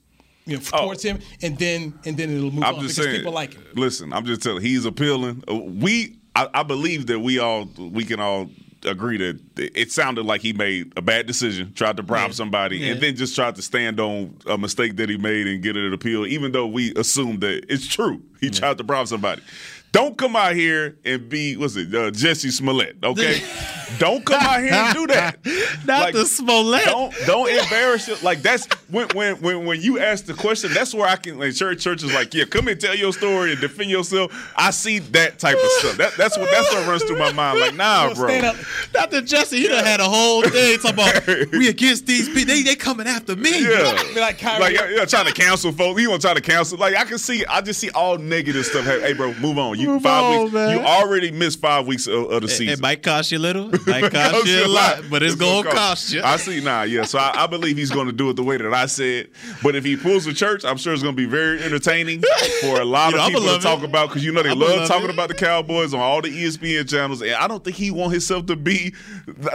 you 0.48 0.56
know, 0.56 0.62
towards 0.62 1.02
him, 1.02 1.20
and 1.42 1.56
then 1.58 1.98
and 2.04 2.16
then 2.16 2.30
it'll 2.36 2.50
move 2.50 2.64
I'm 2.64 2.74
on 2.76 2.80
just 2.82 2.96
because 2.96 3.04
saying. 3.12 3.16
people 3.20 3.32
like 3.32 3.54
it. 3.54 3.76
Listen, 3.76 4.12
I'm 4.12 4.24
just 4.24 4.42
telling. 4.42 4.62
He's 4.62 4.84
appealing. 4.84 5.44
Uh, 5.48 5.54
We, 5.56 6.16
I, 6.34 6.48
I 6.54 6.62
believe 6.62 7.06
that 7.06 7.20
we 7.20 7.38
all, 7.38 7.68
we 7.78 8.04
can 8.04 8.18
all 8.20 8.48
agree 8.84 9.16
that 9.18 9.40
it 9.58 9.90
sounded 9.90 10.24
like 10.24 10.40
he 10.40 10.52
made 10.52 10.92
a 10.96 11.02
bad 11.02 11.26
decision, 11.26 11.72
tried 11.74 11.96
to 11.96 12.02
bribe 12.02 12.32
somebody, 12.32 12.78
Yeah. 12.78 12.92
and 12.92 13.00
then 13.00 13.16
just 13.16 13.34
tried 13.34 13.56
to 13.56 13.62
stand 13.62 13.98
on 14.00 14.36
a 14.46 14.56
mistake 14.56 14.96
that 14.96 15.08
he 15.08 15.16
made 15.16 15.46
and 15.48 15.62
get 15.62 15.76
it 15.76 15.92
appeal, 15.92 16.24
even 16.26 16.52
though 16.52 16.66
we 16.68 16.94
assume 16.94 17.40
that 17.40 17.64
it's 17.68 17.86
true. 17.88 18.22
He 18.40 18.50
tried 18.50 18.78
to 18.78 18.84
bribe 18.84 19.08
somebody. 19.08 19.42
Don't 19.90 20.16
come 20.16 20.36
out 20.36 20.54
here 20.54 20.96
and 21.04 21.28
be 21.28 21.56
what's 21.56 21.74
it, 21.74 21.88
uh, 21.94 22.10
Jussie 22.12 22.52
Smollett? 22.52 22.98
Okay, 23.02 23.42
don't 23.98 24.24
come 24.24 24.40
out 24.40 24.60
here 24.60 24.72
and 24.72 24.94
do 24.94 25.06
that. 25.08 25.38
Not 25.86 26.12
the 26.12 26.26
Smollett. 26.26 26.84
Don't 26.84 27.14
don't 27.26 27.48
embarrass 27.50 28.08
it. 28.08 28.22
Like 28.22 28.42
that's 28.42 28.66
when 28.90 29.08
when 29.14 29.36
when 29.40 29.64
when 29.66 29.80
you 29.80 29.98
ask 29.98 30.26
the 30.26 30.34
question, 30.34 30.72
that's 30.72 30.94
where 30.94 31.08
I 31.08 31.16
can. 31.16 31.38
Like 31.38 31.54
church 31.54 31.80
church 31.82 32.02
is 32.02 32.12
like, 32.12 32.34
yeah, 32.34 32.44
come 32.44 32.68
and 32.68 32.80
tell 32.80 32.94
your 32.94 33.12
story 33.12 33.52
and 33.52 33.60
defend 33.60 33.90
yourself. 33.90 34.52
I 34.56 34.70
see 34.70 34.98
that 34.98 35.38
type 35.38 35.56
of 35.56 35.70
stuff. 35.72 35.96
That 35.96 36.12
that's 36.16 36.36
what 36.36 36.50
that's 36.50 36.72
what 36.74 36.86
runs 36.86 37.04
through 37.04 37.18
my 37.18 37.32
mind. 37.32 37.60
Like, 37.60 37.74
nah, 37.74 38.12
bro. 38.14 38.28
Stand 38.28 38.46
up. 38.46 38.56
Dr. 38.92 39.22
Jesse, 39.22 39.56
he 39.58 39.68
done 39.68 39.84
had 39.84 40.00
a 40.00 40.04
whole 40.08 40.42
day 40.42 40.76
talking 40.76 40.94
about 40.94 41.26
we 41.52 41.68
against 41.68 42.06
these 42.06 42.28
people. 42.28 42.44
They 42.46 42.62
they 42.62 42.76
coming 42.76 43.06
after 43.06 43.36
me. 43.36 43.62
Yeah, 43.68 44.00
like 44.16 44.38
Kyrie. 44.38 44.60
like 44.62 44.74
yeah, 44.74 45.04
trying 45.04 45.26
to 45.26 45.32
cancel 45.32 45.72
folks. 45.72 46.00
You 46.00 46.10
want 46.10 46.22
to 46.22 46.28
try 46.28 46.34
to 46.34 46.40
cancel? 46.40 46.78
Like 46.78 46.94
I 46.96 47.04
can 47.04 47.18
see, 47.18 47.44
I 47.46 47.60
just 47.60 47.80
see 47.80 47.90
all 47.90 48.18
negative 48.18 48.64
stuff. 48.66 48.84
Hey, 48.84 49.00
hey, 49.00 49.12
bro, 49.12 49.34
move 49.34 49.58
on. 49.58 49.78
You 49.78 49.88
Move 49.88 50.02
five 50.02 50.24
on, 50.24 50.40
weeks. 50.44 50.54
man. 50.54 50.78
You 50.78 50.84
already 50.84 51.30
missed 51.30 51.60
five 51.60 51.86
weeks 51.86 52.06
of, 52.06 52.30
of 52.30 52.42
the 52.42 52.46
It, 52.48 52.50
season. 52.50 52.74
it 52.74 52.80
might 52.80 53.02
cost 53.02 53.32
you 53.32 53.38
a 53.38 53.40
little, 53.40 53.70
might 53.86 54.10
cost 54.12 54.46
you 54.46 54.64
a 54.64 54.68
lot, 54.68 55.04
but 55.10 55.22
it's, 55.22 55.34
gonna, 55.34 55.70
cost 55.70 56.12
you. 56.12 56.22
I 56.22 56.36
see 56.36 56.60
now, 56.60 56.82
yeah. 56.82 57.04
So 57.04 57.18
I, 57.18 57.44
I 57.44 57.46
believe 57.46 57.76
he's 57.76 57.90
going 57.90 58.06
to 58.06 58.12
do 58.12 58.30
it 58.30 58.36
the 58.36 58.42
way 58.42 58.56
that 58.56 58.72
I 58.74 58.86
said. 58.86 59.30
But 59.62 59.74
if 59.76 59.84
he 59.84 59.96
pulls 59.96 60.24
the 60.24 60.32
church, 60.34 60.64
I'm 60.64 60.76
sure 60.76 60.92
it's 60.92 61.02
going 61.02 61.14
to 61.14 61.22
be 61.22 61.26
very 61.28 61.62
entertaining 61.62 62.22
for 62.60 62.80
a 62.80 62.84
lot 62.84 63.10
You 63.12 63.16
of 63.18 63.20
I'ma 63.26 63.38
people 63.38 63.56
to 63.56 63.62
talk 63.62 63.78
it. 63.80 63.84
about 63.84 64.08
because 64.08 64.24
you 64.24 64.32
know 64.32 64.42
they 64.42 64.50
I'ma 64.50 64.64
love 64.64 64.76
love 64.78 64.88
talking 64.88 65.08
it. 65.08 65.14
about 65.14 65.28
the 65.28 65.34
Cowboys 65.34 65.94
on 65.94 66.00
all 66.00 66.20
the 66.22 66.28
ESPN 66.30 66.88
channels. 66.88 67.22
And 67.22 67.32
I 67.32 67.46
don't 67.48 67.62
think 67.64 67.76
he 67.76 67.90
want 67.90 68.12
himself 68.12 68.46
to 68.46 68.56
be 68.56 68.94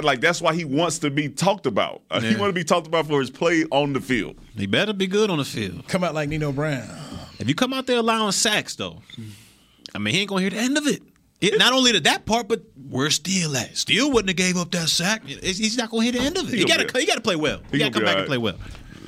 like 0.01 0.21
that's 0.21 0.41
why 0.41 0.53
he 0.53 0.65
wants 0.65 0.99
to 0.99 1.09
be 1.09 1.29
talked 1.29 1.65
about. 1.65 2.01
Uh, 2.09 2.19
He 2.21 2.31
Yeah. 2.31 2.37
want 2.39 2.49
to 2.49 2.53
be 2.53 2.63
talked 2.63 2.87
about 2.87 3.07
for 3.07 3.19
his 3.19 3.29
play 3.29 3.65
on 3.71 3.93
the 3.93 4.01
field. 4.01 4.35
He 4.55 4.65
better 4.65 4.93
be 4.93 5.07
good 5.07 5.29
on 5.29 5.37
the 5.37 5.45
field. 5.45 5.87
Come 5.87 6.03
out 6.03 6.13
like 6.13 6.29
Nino 6.29 6.51
Brown. 6.51 6.87
If 7.39 7.47
you 7.49 7.55
come 7.55 7.73
out 7.73 7.87
there 7.87 7.97
allowing 7.97 8.31
sacks, 8.31 8.75
though, 8.75 9.01
I 9.93 9.97
mean, 9.99 10.13
he 10.13 10.21
ain't 10.21 10.29
gonna 10.29 10.41
hear 10.41 10.49
the 10.49 10.57
end 10.59 10.77
of 10.77 10.87
it. 10.87 11.01
It- 11.43 11.59
not 11.59 11.73
only 11.73 11.91
that, 11.93 12.03
that 12.05 12.25
part, 12.25 12.47
but 12.47 12.63
where's 12.89 13.15
Steele 13.15 13.55
at? 13.57 13.75
Steele 13.77 14.09
wouldn't 14.11 14.29
have 14.29 14.37
gave 14.37 14.57
up 14.57 14.71
that 14.71 14.89
sack. 14.89 15.25
He's 15.25 15.77
not 15.77 15.89
gonna 15.89 16.03
hit 16.03 16.13
the 16.13 16.21
end 16.21 16.37
of 16.37 16.47
it. 16.47 16.51
He 16.51 16.57
He'll 16.59 16.67
gotta, 16.67 16.91
be- 16.91 16.99
he 17.01 17.05
gotta 17.05 17.21
play 17.21 17.35
well. 17.35 17.59
He, 17.71 17.77
He 17.77 17.79
gotta 17.79 17.91
come 17.91 18.03
back 18.03 18.15
all 18.15 18.19
and 18.21 18.27
play 18.27 18.37
well. 18.37 18.55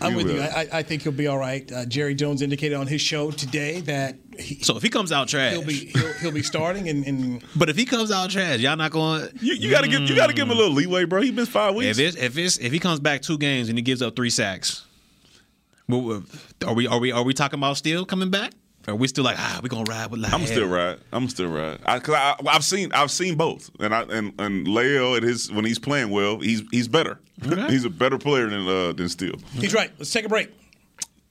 I'm 0.02 0.12
He 0.12 0.18
with 0.24 0.36
you. 0.36 0.42
I, 0.42 0.68
I 0.74 0.84
think 0.84 1.04
he'll 1.04 1.14
be 1.14 1.28
all 1.28 1.38
right. 1.38 1.72
Uh, 1.72 1.86
Jerry 1.86 2.16
Jones 2.16 2.42
indicated 2.42 2.76
on 2.76 2.86
his 2.86 3.00
show 3.00 3.32
today 3.32 3.80
that 3.82 4.18
he, 4.38 4.62
So 4.62 4.76
if 4.76 4.84
he 4.84 4.90
comes 4.90 5.14
out 5.14 5.30
trash, 5.30 5.54
he'll 5.54 5.64
be 5.66 5.86
he'll, 5.86 6.14
he'll 6.16 6.32
be 6.34 6.44
starting 6.44 6.90
and, 6.90 7.06
and 7.08 7.44
but 7.56 7.70
if 7.70 7.78
he 7.78 7.86
comes 7.86 8.12
out 8.12 8.30
trash, 8.30 8.60
y'all 8.60 8.76
not 8.76 8.92
going. 8.92 9.30
You, 9.40 9.54
you 9.54 9.72
gotta 9.72 9.88
give 9.88 10.02
you 10.02 10.16
gotta 10.16 10.34
give 10.34 10.48
him 10.48 10.52
a 10.52 10.56
little 10.56 10.74
leeway, 10.74 11.06
bro. 11.06 11.22
He 11.22 11.32
missed 11.32 11.52
five 11.52 11.76
weeks. 11.76 11.98
If 11.98 12.16
it's 12.16 12.22
if 12.22 12.38
it's 12.38 12.58
if 12.58 12.74
he 12.74 12.80
comes 12.80 13.00
back 13.00 13.22
two 13.22 13.38
games 13.38 13.70
and 13.70 13.78
he 13.78 13.82
gives 13.82 14.02
up 14.02 14.18
three 14.18 14.30
sacks, 14.30 14.86
are 15.90 16.74
we 16.74 16.88
are 16.88 17.00
we 17.00 17.12
are 17.14 17.24
we 17.24 17.34
talking 17.34 17.60
about 17.60 17.78
Steele 17.78 18.06
coming 18.06 18.30
back? 18.30 18.52
Are 18.88 18.96
we 18.96 19.08
still 19.08 19.24
like 19.24 19.38
ah 19.40 19.60
we 19.64 19.70
gonna 19.70 19.84
ride 19.84 20.12
with? 20.12 20.34
I'm 20.34 20.46
still 20.46 20.68
ride. 20.68 21.00
I'm 21.12 21.28
still 21.28 21.48
ride. 21.50 21.80
I, 21.86 22.00
cause 22.00 22.16
I, 22.16 22.36
I've 22.48 22.64
seen 22.64 22.92
I've 22.94 23.12
seen 23.12 23.36
both, 23.36 23.70
and 23.80 23.94
I 23.96 24.02
and 24.04 24.34
and 24.40 24.68
Leo 24.68 25.16
at 25.16 25.24
his 25.24 25.52
when 25.52 25.66
he's 25.66 25.80
playing 25.80 26.12
well, 26.12 26.40
he's 26.40 26.62
he's 26.72 26.88
better. 26.88 27.20
Okay. 27.46 27.68
he's 27.68 27.84
a 27.86 27.90
better 27.90 28.18
player 28.18 28.48
than 28.48 28.68
uh, 28.68 28.94
than 28.94 29.10
Steele. 29.10 29.40
he's 29.54 29.74
right. 29.74 29.92
Let's 29.98 30.12
take 30.12 30.26
a 30.26 30.30
break. 30.30 30.52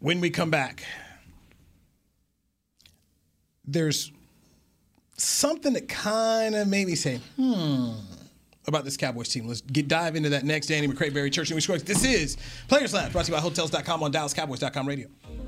When 0.01 0.21
we 0.21 0.31
come 0.31 0.51
back, 0.51 0.83
there's 3.65 4.13
something 5.17 5.73
that 5.75 5.89
kind 5.89 6.55
of 6.55 6.69
made 6.69 6.87
me 6.87 6.95
say, 6.95 7.21
hmm, 7.37 7.93
about 8.67 8.85
this 8.85 8.97
Cowboys 8.97 9.29
team. 9.29 9.47
Let's 9.47 9.61
get 9.61 9.89
dive 9.89 10.17
into 10.17 10.31
that 10.31 10.45
next. 10.45 10.67
Danny 10.67 10.89
McCray, 10.89 11.13
Barry 11.13 11.31
Church, 11.31 11.51
and 11.51 11.57
we. 11.57 11.79
This 11.79 12.05
is 12.05 12.37
Players 12.69 12.93
Lounge, 12.93 13.13
brought 13.13 13.27
to 13.27 13.33
you 13.33 13.37
by 13.37 13.41
Hotels.com 13.41 14.03
on 14.03 14.13
DallasCowboys.com 14.13 14.89
radio. 14.89 15.09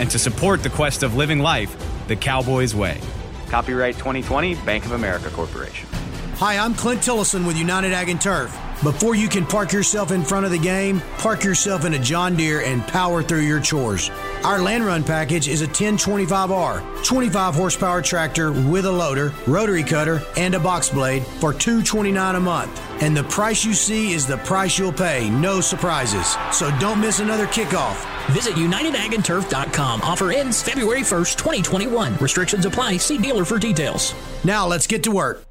and 0.00 0.10
to 0.10 0.18
support 0.18 0.62
the 0.62 0.70
quest 0.70 1.04
of 1.04 1.14
living 1.14 1.38
life 1.38 1.76
the 2.08 2.16
Cowboys 2.16 2.74
way. 2.74 3.00
Copyright 3.48 3.94
2020 3.94 4.56
Bank 4.56 4.84
of 4.86 4.92
America 4.92 5.28
Corporation. 5.30 5.88
Hi, 6.36 6.56
I'm 6.56 6.74
Clint 6.74 7.02
Tillison 7.02 7.46
with 7.46 7.58
United 7.58 7.92
Ag 7.92 8.08
and 8.08 8.20
Turf. 8.20 8.50
Before 8.82 9.14
you 9.14 9.28
can 9.28 9.44
park 9.44 9.74
yourself 9.74 10.10
in 10.10 10.24
front 10.24 10.46
of 10.46 10.52
the 10.52 10.58
game, 10.58 11.02
park 11.18 11.44
yourself 11.44 11.84
in 11.84 11.92
a 11.92 11.98
John 11.98 12.34
Deere 12.34 12.62
and 12.62 12.82
power 12.84 13.22
through 13.22 13.42
your 13.42 13.60
chores. 13.60 14.10
Our 14.42 14.62
land 14.62 14.86
run 14.86 15.04
package 15.04 15.48
is 15.48 15.60
a 15.60 15.66
1025R, 15.66 17.04
25 17.04 17.54
horsepower 17.54 18.00
tractor 18.00 18.52
with 18.52 18.86
a 18.86 18.90
loader, 18.90 19.34
rotary 19.46 19.82
cutter, 19.82 20.22
and 20.38 20.54
a 20.54 20.60
box 20.60 20.88
blade 20.88 21.26
for 21.26 21.52
$229 21.52 22.36
a 22.36 22.40
month. 22.40 22.80
And 23.02 23.14
the 23.14 23.24
price 23.24 23.66
you 23.66 23.74
see 23.74 24.12
is 24.12 24.26
the 24.26 24.38
price 24.38 24.78
you'll 24.78 24.94
pay, 24.94 25.28
no 25.28 25.60
surprises. 25.60 26.34
So 26.50 26.70
don't 26.78 27.02
miss 27.02 27.20
another 27.20 27.48
kickoff. 27.48 28.19
Visit 28.30 28.54
UnitedAgAndTurf.com. 28.54 30.02
Offer 30.02 30.32
ends 30.32 30.62
February 30.62 31.00
1st, 31.02 31.36
2021. 31.36 32.16
Restrictions 32.16 32.64
apply. 32.64 32.96
See 32.96 33.18
dealer 33.18 33.44
for 33.44 33.58
details. 33.58 34.14
Now 34.44 34.66
let's 34.66 34.86
get 34.86 35.02
to 35.04 35.10
work. 35.10 35.44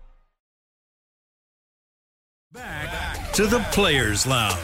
Back 2.52 3.32
to 3.34 3.46
the 3.46 3.60
Players 3.72 4.26
Lounge, 4.26 4.58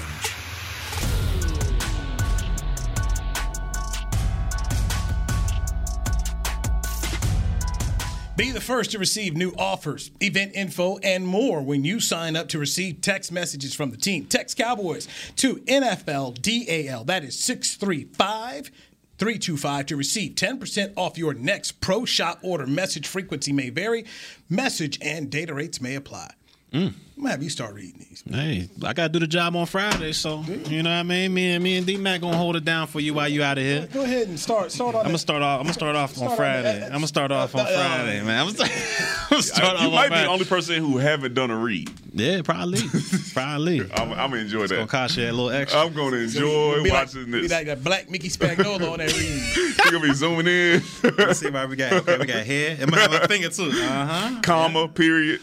Be 8.38 8.52
the 8.52 8.60
first 8.60 8.92
to 8.92 9.00
receive 9.00 9.38
new 9.38 9.54
offers, 9.58 10.12
event 10.20 10.52
info, 10.56 10.98
and 10.98 11.26
more 11.26 11.62
when 11.62 11.86
you 11.86 12.02
sign 12.02 12.36
up 12.36 12.50
to 12.50 12.60
receive 12.60 13.00
text 13.00 13.32
messages 13.32 13.74
from 13.74 13.92
the 13.92 13.98
team. 13.98 14.26
Text 14.26 14.58
Cowboys 14.58 15.08
to 15.38 15.56
NFL 15.62 16.42
DAL. 16.42 17.06
That 17.06 17.24
is 17.24 17.40
635 17.40 18.72
325 19.18 19.86
to 19.86 19.96
receive 19.96 20.36
10% 20.36 20.92
off 20.98 21.18
your 21.18 21.34
next 21.34 21.80
pro 21.80 22.04
shop 22.04 22.40
order. 22.42 22.68
Message 22.68 23.08
frequency 23.08 23.54
may 23.54 23.70
vary, 23.70 24.04
message 24.50 25.00
and 25.02 25.30
data 25.30 25.54
rates 25.54 25.80
may 25.80 25.96
apply. 25.96 26.34
Mm. 26.74 26.94
I'm 27.18 27.24
gonna 27.24 27.32
have 27.32 27.44
you 27.44 27.50
start 27.50 27.74
reading 27.74 28.06
these. 28.10 28.24
Hey, 28.30 28.68
I 28.84 28.92
gotta 28.92 29.08
do 29.08 29.20
the 29.20 29.28
job 29.28 29.56
on 29.56 29.66
Friday, 29.68 30.12
so 30.12 30.44
you 30.68 30.84
know 30.84 30.90
what 30.90 30.96
I 30.98 31.04
mean. 31.04 31.34
Me 31.34 31.52
and 31.52 31.64
me 31.64 31.78
and 31.78 31.88
D 31.88 31.96
Mac 31.96 32.20
gonna 32.20 32.36
hold 32.36 32.58
it 32.58 32.66
down 32.66 32.88
for 32.88 33.00
you 33.00 33.14
while 33.14 33.30
you 33.30 33.42
out 33.42 33.58
of 33.58 33.64
here. 33.64 33.88
Go 33.94 34.02
ahead 34.04 34.28
and 34.28 34.38
start. 34.38 34.70
Start 34.74 34.96
on. 34.96 35.02
I'm 35.02 35.08
gonna 35.08 35.18
start 35.18 35.42
off. 35.42 35.60
I'm 35.62 35.66
gonna 35.66 35.74
start 35.74 35.96
off 35.96 36.12
Start 36.14 36.26
on 36.26 36.32
on 36.32 36.38
Friday. 36.38 36.80
that- 36.80 36.86
I'm 36.88 36.92
gonna 36.96 37.08
start 37.08 37.32
off 37.32 37.56
on 37.56 37.62
uh, 37.62 37.64
uh, 37.64 37.68
Friday, 37.68 38.22
man. 38.22 38.46
I'm 38.48 38.54
gonna 38.54 38.70
I'm 38.70 39.30
gonna 39.30 39.42
start 39.44 39.80
you 39.82 39.90
might 39.92 40.06
on 40.08 40.10
be 40.12 40.16
the 40.24 40.28
only 40.28 40.46
person 40.46 40.76
who 40.84 40.98
haven't 40.98 41.34
done 41.36 41.52
a 41.52 41.58
read. 41.58 41.90
Yeah, 42.14 42.42
probably, 42.44 42.80
probably. 43.34 43.82
I'm, 43.94 44.12
I'm 44.12 44.30
gonna 44.32 44.38
enjoy 44.38 44.68
that. 44.68 44.76
Gonna 44.76 44.88
cost 44.88 45.16
you 45.18 45.24
a 45.26 45.32
little 45.32 45.50
extra. 45.52 45.82
I'm 45.82 45.94
gonna 45.94 46.18
enjoy 46.18 46.84
Be 46.84 46.90
like, 46.90 47.08
watching 47.08 47.26
be 47.32 47.42
this. 47.42 47.52
like 47.52 47.66
that 47.68 47.82
black 47.84 48.10
Mickey 48.10 48.28
Spagnola 48.30 48.92
on 48.92 48.98
that 49.00 49.14
read. 49.16 49.76
You're 49.86 49.92
gonna 50.00 50.08
be 50.08 50.14
zooming 50.14 50.48
in. 50.48 50.82
Let's 51.18 51.40
see 51.40 51.50
why 51.50 51.66
we 51.66 51.76
got. 51.78 51.94
Okay, 51.94 52.18
we 52.18 52.26
got 52.26 52.46
hair. 52.46 52.78
It 52.80 52.90
might 52.90 53.00
have 53.10 53.14
a 53.24 53.28
finger 53.28 53.50
too. 53.50 53.70
Uh 53.74 54.06
huh. 54.06 54.40
Comma. 54.42 54.88
Period. 54.90 55.40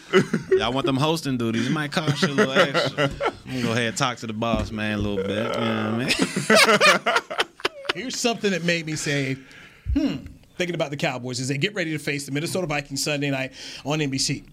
Y'all 0.51 0.71
want 0.73 0.85
them 0.85 0.97
hosting 0.97 1.37
duties? 1.37 1.62
It 1.65 1.71
might 1.71 1.91
cost 1.91 2.21
you 2.21 2.29
a 2.29 2.33
little 2.33 2.53
extra. 2.53 3.03
I'm 3.05 3.51
gonna 3.51 3.61
go 3.61 3.71
ahead 3.71 3.87
and 3.87 3.97
talk 3.97 4.17
to 4.17 4.27
the 4.27 4.33
boss 4.33 4.71
man 4.71 4.99
a 4.99 5.01
little 5.01 5.17
bit. 5.17 5.29
You 5.29 5.65
know 5.65 5.97
what 5.97 6.17
I 6.59 7.15
mean? 7.17 7.39
Here's 7.95 8.19
something 8.19 8.51
that 8.51 8.63
made 8.63 8.85
me 8.85 8.95
say, 8.95 9.37
hmm, 9.93 10.15
thinking 10.57 10.75
about 10.75 10.89
the 10.89 10.97
Cowboys 10.97 11.39
as 11.39 11.47
they 11.47 11.57
get 11.57 11.75
ready 11.75 11.91
to 11.91 11.99
face 11.99 12.25
the 12.25 12.31
Minnesota 12.31 12.67
Vikings 12.67 13.03
Sunday 13.03 13.29
night 13.29 13.53
on 13.85 13.99
NBC. 13.99 14.45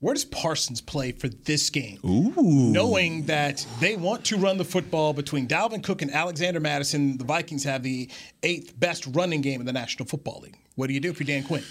Where 0.00 0.14
does 0.14 0.24
Parsons 0.24 0.80
play 0.80 1.12
for 1.12 1.28
this 1.28 1.68
game? 1.68 1.98
Ooh. 2.06 2.32
Knowing 2.38 3.26
that 3.26 3.66
they 3.80 3.96
want 3.96 4.24
to 4.26 4.38
run 4.38 4.56
the 4.56 4.64
football 4.64 5.12
between 5.12 5.46
Dalvin 5.46 5.84
Cook 5.84 6.00
and 6.00 6.10
Alexander 6.10 6.58
Mattison, 6.58 7.18
the 7.18 7.24
Vikings 7.24 7.64
have 7.64 7.82
the 7.82 8.08
eighth 8.42 8.78
best 8.80 9.06
running 9.08 9.42
game 9.42 9.60
in 9.60 9.66
the 9.66 9.74
National 9.74 10.08
Football 10.08 10.40
League. 10.42 10.56
What 10.76 10.86
do 10.86 10.94
you 10.94 11.00
do 11.00 11.10
if 11.10 11.20
you're 11.20 11.26
Dan 11.26 11.42
Quinn? 11.42 11.62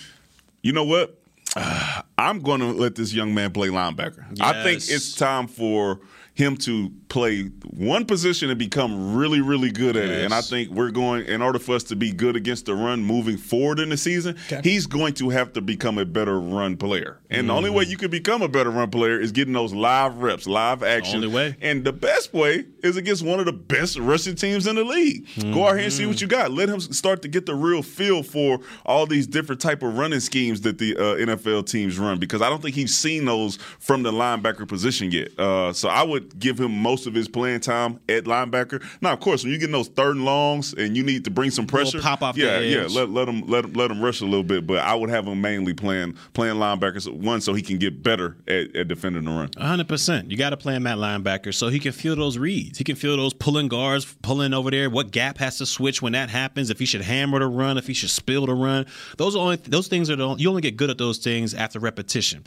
You 0.61 0.73
know 0.73 0.83
what? 0.83 1.18
Uh, 1.55 2.01
I'm 2.17 2.39
going 2.41 2.59
to 2.59 2.67
let 2.67 2.95
this 2.95 3.13
young 3.13 3.33
man 3.33 3.51
play 3.51 3.69
linebacker. 3.69 4.39
I 4.41 4.63
think 4.63 4.77
it's 4.77 5.15
time 5.15 5.47
for 5.47 5.99
him 6.33 6.55
to 6.57 6.89
play 7.09 7.45
one 7.63 8.05
position 8.05 8.49
and 8.49 8.59
become 8.59 9.15
really, 9.15 9.41
really 9.41 9.71
good 9.71 9.97
at 9.97 10.09
it. 10.09 10.23
And 10.25 10.33
I 10.33 10.41
think 10.41 10.69
we're 10.69 10.91
going, 10.91 11.25
in 11.25 11.41
order 11.41 11.57
for 11.59 11.75
us 11.75 11.83
to 11.85 11.95
be 11.95 12.11
good 12.11 12.35
against 12.35 12.65
the 12.67 12.75
run 12.75 13.03
moving 13.03 13.35
forward 13.37 13.79
in 13.79 13.89
the 13.89 13.97
season, 13.97 14.37
he's 14.63 14.85
going 14.85 15.13
to 15.15 15.29
have 15.29 15.53
to 15.53 15.61
become 15.61 15.97
a 15.97 16.05
better 16.05 16.39
run 16.39 16.77
player. 16.77 17.19
And 17.29 17.49
the 17.49 17.53
only 17.53 17.69
way 17.71 17.85
you 17.85 17.97
can 17.97 18.11
become 18.11 18.41
a 18.41 18.47
better 18.47 18.69
run 18.69 18.89
player 18.91 19.19
is 19.19 19.31
getting 19.31 19.53
those 19.53 19.73
live 19.73 20.17
reps, 20.19 20.47
live 20.47 20.83
action. 20.83 21.15
only 21.15 21.27
way. 21.27 21.55
And 21.61 21.83
the 21.83 21.93
best 21.93 22.33
way 22.33 22.65
is 22.83 22.95
against 22.95 23.23
one 23.23 23.39
of 23.39 23.45
the 23.45 23.53
best 23.53 23.97
rushing 23.97 24.35
teams 24.35 24.67
in 24.67 24.75
the 24.75 24.83
league. 24.83 25.27
Go 25.53 25.67
out 25.67 25.75
here 25.75 25.85
and 25.85 25.93
see 25.93 26.05
what 26.05 26.21
you 26.21 26.27
got. 26.27 26.51
Let 26.51 26.69
him 26.69 26.79
start 26.79 27.21
to 27.23 27.27
get 27.27 27.45
the 27.47 27.55
real 27.55 27.81
feel 27.81 28.21
for 28.23 28.59
all 28.85 29.05
these 29.07 29.25
different 29.27 29.59
type 29.61 29.81
of 29.83 29.97
running 29.97 30.19
schemes 30.19 30.61
that 30.61 30.77
the 30.77 30.95
uh, 30.95 31.01
NFL 31.15 31.65
teams 31.67 31.97
run 31.97 32.19
because 32.19 32.41
I 32.41 32.49
don't 32.49 32.61
think 32.61 32.75
he's 32.75 32.95
seen 32.95 33.25
those 33.25 33.57
from 33.79 34.03
the 34.03 34.11
linebacker 34.11 34.67
position 34.67 35.11
yet. 35.11 35.37
Uh, 35.39 35.73
so 35.73 35.89
I 35.89 36.03
would 36.03 36.37
give 36.39 36.59
him 36.59 36.71
most 36.71 36.98
of 37.05 37.13
his 37.13 37.27
playing 37.27 37.61
time 37.61 37.99
at 38.09 38.25
linebacker. 38.25 38.83
Now, 39.01 39.13
of 39.13 39.19
course, 39.19 39.43
when 39.43 39.51
you 39.51 39.59
get 39.59 39.71
those 39.71 39.87
third 39.87 40.15
and 40.15 40.25
longs 40.25 40.73
and 40.73 40.95
you 40.95 41.03
need 41.03 41.25
to 41.25 41.31
bring 41.31 41.51
some 41.51 41.67
pressure, 41.67 42.01
pop 42.01 42.21
off 42.21 42.37
yeah, 42.37 42.59
yeah, 42.59 42.87
let, 42.89 43.09
let 43.09 43.27
him 43.27 43.41
let 43.47 43.65
him 43.65 43.73
let 43.73 43.91
him 43.91 44.01
rush 44.01 44.21
a 44.21 44.25
little 44.25 44.43
bit. 44.43 44.65
But 44.67 44.79
I 44.79 44.95
would 44.95 45.09
have 45.09 45.25
him 45.27 45.41
mainly 45.41 45.73
playing 45.73 46.15
playing 46.33 46.55
linebackers 46.55 47.11
one 47.11 47.41
so 47.41 47.53
he 47.53 47.61
can 47.61 47.77
get 47.77 48.03
better 48.03 48.37
at, 48.47 48.75
at 48.75 48.87
defending 48.87 49.25
the 49.25 49.31
run. 49.31 49.49
hundred 49.57 49.87
percent. 49.87 50.31
You 50.31 50.37
got 50.37 50.51
to 50.51 50.57
play 50.57 50.75
him 50.75 50.87
at 50.87 50.97
linebacker 50.97 51.53
so 51.53 51.69
he 51.69 51.79
can 51.79 51.91
feel 51.91 52.15
those 52.15 52.37
reads. 52.37 52.77
He 52.77 52.83
can 52.83 52.95
feel 52.95 53.17
those 53.17 53.33
pulling 53.33 53.67
guards, 53.67 54.05
pulling 54.21 54.53
over 54.53 54.71
there. 54.71 54.89
What 54.89 55.11
gap 55.11 55.37
has 55.37 55.57
to 55.59 55.65
switch 55.65 56.01
when 56.01 56.13
that 56.13 56.29
happens? 56.29 56.69
If 56.69 56.79
he 56.79 56.85
should 56.85 57.01
hammer 57.01 57.39
the 57.39 57.47
run, 57.47 57.77
if 57.77 57.87
he 57.87 57.93
should 57.93 58.09
spill 58.09 58.45
the 58.45 58.53
run. 58.53 58.85
Those 59.17 59.35
are 59.35 59.39
only 59.39 59.55
those 59.57 59.87
things 59.87 60.09
are 60.09 60.15
the, 60.15 60.35
you 60.35 60.49
only 60.49 60.61
get 60.61 60.77
good 60.77 60.89
at 60.89 60.97
those 60.97 61.17
things 61.17 61.53
after 61.53 61.79
repetition. 61.79 62.43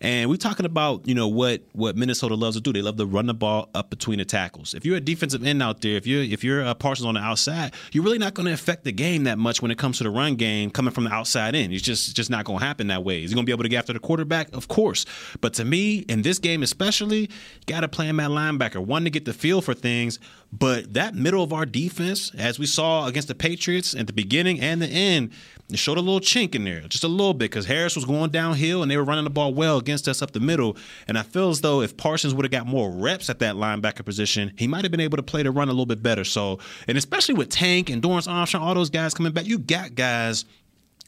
And 0.00 0.28
we're 0.30 0.36
talking 0.36 0.66
about 0.66 1.06
you 1.06 1.14
know 1.14 1.28
what 1.28 1.62
what 1.72 1.96
Minnesota 1.96 2.34
loves 2.34 2.56
to 2.56 2.62
do. 2.62 2.72
They 2.72 2.82
love 2.82 2.96
to 2.96 3.06
run 3.06 3.26
the 3.26 3.34
ball 3.34 3.70
up 3.74 3.90
between 3.98 4.18
the 4.18 4.24
tackles. 4.24 4.74
If 4.74 4.84
you're 4.84 4.96
a 4.96 5.00
defensive 5.00 5.44
end 5.44 5.62
out 5.62 5.80
there, 5.80 5.96
if 5.96 6.06
you're 6.06 6.22
if 6.22 6.44
you're 6.44 6.64
uh, 6.64 6.74
Parsons 6.74 7.06
on 7.06 7.14
the 7.14 7.20
outside, 7.20 7.74
you're 7.92 8.04
really 8.04 8.18
not 8.18 8.34
going 8.34 8.46
to 8.46 8.52
affect 8.52 8.84
the 8.84 8.92
game 8.92 9.24
that 9.24 9.38
much 9.38 9.62
when 9.62 9.70
it 9.70 9.78
comes 9.78 9.98
to 9.98 10.04
the 10.04 10.10
run 10.10 10.36
game 10.36 10.70
coming 10.70 10.92
from 10.92 11.04
the 11.04 11.12
outside 11.12 11.54
in. 11.54 11.72
It's 11.72 11.82
just 11.82 12.14
just 12.14 12.30
not 12.30 12.44
going 12.44 12.60
to 12.60 12.64
happen 12.64 12.88
that 12.88 13.04
way. 13.04 13.22
Is 13.22 13.30
he 13.30 13.34
going 13.34 13.44
to 13.44 13.46
be 13.46 13.52
able 13.52 13.64
to 13.64 13.68
get 13.68 13.78
after 13.78 13.92
the 13.92 13.98
quarterback? 13.98 14.54
Of 14.54 14.68
course. 14.68 15.06
But 15.40 15.54
to 15.54 15.64
me, 15.64 15.98
in 16.08 16.22
this 16.22 16.38
game 16.38 16.62
especially, 16.62 17.30
got 17.66 17.80
to 17.80 17.88
play 17.88 18.06
him 18.06 18.20
at 18.20 18.30
linebacker. 18.30 18.84
One 18.84 19.04
to 19.04 19.10
get 19.10 19.24
the 19.24 19.32
feel 19.32 19.60
for 19.60 19.74
things, 19.74 20.18
but 20.52 20.94
that 20.94 21.14
middle 21.14 21.42
of 21.42 21.52
our 21.52 21.66
defense, 21.66 22.32
as 22.36 22.58
we 22.58 22.66
saw 22.66 23.06
against 23.06 23.28
the 23.28 23.34
Patriots 23.34 23.94
at 23.94 24.06
the 24.06 24.12
beginning 24.12 24.60
and 24.60 24.80
the 24.80 24.86
end, 24.86 25.30
it 25.68 25.78
showed 25.78 25.98
a 25.98 26.00
little 26.00 26.20
chink 26.20 26.54
in 26.54 26.62
there, 26.64 26.82
just 26.82 27.02
a 27.02 27.08
little 27.08 27.34
bit, 27.34 27.50
because 27.50 27.66
Harris 27.66 27.96
was 27.96 28.04
going 28.04 28.30
downhill 28.30 28.82
and 28.82 28.90
they 28.90 28.96
were 28.96 29.04
running 29.04 29.24
the 29.24 29.30
ball 29.30 29.52
well 29.52 29.78
against 29.78 30.06
us 30.06 30.22
up 30.22 30.30
the 30.30 30.40
middle. 30.40 30.76
And 31.08 31.18
I 31.18 31.22
feel 31.22 31.50
as 31.50 31.60
though 31.60 31.82
if 31.82 31.96
Parsons 31.96 32.34
would 32.34 32.44
have 32.44 32.52
got 32.52 32.66
more 32.66 32.90
reps 32.90 33.28
at 33.28 33.40
that 33.40 33.56
linebacker 33.56 34.04
position, 34.04 34.52
he 34.56 34.68
might 34.68 34.84
have 34.84 34.92
been 34.92 35.00
able 35.00 35.16
to 35.16 35.24
play 35.24 35.42
the 35.42 35.50
run 35.50 35.68
a 35.68 35.72
little 35.72 35.86
bit 35.86 36.02
better. 36.02 36.22
So, 36.22 36.60
and 36.86 36.96
especially 36.96 37.34
with 37.34 37.48
Tank 37.48 37.90
and 37.90 38.00
Dorance 38.00 38.30
Armstrong, 38.30 38.62
all 38.62 38.74
those 38.74 38.90
guys 38.90 39.12
coming 39.12 39.32
back, 39.32 39.46
you 39.46 39.58
got 39.58 39.96
guys 39.96 40.44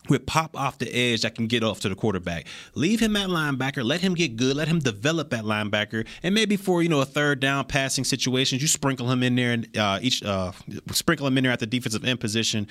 with 0.09 0.27
pop 0.27 0.57
off 0.57 0.79
the 0.79 0.93
edge 0.95 1.23
that 1.23 1.35
can 1.35 1.47
get 1.47 1.63
off 1.63 1.81
to 1.81 1.89
the 1.89 1.95
quarterback. 1.95 2.47
Leave 2.75 3.01
him 3.01 3.17
at 3.17 3.29
linebacker. 3.29 3.85
Let 3.85 4.01
him 4.01 4.15
get 4.15 4.37
good. 4.37 4.57
Let 4.57 4.69
him 4.69 4.79
develop 4.79 5.33
at 5.35 5.45
linebacker. 5.45 6.07
And 6.23 6.35
maybe 6.35 6.57
for 6.57 6.83
you 6.83 6.89
know 6.89 7.01
a 7.01 7.05
third 7.05 7.41
down 7.41 7.65
passing 7.67 8.05
situations, 8.05 8.63
you 8.63 8.69
sprinkle 8.69 9.11
him 9.11 9.23
in 9.23 9.35
there 9.37 9.53
and 9.53 9.77
uh, 9.77 9.99
each 10.03 10.23
uh, 10.23 10.53
sprinkle 10.93 11.27
him 11.27 11.37
in 11.39 11.45
there 11.45 11.53
at 11.53 11.61
the 11.61 11.67
defensive 11.67 12.05
end 12.05 12.21
position. 12.21 12.67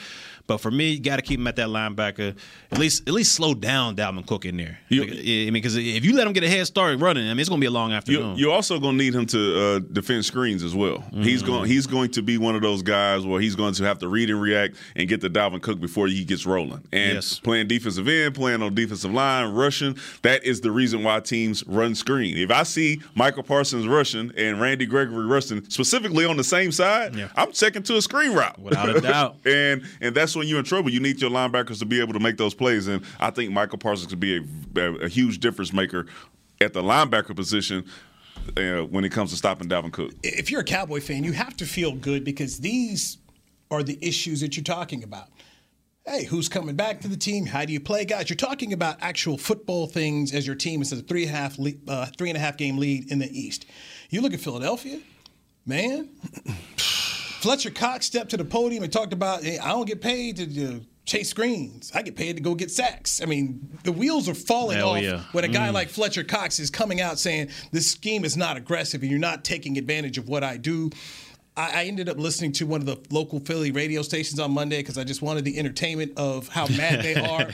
But 0.48 0.58
for 0.60 0.72
me, 0.72 0.92
you 0.92 1.00
got 1.00 1.18
to 1.18 1.22
keep 1.22 1.40
him 1.40 1.48
at 1.48 1.56
that 1.58 1.68
linebacker. 1.68 2.38
At 2.72 2.78
least 2.80 3.08
at 3.08 3.14
least 3.14 3.34
slow 3.34 3.54
down 3.54 3.96
Dalvin 3.96 4.26
Cook 4.26 4.46
in 4.46 4.58
there. 4.58 4.80
I 4.92 4.96
mean, 4.96 5.54
because 5.54 5.76
if 5.76 6.04
you 6.06 6.16
let 6.16 6.26
him 6.28 6.34
get 6.34 6.44
a 6.44 6.50
head 6.50 6.66
start 6.68 7.00
running, 7.00 7.26
I 7.28 7.32
mean, 7.34 7.40
it's 7.40 7.50
going 7.50 7.60
to 7.60 7.64
be 7.64 7.68
a 7.68 7.72
long 7.72 7.90
You, 7.92 7.96
afternoon. 7.98 8.38
you're 8.38 8.54
also 8.54 8.80
going 8.80 8.98
to 8.98 9.04
need 9.04 9.14
him 9.16 9.26
to 9.28 9.60
uh, 9.60 9.80
defend 9.80 10.26
screens 10.26 10.64
as 10.64 10.74
well. 10.76 11.04
He's 11.14 11.38
Mm-hmm. 11.44 11.48
going 11.52 11.70
he's 11.70 11.88
going 11.88 12.12
to 12.12 12.22
be 12.22 12.38
one 12.38 12.56
of 12.56 12.62
those 12.62 12.82
guys 12.82 13.26
where 13.26 13.40
he's 13.42 13.56
going 13.56 13.74
to 13.76 13.84
have 13.84 14.00
to 14.00 14.08
read 14.08 14.30
and 14.30 14.42
react 14.42 14.76
and 14.96 15.08
get 15.08 15.22
the 15.22 15.30
Dalvin 15.30 15.62
Cook 15.62 15.80
before 15.80 16.08
he 16.08 16.24
gets 16.24 16.46
rolling. 16.46 16.84
And 16.92 17.14
Yes. 17.16 17.27
Playing 17.36 17.68
defensive 17.68 18.08
end, 18.08 18.36
playing 18.36 18.62
on 18.62 18.74
defensive 18.76 19.14
line, 19.14 19.54
rushing, 19.54 19.98
that 20.22 20.44
is 20.44 20.62
the 20.62 20.72
reason 20.72 21.04
why 21.04 21.20
teams 21.20 21.66
run 21.68 21.96
screen. 21.96 22.38
If 22.38 22.52
I 22.52 22.64
see 22.64 23.02
Micah 23.16 23.44
Parsons 23.44 23.88
rushing 23.88 24.32
and 24.38 24.60
Randy 24.62 24.86
Gregory 24.86 25.26
rushing 25.26 25.68
specifically 25.70 26.26
on 26.26 26.38
the 26.38 26.44
same 26.44 26.72
side, 26.72 27.16
I'm 27.36 27.52
checking 27.52 27.84
to 27.84 27.98
a 27.98 28.02
screen 28.02 28.34
route. 28.34 28.60
Without 28.60 28.90
a 28.90 29.02
doubt. 29.02 29.38
and 29.46 29.84
and 30.02 30.16
that's 30.16 30.36
when 30.36 30.48
you're 30.48 30.60
in 30.60 30.66
trouble. 30.66 30.90
You 30.90 31.00
need 31.00 31.22
your 31.22 31.32
linebackers 31.32 31.80
to 31.80 31.86
be 31.86 32.00
able 32.00 32.14
to 32.14 32.20
make 32.20 32.38
those 32.38 32.54
plays. 32.54 32.88
And 32.88 33.04
I 33.20 33.30
think 33.30 33.52
Micah 33.52 33.78
Parsons 33.78 34.08
could 34.10 34.20
be 34.20 34.38
a, 34.38 34.80
a, 34.80 34.94
a 35.06 35.08
huge 35.08 35.40
difference 35.40 35.74
maker 35.74 36.06
at 36.62 36.74
the 36.74 36.82
linebacker 36.82 37.36
position 37.36 37.86
uh, 38.56 38.82
when 38.84 39.04
it 39.04 39.12
comes 39.12 39.32
to 39.32 39.38
stopping 39.38 39.68
Dalvin 39.68 39.92
Cook. 39.92 40.12
if 40.24 40.50
you're 40.50 40.62
a 40.62 40.66
Cowboy 40.66 41.02
fan, 41.02 41.24
you 41.24 41.34
have 41.34 41.56
to 41.58 41.66
feel 41.66 41.92
good 41.92 42.24
because 42.24 42.60
these 42.60 43.18
are 43.70 43.84
the 43.84 43.98
issues 44.02 44.40
that 44.42 44.56
you're 44.56 44.64
talking 44.64 45.04
about. 45.04 45.28
Hey, 46.10 46.24
who's 46.24 46.48
coming 46.48 46.76
back 46.78 47.02
to 47.02 47.10
the 47.10 47.18
team? 47.18 47.48
How 47.48 47.66
do 47.66 47.74
you 47.74 47.82
play, 47.82 48.06
guys? 48.06 48.30
You're 48.30 48.38
talking 48.38 48.72
about 48.72 48.96
actual 49.02 49.38
football 49.38 49.88
things 49.88 50.34
as 50.34 50.48
your 50.48 50.56
team 50.56 50.80
instead 50.80 51.00
a 51.00 51.02
three 51.02 51.24
and 51.26 51.34
a 51.34 51.38
half 51.38 51.60
le- 51.60 51.72
uh, 51.86 52.06
three 52.18 52.30
and 52.30 52.38
a 52.38 52.40
half 52.40 52.56
game 52.56 52.78
lead 52.78 53.12
in 53.12 53.20
the 53.20 53.28
East. 53.38 53.66
You 54.10 54.22
look 54.22 54.34
at 54.34 54.40
Philadelphia, 54.40 55.02
man. 55.66 56.08
Fletcher 56.78 57.72
Cox 57.72 58.06
stepped 58.06 58.30
to 58.32 58.38
the 58.38 58.46
podium 58.46 58.84
and 58.84 58.92
talked 58.92 59.12
about, 59.12 59.44
hey, 59.44 59.60
I 59.60 59.68
don't 59.70 59.86
get 59.86 60.02
paid 60.02 60.38
to 60.38 60.76
uh, 60.76 60.80
chase 61.06 61.30
screens. 61.30 61.92
I 61.94 62.02
get 62.04 62.16
paid 62.16 62.38
to 62.38 62.42
go 62.42 62.56
get 62.56 62.72
sacks. 62.72 63.22
I 63.22 63.26
mean, 63.26 63.78
the 63.84 63.92
wheels 63.92 64.30
are 64.30 64.34
falling 64.34 64.78
Hell 64.78 64.92
off 64.92 65.02
yeah. 65.02 65.24
when 65.34 65.44
a 65.44 65.50
guy 65.50 65.70
Mm. 65.70 65.74
like 65.74 65.90
Fletcher 65.90 66.24
Cox 66.24 66.58
is 66.60 66.70
coming 66.70 67.02
out 67.02 67.20
saying 67.20 67.50
this 67.74 67.92
scheme 67.92 68.24
is 68.24 68.38
not 68.38 68.56
aggressive 68.56 69.02
and 69.02 69.12
you're 69.12 69.20
not 69.20 69.44
taking 69.44 69.78
advantage 69.78 70.18
of 70.18 70.30
what 70.30 70.44
I 70.44 70.56
do. 70.56 70.90
I, 71.58 71.82
I 71.82 71.84
ended 71.86 72.08
up 72.08 72.18
listening 72.18 72.52
to 72.54 72.66
one 72.66 72.80
of 72.82 72.86
the 72.86 72.98
local 73.10 73.40
Philly 73.40 73.72
radio 73.72 74.02
stations 74.04 74.40
on 74.40 74.52
Monday 74.52 74.78
because 74.78 74.98
I 74.98 75.04
just 75.04 75.22
wanted 75.22 75.44
the 75.44 75.58
entertainment 75.58 76.14
of 76.16 76.48
how 76.48 76.68
mad 76.68 77.02
they 77.04 77.16
are. 77.30 77.50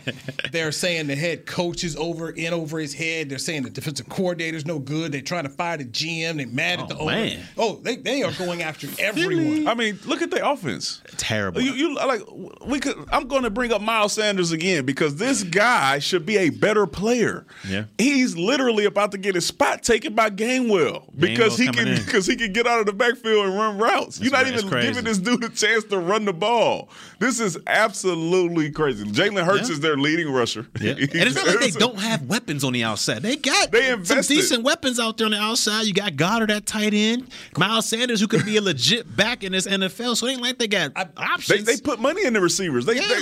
They're 0.52 0.72
saying 0.72 1.08
the 1.08 1.16
head 1.16 1.46
coach 1.46 1.84
is 1.84 1.96
over 1.96 2.30
in 2.30 2.54
over 2.54 2.80
his 2.80 2.94
head. 2.94 3.30
They're 3.30 3.38
saying 3.38 3.64
the 3.64 3.70
defensive 3.70 4.10
coordinator's 4.10 4.66
no 4.66 4.78
good. 4.80 5.12
They're 5.14 5.22
trying 5.22 5.44
to 5.46 5.50
fire 5.50 5.78
the 5.78 5.86
GM. 5.86 6.38
They're 6.38 6.48
mad 6.48 6.82
at 6.82 6.90
the 6.90 6.98
owner. 6.98 7.38
Oh, 7.58 7.78
they, 7.78 7.96
they 7.96 8.24
are 8.24 8.34
going 8.34 8.62
after 8.62 8.88
everyone. 9.00 9.68
I 9.68 9.74
mean, 9.74 9.98
look 10.06 10.22
at 10.22 10.30
their 10.30 10.44
offense. 10.44 11.02
Terrible. 11.18 11.62
You, 11.62 11.72
you 11.72 11.96
like 11.96 12.22
we 12.66 12.80
could. 12.80 12.96
I'm 13.12 13.28
going 13.28 13.44
to 13.44 13.50
bring 13.50 13.72
up 13.72 13.82
Miles 13.82 14.14
Sanders 14.14 14.52
again 14.52 14.86
because 14.86 15.16
this 15.16 15.44
guy 15.44 16.00
should 16.00 16.26
be 16.26 16.38
a 16.38 16.50
better 16.50 16.86
player. 16.86 17.46
Yeah. 17.68 17.86
He's 17.98 18.36
literally 18.36 18.86
about 18.86 19.12
to 19.14 19.18
get 19.18 19.36
his 19.36 19.46
spot 19.46 19.84
taken 19.84 20.14
by 20.14 20.30
Gainwell 20.30 21.04
because 21.18 21.58
Gainwell's 21.58 21.58
he 21.58 21.68
can 21.68 22.06
because 22.06 22.28
he 22.28 22.36
can 22.36 22.52
get 22.52 22.68
out 22.68 22.80
of 22.80 22.86
the 22.86 22.94
backfield 22.94 23.46
and 23.46 23.56
run 23.56 23.78
routes. 23.94 24.20
routes. 24.20 24.20
You're 24.22 24.32
not 24.32 24.46
That's 24.46 24.64
even 24.64 24.82
giving 24.82 25.04
this 25.06 25.18
dude 25.18 25.44
a 25.44 25.50
chance 25.50 25.84
to 25.86 25.98
run 26.00 26.26
the 26.26 26.34
ball. 26.34 26.90
This 27.20 27.40
is 27.40 27.58
absolutely 27.68 28.72
crazy. 28.72 29.06
Jalen 29.06 29.46
Hurts 29.46 29.70
Yeah. 29.70 29.74
is 29.74 29.80
their 29.80 29.98
leading 29.98 30.32
rusher. 30.32 30.68
Yeah. 30.80 30.92
And 31.14 31.28
it's 31.30 31.36
not 31.36 31.46
like 31.48 31.60
they 31.60 31.70
don't 31.72 32.00
have 32.00 32.24
weapons 32.24 32.64
on 32.64 32.74
the 32.74 32.84
outside. 32.84 33.22
They 33.22 33.36
got 33.36 33.72
They 33.72 33.96
some 34.04 34.22
decent 34.22 34.64
weapons 34.64 35.00
out 35.00 35.18
there 35.18 35.26
on 35.26 35.32
the 35.32 35.40
outside. 35.40 35.84
You 35.84 35.94
got 35.94 36.14
Goedert 36.14 36.50
at 36.50 36.66
tight 36.66 36.94
end, 36.94 37.30
Miles 37.58 37.88
Sanders, 37.88 38.20
who 38.20 38.28
could 38.28 38.46
be 38.46 38.58
a 38.58 38.62
legit 38.62 39.16
back 39.16 39.44
in 39.44 39.52
this 39.52 39.68
NFL. 39.68 40.18
So 40.18 40.28
it 40.28 40.32
ain't 40.34 40.42
like 40.42 40.58
they 40.60 40.68
got 40.68 40.94
They, 40.96 41.02
options. 41.18 41.66
they 41.66 41.78
put 41.78 42.00
money 42.00 42.26
in 42.26 42.34
the 42.34 42.42
receivers. 42.42 42.86
They, 42.86 42.96
Yeah, 42.96 43.08
they- 43.08 43.22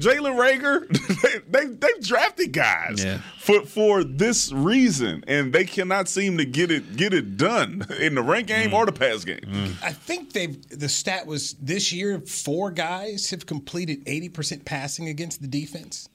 Jalen 0.00 0.34
Reagor, 0.36 0.88
they, 1.50 1.60
they 1.66 1.74
they 1.74 1.88
drafted 2.00 2.52
guys 2.52 3.04
Yeah. 3.04 3.18
for 3.38 3.64
for 3.66 4.02
this 4.04 4.52
reason, 4.52 5.24
and 5.26 5.52
they 5.52 5.64
cannot 5.64 6.08
seem 6.08 6.38
to 6.38 6.44
get 6.44 6.70
it 6.70 6.96
get 6.96 7.12
it 7.12 7.36
done 7.36 7.86
in 7.98 8.14
the 8.14 8.22
rank 8.22 8.48
game 8.48 8.70
mm. 8.70 8.74
or 8.74 8.86
the 8.86 8.92
pass 8.92 9.24
game. 9.24 9.40
I 9.82 9.89
think 9.92 10.32
they've 10.32 10.68
the 10.68 10.88
stat 10.88 11.26
was 11.26 11.54
this 11.54 11.92
year 11.92 12.20
four 12.20 12.70
guys 12.70 13.30
have 13.30 13.46
completed 13.46 14.02
eighty 14.06 14.28
percent 14.28 14.64
passing 14.64 15.08
against 15.08 15.40
the 15.40 15.48
defense 15.48 16.08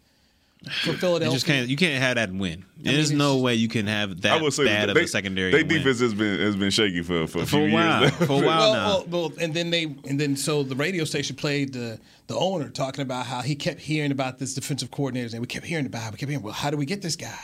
for 0.83 0.91
You 0.91 0.97
Philadelphia. 0.97 1.33
just 1.35 1.45
can't. 1.45 1.69
You 1.69 1.77
can't 1.77 2.01
have 2.01 2.15
that 2.15 2.29
and 2.29 2.39
win. 2.39 2.65
There's 2.77 3.09
it's 3.09 3.17
no 3.17 3.37
way 3.37 3.55
you 3.55 3.67
can 3.67 3.87
have 3.87 4.21
that 4.21 4.39
I 4.39 4.41
would 4.41 4.53
say 4.53 4.65
bad 4.65 4.89
of 4.89 4.97
a 4.97 5.07
secondary. 5.07 5.51
They 5.51 5.61
and 5.61 5.69
win. 5.69 5.77
defense 5.79 5.99
has 6.01 6.13
been 6.13 6.39
has 6.39 6.55
been 6.55 6.69
shaky 6.71 7.01
for 7.01 7.25
for 7.27 7.39
a 7.39 7.41
For 7.41 7.47
few 7.57 7.65
a 7.67 7.71
while. 7.71 8.01
years. 8.01 8.11
For 8.15 8.23
a 8.23 8.27
while 8.27 8.41
well, 8.43 8.73
now. 8.73 8.87
well, 8.87 9.05
well, 9.29 9.31
and 9.39 9.53
then 9.53 9.69
they 9.71 9.83
and 9.83 10.19
then 10.19 10.35
so 10.35 10.63
the 10.63 10.75
radio 10.75 11.03
station 11.05 11.35
played 11.35 11.73
the 11.73 11.99
the 12.27 12.35
owner 12.35 12.69
talking 12.69 13.01
about 13.03 13.25
how 13.27 13.41
he 13.41 13.55
kept 13.55 13.79
hearing 13.79 14.11
about 14.11 14.39
this 14.39 14.53
defensive 14.55 14.89
coordinators 14.91 15.31
and 15.33 15.41
we 15.41 15.47
kept 15.47 15.65
hearing 15.65 15.85
about 15.85 16.07
it. 16.07 16.11
We 16.13 16.17
kept 16.17 16.29
hearing, 16.31 16.43
well, 16.43 16.53
how 16.53 16.71
do 16.71 16.77
we 16.77 16.85
get 16.87 17.01
this 17.03 17.15
guy? 17.15 17.37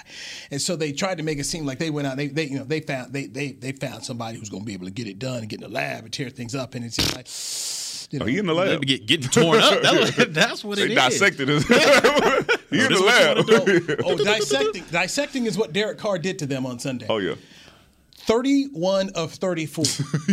And 0.49 0.59
so 0.61 0.75
they 0.75 0.91
tried 0.91 1.17
to 1.19 1.23
make 1.23 1.37
it 1.37 1.45
seem 1.45 1.65
like 1.65 1.77
they 1.77 1.91
went 1.91 2.07
out, 2.07 2.17
they, 2.17 2.27
they 2.27 2.45
you 2.45 2.57
know 2.57 2.63
they 2.65 2.79
found 2.81 3.13
they 3.13 3.27
they 3.27 3.51
they 3.51 3.71
found 3.71 4.03
somebody 4.03 4.37
who's 4.39 4.49
going 4.49 4.63
to 4.63 4.67
be 4.67 4.73
able 4.73 4.85
to 4.85 4.91
get 4.91 5.07
it 5.07 5.19
done 5.19 5.39
and 5.39 5.49
get 5.49 5.61
in 5.61 5.69
the 5.69 5.73
lab 5.73 6.03
and 6.03 6.11
tear 6.13 6.29
things 6.29 6.53
up. 6.55 6.75
And 6.75 6.83
it 6.85 6.93
seemed 6.93 7.13
like. 7.15 7.27
You 8.11 8.19
know, 8.19 8.25
Oh, 8.25 8.27
he 8.27 8.37
in 8.37 8.45
the 8.45 8.53
lab. 8.53 8.81
Get, 8.85 9.05
getting 9.05 9.29
torn 9.29 9.59
up. 9.59 9.81
That- 9.81 10.27
that's 10.33 10.63
what 10.63 10.77
they 10.77 10.83
it 10.85 10.91
is. 10.91 10.95
dissected 10.97 11.47
his. 11.47 11.65
Oh, 11.71 12.43
he 12.69 12.85
in 12.85 12.91
the 12.93 12.99
lab. 13.01 13.45
oh, 14.05 14.17
dissecting 14.17 14.83
dissecting 14.91 15.45
is 15.45 15.57
what 15.57 15.73
Derek 15.73 15.97
Carr 15.97 16.17
did 16.19 16.39
to 16.39 16.45
them 16.45 16.65
on 16.65 16.79
Sunday. 16.79 17.05
Oh 17.09 17.17
yeah. 17.17 17.35
31 18.23 19.09
of 19.15 19.33
34. 19.33 19.83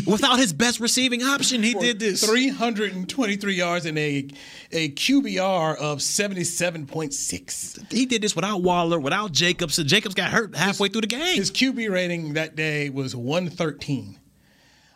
Without 0.06 0.38
his 0.38 0.52
best 0.52 0.78
receiving 0.78 1.22
option, 1.22 1.62
he 1.62 1.72
for 1.72 1.80
did 1.80 1.98
this. 1.98 2.22
323 2.24 3.54
yards 3.54 3.86
and 3.86 3.98
a 3.98 4.28
a 4.72 4.90
QBR 4.90 5.76
of 5.78 5.98
77.6. 5.98 7.90
He 7.92 8.06
did 8.06 8.22
this 8.22 8.34
without 8.36 8.62
Waller, 8.62 8.98
without 9.00 9.32
Jacobs. 9.32 9.74
So 9.74 9.82
Jacobs 9.84 10.14
got 10.14 10.30
hurt 10.30 10.54
halfway 10.54 10.88
through 10.88 11.00
the 11.02 11.06
game. 11.06 11.36
His 11.36 11.50
QB 11.50 11.90
rating 11.90 12.34
that 12.34 12.56
day 12.56 12.90
was 12.90 13.16
113. 13.16 14.18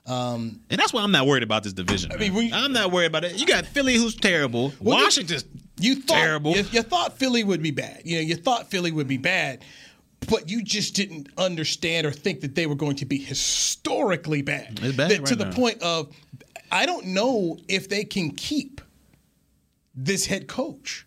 Um, 0.07 0.61
And 0.69 0.81
that's 0.81 0.93
why 0.93 1.03
I'm 1.03 1.13
not 1.13 1.27
worried 1.27 1.45
about 1.45 1.63
this 1.63 1.73
division. 1.73 2.11
I 2.13 2.17
mean, 2.17 2.53
I'm 2.53 2.73
not 2.73 2.91
worried 2.91 3.07
about 3.07 3.25
it. 3.25 3.39
You 3.39 3.47
got 3.47 3.67
Philly, 3.67 3.95
who's 3.95 4.17
terrible. 4.17 4.73
Well, 4.81 4.99
Washington's 4.99 5.45
you 5.79 5.97
thought, 5.97 6.15
terrible. 6.17 6.57
You, 6.57 6.65
you 6.73 6.83
thought 6.83 7.19
Philly 7.19 7.45
would 7.45 7.63
be 7.63 7.71
bad. 7.71 8.03
You 8.05 8.17
know, 8.17 8.23
you 8.23 8.35
thought 8.37 8.69
Philly 8.71 8.91
would 8.91 9.07
be 9.07 9.17
bad, 9.17 9.65
but 10.29 10.51
you 10.51 10.63
just 10.63 10.95
didn't 10.97 11.29
understand 11.39 12.07
or 12.07 12.11
think 12.11 12.41
that 12.41 12.55
they 12.57 12.67
were 12.67 12.75
going 12.75 12.97
to 12.97 13.07
be 13.07 13.19
historically 13.19 14.43
bad. 14.43 14.81
It's 14.83 14.97
bad 14.97 15.11
That- 15.11 15.19
right 15.21 15.27
to 15.29 15.37
the 15.37 15.51
point 15.53 15.81
of, 15.83 16.13
I 16.73 16.85
don't 16.87 17.07
know 17.07 17.59
if 17.69 17.89
they 17.89 18.05
can 18.05 18.31
keep 18.33 18.81
this 19.95 20.27
head 20.27 20.49
coach. 20.49 21.07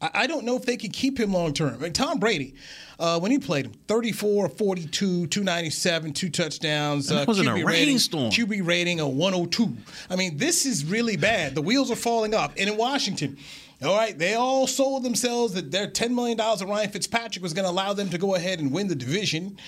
I, 0.00 0.26
don't 0.26 0.44
know 0.44 0.56
if 0.56 0.66
they 0.66 0.76
can 0.76 0.90
keep 0.90 1.18
him 1.18 1.32
long 1.32 1.54
term. 1.54 1.74
I 1.74 1.78
mean, 1.78 1.92
Tom 1.92 2.18
Brady, 2.18 2.54
uh, 2.98 3.18
when 3.18 3.30
he 3.30 3.38
played 3.38 3.66
him, 3.66 3.72
34, 3.88 4.50
42, 4.50 5.26
297, 5.26 6.12
two 6.12 6.28
touchdowns. 6.28 7.10
Uh, 7.10 7.24
was 7.26 7.40
in 7.40 7.46
a 7.46 7.50
QB 7.50 7.64
rating- 7.64 7.88
rainstorm. 7.88 8.30
QB 8.30 8.66
rating 8.66 9.00
of 9.00 9.08
102. 9.08 9.74
I 10.10 10.16
mean, 10.16 10.36
this 10.36 10.66
is 10.66 10.84
really 10.84 11.16
bad. 11.16 11.54
The 11.54 11.62
wheels 11.62 11.90
are 11.90 11.96
falling 11.96 12.34
off. 12.34 12.52
And 12.58 12.68
in 12.68 12.76
Washington, 12.76 13.38
all 13.82 13.96
right, 13.96 14.16
they 14.18 14.34
all 14.34 14.66
sold 14.66 15.02
themselves 15.02 15.54
that 15.54 15.70
their 15.70 15.86
$10 15.86 16.10
million 16.10 16.38
of 16.38 16.60
Ryan 16.62 16.90
Fitzpatrick 16.90 17.42
was 17.42 17.54
going 17.54 17.64
to 17.64 17.70
allow 17.70 17.92
them 17.94 18.10
to 18.10 18.18
go 18.18 18.34
ahead 18.34 18.58
and 18.58 18.72
win 18.72 18.88
the 18.88 18.94
division. 18.94 19.58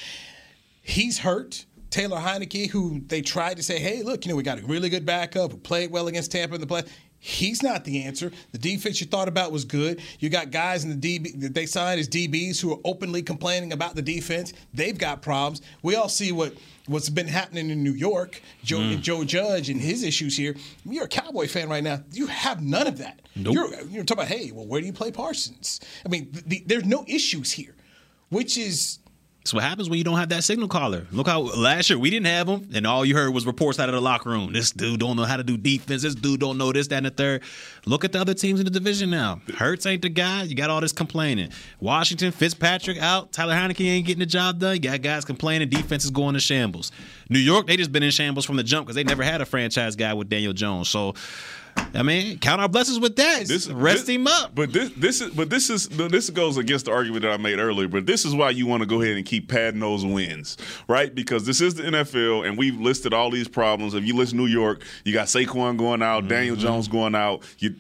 He's 0.82 1.18
hurt. 1.18 1.64
Taylor 1.90 2.18
Heinicke, 2.18 2.68
who 2.68 3.00
they 3.06 3.22
tried 3.22 3.56
to 3.56 3.62
say, 3.62 3.78
hey, 3.78 4.02
look, 4.02 4.26
you 4.26 4.30
know, 4.30 4.36
we 4.36 4.42
got 4.42 4.58
a 4.58 4.66
really 4.66 4.90
good 4.90 5.06
backup 5.06 5.52
who 5.52 5.56
played 5.56 5.90
well 5.90 6.06
against 6.08 6.30
Tampa 6.30 6.54
in 6.54 6.60
the 6.60 6.66
play. 6.66 6.82
He's 7.20 7.62
not 7.62 7.84
the 7.84 8.04
answer. 8.04 8.30
The 8.52 8.58
defense 8.58 9.00
you 9.00 9.06
thought 9.06 9.26
about 9.28 9.50
was 9.50 9.64
good. 9.64 10.00
You 10.20 10.28
got 10.28 10.50
guys 10.52 10.84
in 10.84 10.98
the 11.00 11.18
DB 11.18 11.40
that 11.40 11.52
they 11.52 11.66
signed 11.66 11.98
as 11.98 12.08
DBs 12.08 12.60
who 12.60 12.72
are 12.72 12.78
openly 12.84 13.22
complaining 13.22 13.72
about 13.72 13.96
the 13.96 14.02
defense. 14.02 14.52
They've 14.72 14.96
got 14.96 15.20
problems. 15.20 15.60
We 15.82 15.96
all 15.96 16.08
see 16.08 16.30
what 16.32 16.54
what's 16.86 17.10
been 17.10 17.26
happening 17.26 17.70
in 17.70 17.82
New 17.82 17.92
York. 17.92 18.40
Joe, 18.62 18.78
Mm. 18.78 19.02
Joe 19.02 19.24
Judge 19.24 19.68
and 19.68 19.80
his 19.80 20.02
issues 20.04 20.36
here. 20.36 20.54
You're 20.86 21.04
a 21.04 21.08
Cowboy 21.08 21.46
fan 21.48 21.68
right 21.68 21.82
now. 21.84 22.02
You 22.12 22.28
have 22.28 22.62
none 22.62 22.86
of 22.86 22.98
that. 22.98 23.20
Nope. 23.36 23.54
You're, 23.54 23.80
you're 23.88 24.04
talking 24.04 24.24
about, 24.24 24.28
hey, 24.28 24.52
well, 24.52 24.66
where 24.66 24.80
do 24.80 24.86
you 24.86 24.92
play 24.94 25.10
Parsons? 25.12 25.80
I 26.06 26.08
mean, 26.08 26.32
th- 26.32 26.44
the, 26.46 26.62
there's 26.66 26.86
no 26.86 27.04
issues 27.06 27.52
here, 27.52 27.74
which 28.30 28.56
is 28.56 29.00
What 29.52 29.64
happens 29.64 29.88
when 29.88 29.98
you 29.98 30.04
don't 30.04 30.18
have 30.18 30.28
that 30.30 30.44
signal 30.44 30.68
caller. 30.68 31.06
Look 31.12 31.26
how 31.26 31.40
last 31.40 31.90
year 31.90 31.98
we 31.98 32.10
didn't 32.10 32.26
have 32.26 32.48
him, 32.48 32.68
and 32.72 32.86
all 32.86 33.04
you 33.04 33.14
heard 33.14 33.32
was 33.32 33.46
reports 33.46 33.78
out 33.78 33.88
of 33.88 33.94
the 33.94 34.00
locker 34.00 34.30
room. 34.30 34.52
This 34.52 34.70
dude 34.70 35.00
don't 35.00 35.16
know 35.16 35.24
how 35.24 35.36
to 35.36 35.44
do 35.44 35.56
defense. 35.56 36.02
This 36.02 36.14
dude 36.14 36.40
don't 36.40 36.58
know 36.58 36.72
this, 36.72 36.88
that, 36.88 36.96
and 36.96 37.06
the 37.06 37.10
third. 37.10 37.42
Look 37.88 38.04
at 38.04 38.12
the 38.12 38.20
other 38.20 38.34
teams 38.34 38.60
in 38.60 38.66
the 38.66 38.70
division 38.70 39.08
now. 39.08 39.40
Hurts 39.56 39.86
ain't 39.86 40.02
the 40.02 40.10
guy. 40.10 40.42
You 40.42 40.54
got 40.54 40.68
all 40.68 40.82
this 40.82 40.92
complaining. 40.92 41.50
Washington, 41.80 42.32
Fitzpatrick 42.32 42.98
out. 42.98 43.32
Tyler 43.32 43.54
Heinicke 43.54 43.86
ain't 43.86 44.06
getting 44.06 44.20
the 44.20 44.26
job 44.26 44.58
done. 44.58 44.74
You 44.74 44.80
got 44.80 45.00
guys 45.00 45.24
complaining. 45.24 45.70
Defense 45.70 46.04
is 46.04 46.10
going 46.10 46.34
to 46.34 46.40
shambles. 46.40 46.92
New 47.30 47.38
York, 47.38 47.66
they 47.66 47.78
just 47.78 47.90
been 47.90 48.02
in 48.02 48.10
shambles 48.10 48.44
from 48.44 48.56
the 48.56 48.62
jump 48.62 48.86
because 48.86 48.94
they 48.94 49.04
never 49.04 49.22
had 49.22 49.40
a 49.40 49.46
franchise 49.46 49.96
guy 49.96 50.12
with 50.12 50.28
Daniel 50.28 50.52
Jones. 50.52 50.90
So, 50.90 51.14
I 51.94 52.02
mean, 52.02 52.38
count 52.38 52.60
our 52.60 52.68
blessings 52.68 53.00
with 53.00 53.16
that. 53.16 53.46
This, 53.46 53.68
Rest 53.68 54.06
this- 54.06 54.16
him 54.16 54.26
up. 54.26 54.54
But 54.54 54.72
this 54.72 54.90
this 54.96 55.20
is 55.20 55.30
but 55.30 55.50
this 55.50 55.70
is 55.70 55.88
this 55.88 56.30
goes 56.30 56.56
against 56.56 56.86
the 56.86 56.92
argument 56.92 57.22
that 57.22 57.32
I 57.32 57.36
made 57.36 57.58
earlier. 57.58 57.88
But 57.88 58.06
this 58.06 58.24
is 58.24 58.34
why 58.34 58.50
you 58.50 58.66
want 58.66 58.82
to 58.82 58.86
go 58.86 59.00
ahead 59.00 59.16
and 59.16 59.24
keep 59.24 59.48
padding 59.48 59.80
those 59.80 60.04
wins, 60.04 60.56
right? 60.88 61.14
Because 61.14 61.46
this 61.46 61.60
is 61.60 61.74
the 61.74 61.84
NFL, 61.84 62.46
and 62.46 62.58
we've 62.58 62.78
listed 62.80 63.14
all 63.14 63.30
these 63.30 63.48
problems. 63.48 63.94
If 63.94 64.04
you 64.04 64.14
list 64.16 64.34
New 64.34 64.46
York, 64.46 64.82
you 65.04 65.12
got 65.12 65.28
Saquon 65.28 65.76
going 65.76 66.02
out, 66.02 66.28
Daniel 66.28 66.56
mm-hmm. 66.56 66.66
Jones 66.66 66.88
going 66.88 67.14
out. 67.14 67.42
You- 67.58 67.74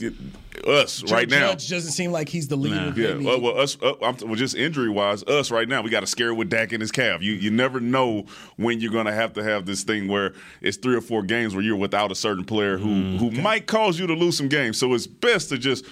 us 0.66 1.02
Joe 1.02 1.14
right 1.14 1.28
now. 1.28 1.50
Judge 1.50 1.68
doesn't 1.68 1.92
seem 1.92 2.12
like 2.12 2.28
he's 2.28 2.48
the 2.48 2.56
leader. 2.56 2.88
of 2.88 2.98
Yeah, 2.98 3.16
well, 3.16 3.40
well, 3.40 3.58
us, 3.58 3.76
uh, 3.82 3.94
I'm, 4.02 4.16
well, 4.18 4.34
just 4.34 4.54
injury 4.56 4.88
wise, 4.88 5.22
us 5.24 5.50
right 5.50 5.68
now, 5.68 5.82
we 5.82 5.90
got 5.90 6.00
to 6.00 6.06
scare 6.06 6.34
with 6.34 6.50
Dak 6.50 6.72
in 6.72 6.80
his 6.80 6.90
calf. 6.90 7.22
You 7.22 7.32
you 7.32 7.50
never 7.50 7.80
know 7.80 8.26
when 8.56 8.80
you're 8.80 8.92
going 8.92 9.06
to 9.06 9.12
have 9.12 9.32
to 9.34 9.42
have 9.42 9.66
this 9.66 9.82
thing 9.82 10.08
where 10.08 10.34
it's 10.60 10.76
three 10.76 10.96
or 10.96 11.00
four 11.00 11.22
games 11.22 11.54
where 11.54 11.62
you're 11.62 11.76
without 11.76 12.10
a 12.10 12.14
certain 12.14 12.44
player 12.44 12.76
who 12.76 12.88
Mm, 12.88 13.18
who 13.18 13.30
might 13.30 13.66
cause 13.66 13.98
you 13.98 14.06
to 14.06 14.14
lose 14.14 14.36
some 14.36 14.48
games. 14.48 14.78
So 14.78 14.94
it's 14.94 15.06
best 15.06 15.50
to 15.50 15.58
just 15.58 15.84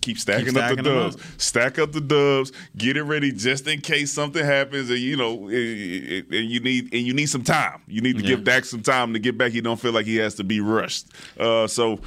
keep 0.00 0.18
stacking, 0.18 0.46
Keep 0.46 0.56
up 0.56 0.70
the 0.70 0.82
them 0.82 0.84
dubs, 0.84 1.16
stack 1.38 1.78
up 1.78 1.92
the 1.92 2.00
dubs, 2.00 2.52
get 2.76 2.96
it 2.96 3.04
ready 3.04 3.32
just 3.32 3.66
in 3.66 3.80
case 3.80 4.12
something 4.12 4.44
happens, 4.44 4.90
and 4.90 4.98
you 4.98 5.16
know, 5.16 5.48
and 5.48 6.32
and 6.32 6.50
you 6.50 6.60
need 6.60 6.92
and 6.92 7.06
you 7.06 7.14
need 7.14 7.26
some 7.26 7.44
time. 7.44 7.80
You 7.86 8.00
need 8.00 8.16
to 8.16 8.22
give 8.22 8.44
Dak 8.44 8.64
some 8.64 8.82
time 8.82 9.12
to 9.12 9.18
get 9.18 9.38
back. 9.38 9.52
He 9.52 9.60
don't 9.60 9.80
feel 9.80 9.92
like 9.92 10.06
he 10.06 10.16
has 10.16 10.34
to 10.36 10.44
be 10.44 10.60
rushed. 10.60 11.06
Uh, 11.38 11.66
so. 11.66 12.00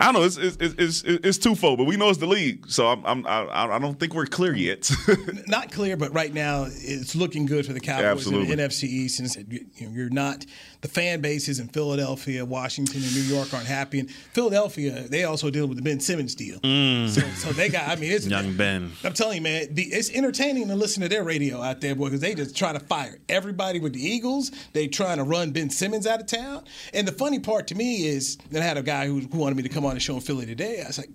I 0.00 0.04
don't 0.04 0.14
know. 0.14 0.22
It's 0.22 0.36
it's, 0.38 0.56
it's 0.58 0.74
it's 0.78 1.02
it's 1.04 1.38
twofold, 1.38 1.78
but 1.78 1.86
we 1.86 1.96
know 1.96 2.08
it's 2.08 2.18
the 2.18 2.26
league, 2.26 2.68
so 2.68 2.88
I'm, 2.88 3.04
I'm 3.04 3.26
I 3.26 3.76
I 3.76 3.78
don't 3.78 4.00
think 4.00 4.14
we're 4.14 4.26
clear 4.26 4.54
yet. 4.54 4.90
not 5.46 5.70
clear, 5.70 5.96
but 5.96 6.14
right 6.14 6.32
now 6.32 6.66
it's 6.68 7.14
looking 7.14 7.44
good 7.44 7.66
for 7.66 7.74
the 7.74 7.80
Cowboys 7.80 8.04
Absolutely. 8.04 8.50
in 8.50 8.58
the 8.58 8.64
NFC 8.64 8.84
East. 8.84 9.20
And 9.20 9.52
you 9.52 9.86
know, 9.86 9.92
you're 9.92 10.08
not 10.08 10.46
the 10.80 10.88
fan 10.88 11.20
bases 11.20 11.58
in 11.58 11.68
Philadelphia, 11.68 12.44
Washington, 12.44 13.02
and 13.02 13.14
New 13.14 13.22
York 13.22 13.52
aren't 13.52 13.66
happy. 13.66 14.00
And 14.00 14.10
Philadelphia, 14.10 15.06
they 15.08 15.24
also 15.24 15.50
deal 15.50 15.66
with 15.66 15.76
the 15.76 15.82
Ben 15.82 16.00
Simmons 16.00 16.34
deal. 16.34 16.58
Mm. 16.60 17.08
So, 17.08 17.20
so 17.20 17.52
they 17.52 17.68
got. 17.68 17.88
I 17.88 17.96
mean, 17.96 18.12
it's 18.12 18.26
Young 18.26 18.56
Ben. 18.56 18.92
I'm 19.04 19.12
telling 19.12 19.36
you, 19.36 19.42
man, 19.42 19.74
the, 19.74 19.82
it's 19.82 20.10
entertaining 20.10 20.68
to 20.68 20.76
listen 20.76 21.02
to 21.02 21.08
their 21.08 21.24
radio 21.24 21.60
out 21.60 21.82
there, 21.82 21.94
boy, 21.94 22.06
because 22.06 22.20
they 22.20 22.34
just 22.34 22.56
try 22.56 22.72
to 22.72 22.80
fire 22.80 23.18
everybody 23.28 23.80
with 23.80 23.92
the 23.92 24.02
Eagles. 24.02 24.50
They 24.72 24.88
trying 24.88 25.18
to 25.18 25.24
run 25.24 25.50
Ben 25.50 25.68
Simmons 25.68 26.06
out 26.06 26.20
of 26.20 26.26
town. 26.26 26.64
And 26.94 27.06
the 27.06 27.12
funny 27.12 27.38
part 27.38 27.66
to 27.68 27.74
me 27.74 28.06
is 28.06 28.38
that 28.50 28.62
I 28.62 28.64
had 28.64 28.78
a 28.78 28.82
guy 28.82 29.06
who, 29.06 29.20
who 29.20 29.38
wanted 29.38 29.56
me 29.56 29.62
to 29.64 29.68
come 29.68 29.84
on 29.84 29.89
the 29.94 30.00
show 30.00 30.14
in 30.14 30.20
Philly 30.20 30.46
today. 30.46 30.82
I 30.82 30.86
was 30.86 30.98
like, 30.98 31.10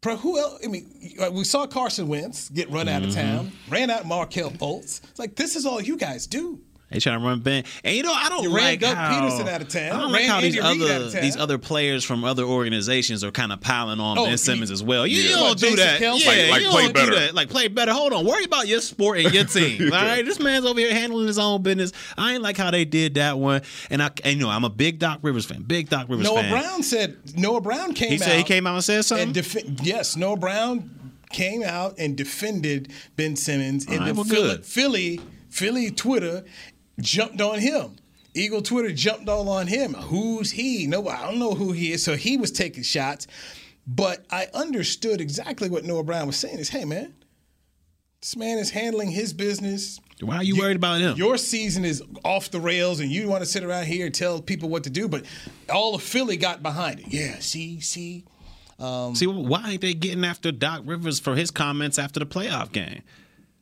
Bro, 0.00 0.16
who 0.16 0.38
else? 0.38 0.60
I 0.64 0.68
mean, 0.68 1.14
uh, 1.20 1.30
we 1.30 1.44
saw 1.44 1.66
Carson 1.66 2.08
Wentz 2.08 2.48
get 2.48 2.70
run 2.70 2.88
out 2.88 3.02
of 3.02 3.10
mm-hmm. 3.10 3.20
town, 3.20 3.52
ran 3.68 3.90
out 3.90 4.06
Markelle 4.06 4.50
Fultz. 4.50 5.02
It's 5.04 5.18
like 5.18 5.36
this 5.36 5.56
is 5.56 5.66
all 5.66 5.80
you 5.80 5.98
guys 5.98 6.26
do. 6.26 6.60
They 6.90 6.98
trying 6.98 7.20
to 7.20 7.24
run 7.26 7.38
Ben, 7.40 7.62
and 7.84 7.96
you 7.96 8.02
know 8.02 8.12
I 8.12 8.28
don't 8.28 8.42
You 8.42 8.54
ran 8.54 8.64
like 8.64 8.80
Doug 8.80 8.96
how, 8.96 9.12
Pederson 9.28 9.46
out 9.48 9.62
of 9.62 9.68
town, 9.68 9.92
I 9.92 10.00
don't 10.00 10.10
like 10.12 10.24
how 10.24 10.40
these 10.40 10.58
Andy 10.58 10.84
other 10.84 11.08
these 11.20 11.36
other 11.36 11.56
players 11.56 12.04
from 12.04 12.24
other 12.24 12.42
organizations 12.42 13.22
are 13.22 13.30
kind 13.30 13.52
of 13.52 13.60
piling 13.60 14.00
on 14.00 14.18
Oh, 14.18 14.24
Ben 14.24 14.32
you- 14.32 14.36
Simmons 14.36 14.70
as 14.72 14.82
well. 14.82 15.06
You, 15.06 15.22
Yeah. 15.22 15.28
you 15.30 15.36
don't 15.36 15.58
do 15.58 15.66
Jason 15.70 15.76
that. 15.86 16.00
Kelce? 16.00 16.20
Yeah, 16.24 16.28
Like- 16.30 16.50
like 16.50 16.62
you 16.62 16.68
play 16.70 16.82
don't 16.84 16.94
better. 16.94 17.10
do 17.12 17.16
that. 17.18 17.34
Like 17.34 17.48
play 17.48 17.68
better. 17.68 17.92
Hold 17.92 18.12
on, 18.12 18.24
worry 18.26 18.44
about 18.44 18.66
your 18.66 18.80
sport 18.80 19.18
and 19.18 19.32
your 19.32 19.44
team. 19.56 19.84
All 19.92 20.02
right, 20.02 20.24
this 20.24 20.40
man's 20.40 20.66
over 20.66 20.80
here 20.80 20.92
handling 20.92 21.28
his 21.28 21.38
own 21.38 21.62
business. 21.62 21.92
I 22.18 22.32
ain't 22.34 22.42
like 22.42 22.56
how 22.56 22.70
they 22.72 22.84
did 22.84 23.14
that 23.14 23.38
one. 23.38 23.62
And 23.88 24.02
I, 24.02 24.10
and, 24.24 24.38
you 24.40 24.44
know, 24.46 24.50
I'm 24.50 24.64
a 24.64 24.70
big 24.70 24.98
Doc 24.98 25.20
Rivers 25.22 25.44
fan. 25.46 25.62
Big 25.62 25.88
Doc 25.90 26.06
Rivers 26.08 26.24
Noah 26.26 26.40
fan. 26.42 26.50
Brown 26.50 26.82
said 26.82 27.16
Noah 27.36 27.60
Brown 27.60 27.94
came 27.94 28.08
He 28.08 28.14
out. 28.16 28.20
said 28.22 28.36
he 28.38 28.42
came 28.44 28.66
out 28.66 28.74
and 28.74 28.82
said 28.84 29.04
something. 29.04 29.26
and 29.26 29.34
defi- 29.34 29.76
yes, 29.82 30.16
Noah 30.16 30.36
Brown 30.36 30.90
came 31.30 31.62
out 31.62 31.94
and 31.98 32.16
defended 32.16 32.92
Ben 33.14 33.36
Simmons, 33.36 33.84
and 33.86 33.94
All 33.94 34.00
right, 34.00 34.06
then 34.06 34.16
well, 34.16 34.24
Philly, 34.24 34.48
good. 34.56 34.66
Philly, 34.66 35.20
Philly 35.48 35.90
Twitter 35.92 36.44
jumped 36.98 37.40
on 37.40 37.58
him. 37.58 37.96
Eagle 38.34 38.62
Twitter 38.62 38.92
jumped 38.92 39.28
all 39.28 39.48
on 39.48 39.66
him. 39.66 39.94
Who's 39.94 40.52
he? 40.52 40.86
No, 40.86 41.08
I 41.08 41.22
don't 41.26 41.38
know 41.38 41.54
who 41.54 41.72
he 41.72 41.92
is. 41.92 42.04
So 42.04 42.16
he 42.16 42.36
was 42.36 42.50
taking 42.50 42.82
shots. 42.82 43.26
But 43.86 44.24
I 44.30 44.46
understood 44.54 45.20
exactly 45.20 45.68
what 45.68 45.84
Noah 45.84 46.04
Brown 46.04 46.26
was 46.26 46.36
saying 46.36 46.58
is, 46.58 46.68
hey, 46.68 46.84
man, 46.84 47.14
this 48.20 48.36
man 48.36 48.58
is 48.58 48.70
handling 48.70 49.10
his 49.10 49.32
business. 49.32 49.98
Why 50.20 50.36
are 50.36 50.44
you 50.44 50.56
worried 50.58 50.76
about 50.76 51.00
him? 51.00 51.16
Your 51.16 51.38
season 51.38 51.84
is 51.84 52.02
off 52.24 52.50
the 52.50 52.60
rails, 52.60 53.00
and 53.00 53.10
you 53.10 53.26
want 53.26 53.42
to 53.42 53.46
sit 53.46 53.64
around 53.64 53.86
here 53.86 54.06
and 54.06 54.14
tell 54.14 54.40
people 54.40 54.68
what 54.68 54.84
to 54.84 54.90
do. 54.90 55.08
But 55.08 55.24
all 55.72 55.94
of 55.94 56.02
Philly 56.02 56.36
got 56.36 56.62
behind 56.62 57.00
it. 57.00 57.06
Yeah, 57.08 57.38
see, 57.40 57.80
see. 57.80 58.24
Um, 58.78 59.14
See, 59.14 59.26
why 59.26 59.70
ain't 59.70 59.80
they 59.80 59.94
getting 59.94 60.24
after 60.24 60.52
Doc 60.52 60.82
Rivers 60.84 61.20
for 61.20 61.36
his 61.36 61.50
comments 61.50 61.98
after 61.98 62.20
the 62.20 62.26
playoff 62.26 62.72
game? 62.72 63.02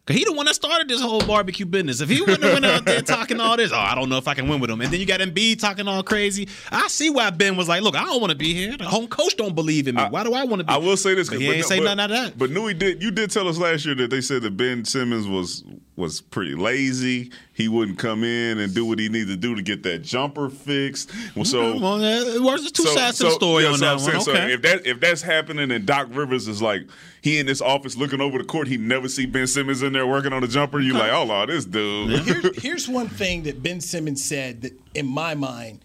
Cause 0.09 0.17
he 0.17 0.25
the 0.25 0.33
one 0.33 0.47
that 0.47 0.55
started 0.55 0.89
this 0.89 1.03
whole 1.03 1.21
barbecue 1.21 1.67
business. 1.67 2.01
If 2.01 2.09
he 2.09 2.23
wouldn't 2.23 2.43
have 2.43 2.55
went 2.55 2.65
out 2.65 2.87
there 2.87 3.03
talking 3.03 3.41
all 3.41 3.59
this, 3.59 3.73
oh, 3.73 3.77
I 3.77 3.95
don't 3.95 4.09
know 4.09 4.17
if 4.17 4.27
I 4.27 4.33
can 4.33 4.49
win 4.49 4.59
with 4.59 4.71
him. 4.71 4.81
And 4.81 4.91
then 4.91 5.01
you 5.01 5.05
got 5.05 5.21
Embiid 5.21 5.59
talking 5.59 5.87
all 5.87 6.03
crazy. 6.03 6.49
I 6.73 6.89
see 6.89 7.11
why 7.11 7.29
Ben 7.29 7.59
was 7.59 7.69
like, 7.69 7.83
look, 7.83 7.95
I 7.95 8.05
don't 8.07 8.19
want 8.19 8.31
to 8.31 8.39
be 8.39 8.55
here. 8.55 8.75
The 8.75 8.85
home 8.85 9.07
coach 9.09 9.37
don't 9.37 9.55
believe 9.55 9.87
in 9.87 9.97
me. 9.97 10.03
why 10.09 10.25
do 10.25 10.33
I 10.33 10.45
want 10.45 10.61
to 10.61 10.65
be? 10.65 10.73
I 10.73 10.79
will 10.79 10.97
say 10.97 11.15
this. 11.15 11.29
But 11.29 11.43
he 11.43 11.51
ain't 11.51 11.67
say 11.67 11.77
but, 11.81 11.85
nothing 11.95 12.01
out 12.01 12.11
of 12.11 12.17
that. 12.17 12.39
But 12.39 12.49
Newy 12.49 12.73
did. 12.73 13.03
You 13.03 13.11
did 13.11 13.31
tell 13.31 13.47
us 13.49 13.59
last 13.59 13.85
year 13.85 13.95
that 13.97 14.09
they 14.09 14.23
said 14.23 14.41
that 14.45 14.57
Ben 14.57 14.87
Simmons 14.87 15.29
was 15.29 15.63
was 15.99 16.21
pretty 16.21 16.55
lazy. 16.55 17.33
He 17.53 17.69
wouldn't 17.69 17.99
come 17.99 18.23
in 18.23 18.59
and 18.59 18.73
do 18.73 18.87
what 18.87 18.99
he 18.99 19.09
needed 19.09 19.29
to 19.29 19.37
do 19.37 19.55
to 19.57 19.63
get 19.63 19.83
that 19.83 19.99
jumper 19.99 20.49
fixed. 20.49 21.11
Well, 21.35 21.45
so 21.45 21.79
well, 21.79 21.95
uh, 21.95 22.57
there's 22.57 22.73
two 22.73 22.85
sides 22.85 23.19
to 23.19 23.25
the 23.25 23.31
story 23.33 23.65
yeah, 23.65 23.71
on 23.71 23.79
so 23.79 23.85
that 23.85 23.93
I'm 23.93 23.99
saying, 23.99 24.17
one. 24.17 24.25
So 24.25 24.33
if 24.35 24.63
that 24.63 24.87
if 24.87 25.01
that's 25.01 25.23
happening 25.23 25.71
and 25.71 25.85
Doc 25.85 26.07
Rivers 26.11 26.47
is 26.49 26.63
like 26.63 26.83
he 27.21 27.39
in 27.39 27.47
this 27.47 27.61
office 27.61 27.97
looking 27.97 28.21
over 28.21 28.39
the 28.39 28.45
court, 28.45 28.69
he 28.69 28.77
never 28.77 29.09
see 29.09 29.27
Ben 29.27 29.49
Simmons 29.49 29.83
in 29.83 29.93
there 29.93 30.07
working 30.07 30.33
on 30.33 30.41
the 30.41 30.49
jumper. 30.49 30.79
You 30.79 30.95
like, 30.95 31.13
oh 31.13 31.25
Lord, 31.25 31.51
this 31.51 31.65
dude. 31.65 32.21
Here- 32.21 32.53
here's 32.55 32.89
one 32.89 33.09
thing 33.09 33.43
that 33.43 33.63
Ben 33.63 33.81
Simmons 33.81 34.25
said 34.25 34.63
that, 34.63 34.73
in 34.95 35.07
my 35.07 35.35
mind, 35.35 35.81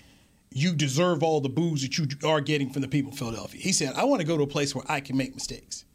you 0.52 0.76
deserve 0.76 1.24
all 1.24 1.42
the 1.42 1.50
booze 1.50 1.82
that 1.82 1.98
you 1.98 2.08
are 2.30 2.40
getting 2.40 2.70
from 2.70 2.84
the 2.84 2.88
people 2.88 3.12
of 3.12 3.18
Philadelphia. 3.18 3.60
He 3.60 3.74
said, 3.74 3.94
I 3.96 4.04
want 4.04 4.22
to 4.22 4.28
go 4.28 4.38
to 4.38 4.44
a 4.44 4.48
place 4.48 4.76
where 4.76 4.86
I 4.88 5.00
can 5.00 5.18
make 5.18 5.34
mistakes. 5.34 5.86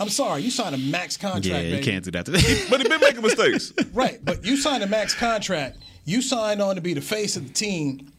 I'm 0.00 0.08
sorry, 0.08 0.42
you 0.42 0.50
signed 0.50 0.74
a 0.74 0.78
max 0.78 1.16
contract. 1.16 1.46
yeah, 1.46 1.60
you 1.60 1.70
baby. 1.76 1.84
can't 1.84 2.04
do 2.04 2.10
that 2.12 2.26
today. 2.26 2.64
but 2.70 2.80
he 2.80 2.88
been 2.88 3.00
making 3.00 3.22
mistakes. 3.22 3.72
Right, 3.92 4.24
but 4.24 4.44
you 4.44 4.56
signed 4.56 4.82
a 4.82 4.86
max 4.86 5.14
contract. 5.14 5.78
You 6.04 6.22
signed 6.22 6.62
on 6.62 6.76
to 6.76 6.80
be 6.80 6.94
the 6.94 7.00
face 7.00 7.36
of 7.36 7.46
the 7.48 7.52
team. 7.52 8.12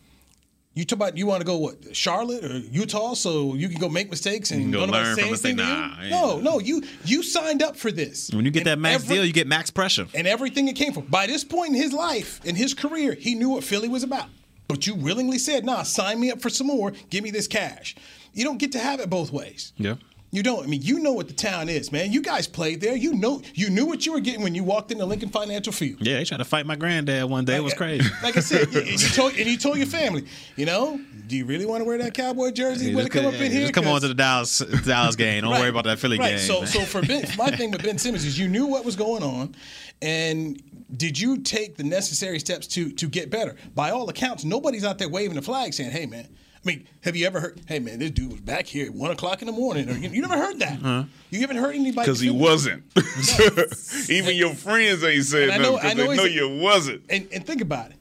You 0.76 0.86
talk 0.86 0.98
about 0.98 1.18
you 1.18 1.26
want 1.26 1.42
to 1.42 1.46
go 1.46 1.58
what 1.58 1.96
Charlotte 1.96 2.44
or 2.46 2.58
Utah, 2.60 3.14
so 3.14 3.56
you 3.56 3.68
can 3.70 3.80
go 3.80 3.90
make 3.90 4.10
mistakes 4.10 4.52
and 4.52 4.60
You 4.62 4.66
can 4.72 4.88
go 4.88 4.92
learn 4.92 5.16
from 5.16 5.26
anything 5.26 5.32
mistake- 5.32 5.58
to 5.58 5.64
Nah, 5.64 6.02
you. 6.02 6.04
yeah. 6.04 6.10
No, 6.10 6.40
no, 6.40 6.60
you 6.60 6.84
you 7.06 7.24
signed 7.24 7.62
up 7.64 7.76
for 7.76 7.92
this. 7.92 8.30
when 8.32 8.46
you 8.46 8.52
get 8.52 8.60
And 8.62 8.68
that 8.68 8.80
max 8.80 9.04
every- 9.04 9.16
deal, 9.16 9.26
you 9.26 9.34
get 9.34 9.48
max 9.48 9.72
pressure. 9.72 10.08
and 10.14 10.28
everything 10.28 10.68
it 10.68 10.76
came 10.76 10.94
from. 10.94 11.06
By 11.06 11.28
this 11.28 11.44
point 11.44 11.70
in 11.76 11.82
his 11.82 11.92
life, 11.94 12.40
in 12.46 12.56
his 12.56 12.74
career, 12.74 13.14
he 13.20 13.36
knew 13.36 13.50
what 13.50 13.64
Philly 13.64 13.88
was 13.90 14.04
about. 14.04 14.28
But 14.68 14.86
you 14.86 14.94
willingly 14.96 15.40
said, 15.40 15.66
"Nah, 15.66 15.84
sign 15.84 16.20
me 16.20 16.30
up 16.30 16.42
for 16.42 16.50
some 16.50 16.68
more. 16.68 16.94
Give 17.10 17.24
me 17.24 17.32
this 17.32 17.48
cash." 17.48 17.96
You 18.34 18.44
don't 18.46 18.60
get 18.60 18.72
to 18.74 18.80
have 18.80 19.00
it 19.00 19.10
both 19.10 19.32
ways. 19.34 19.74
Yeah. 19.78 19.96
You 20.32 20.44
don't. 20.44 20.64
I 20.64 20.68
mean, 20.68 20.84
you 20.84 21.00
know 21.00 21.14
what 21.14 21.28
the 21.28 21.34
town 21.34 21.70
is, 21.70 21.92
man. 21.92 22.12
You 22.12 22.22
guys 22.22 22.46
played 22.46 22.82
there. 22.82 22.96
You 22.96 23.16
know, 23.16 23.42
you 23.56 23.72
knew 23.72 23.88
what 23.88 24.06
you 24.06 24.14
were 24.14 24.20
getting 24.20 24.44
when 24.44 24.54
you 24.54 24.64
walked 24.64 24.92
into 24.92 25.04
Lincoln 25.06 25.30
Financial 25.30 25.74
Field. 25.74 26.06
Yeah, 26.06 26.18
they 26.18 26.24
tried 26.24 26.38
to 26.38 26.46
fight 26.46 26.68
my 26.68 26.76
granddad 26.76 27.26
one 27.28 27.46
day. 27.46 27.56
It 27.56 27.64
was 27.64 27.74
crazy. 27.74 28.08
Like 28.22 28.38
I 28.38 28.42
said, 28.42 28.72
you, 28.74 28.82
you 28.82 28.98
told 28.98 29.34
and 29.36 29.48
you 29.48 29.58
told 29.58 29.78
your 29.78 29.88
family, 29.88 30.26
you 30.56 30.66
know, 30.68 31.00
do 31.26 31.36
you 31.36 31.46
really 31.46 31.66
want 31.66 31.82
to 31.82 31.86
wear 31.86 31.98
that 31.98 32.14
cowboy 32.14 32.52
jersey 32.52 32.94
when 32.94 33.08
it 33.08 33.12
come 33.12 33.26
up 33.26 33.34
in 33.34 33.52
here? 33.52 33.62
Just 33.62 33.74
come 33.74 33.88
on 33.88 34.02
to 34.02 34.08
the 34.08 34.14
Dallas 34.14 34.60
Dallas 34.86 35.16
game. 35.16 35.42
Don't 35.42 35.52
Right, 35.52 35.62
worry 35.62 35.70
about 35.70 35.86
that 35.86 35.98
Philly 35.98 36.20
right. 36.20 36.32
game. 36.32 36.40
So, 36.40 36.60
man. 36.60 36.68
so 36.68 36.82
for 36.82 37.02
Ben, 37.02 37.26
my 37.38 37.50
thing 37.50 37.72
with 37.72 37.82
Ben 37.82 37.98
Simmons 37.98 38.24
is 38.26 38.38
you 38.38 38.48
knew 38.48 38.68
what 38.68 38.86
was 38.86 38.96
going 38.96 39.24
on, 39.24 39.56
and 40.02 40.62
did 40.96 41.20
you 41.20 41.40
take 41.40 41.76
the 41.78 41.84
necessary 41.84 42.40
steps 42.40 42.68
to 42.68 42.92
to 42.92 43.08
get 43.08 43.32
better? 43.32 43.56
By 43.74 43.90
all 43.92 44.08
accounts, 44.10 44.44
nobody's 44.44 44.84
out 44.86 45.00
there 45.00 45.10
waving 45.10 45.36
the 45.36 45.42
flag 45.42 45.74
saying, 45.74 45.92
"Hey, 45.92 46.06
man." 46.06 46.28
I 46.64 46.68
mean, 46.68 46.88
have 47.02 47.16
you 47.16 47.26
ever 47.26 47.40
heard? 47.40 47.62
Hey, 47.68 47.80
man, 47.80 48.00
this 48.00 48.12
dude 48.12 48.32
was 48.32 48.42
back 48.42 48.66
here 48.66 48.88
at 48.88 48.94
one 48.94 49.12
o'clock 49.12 49.42
in 49.42 49.46
the 49.46 49.54
morning. 49.54 49.90
Or 49.90 49.94
you, 49.94 50.10
you 50.10 50.22
never 50.22 50.38
heard 50.38 50.60
that. 50.60 50.74
Uh-huh. 50.80 51.04
You 51.30 51.40
haven't 51.40 51.58
heard 51.58 51.74
anybody 51.74 52.06
Because 52.06 52.20
he 52.20 52.30
wasn't. 52.30 52.84
Even 54.10 54.36
your 54.36 54.54
friends 54.54 55.04
ain't 55.04 55.24
said 55.24 55.50
And 55.50 55.64
nothing 55.64 55.76
because 55.78 55.96
they 55.96 56.16
know 56.18 56.24
you 56.26 56.60
wasn't. 56.62 57.04
And, 57.10 57.28
and 57.32 57.46
think 57.46 57.62
about 57.62 57.92
it. 57.92 57.99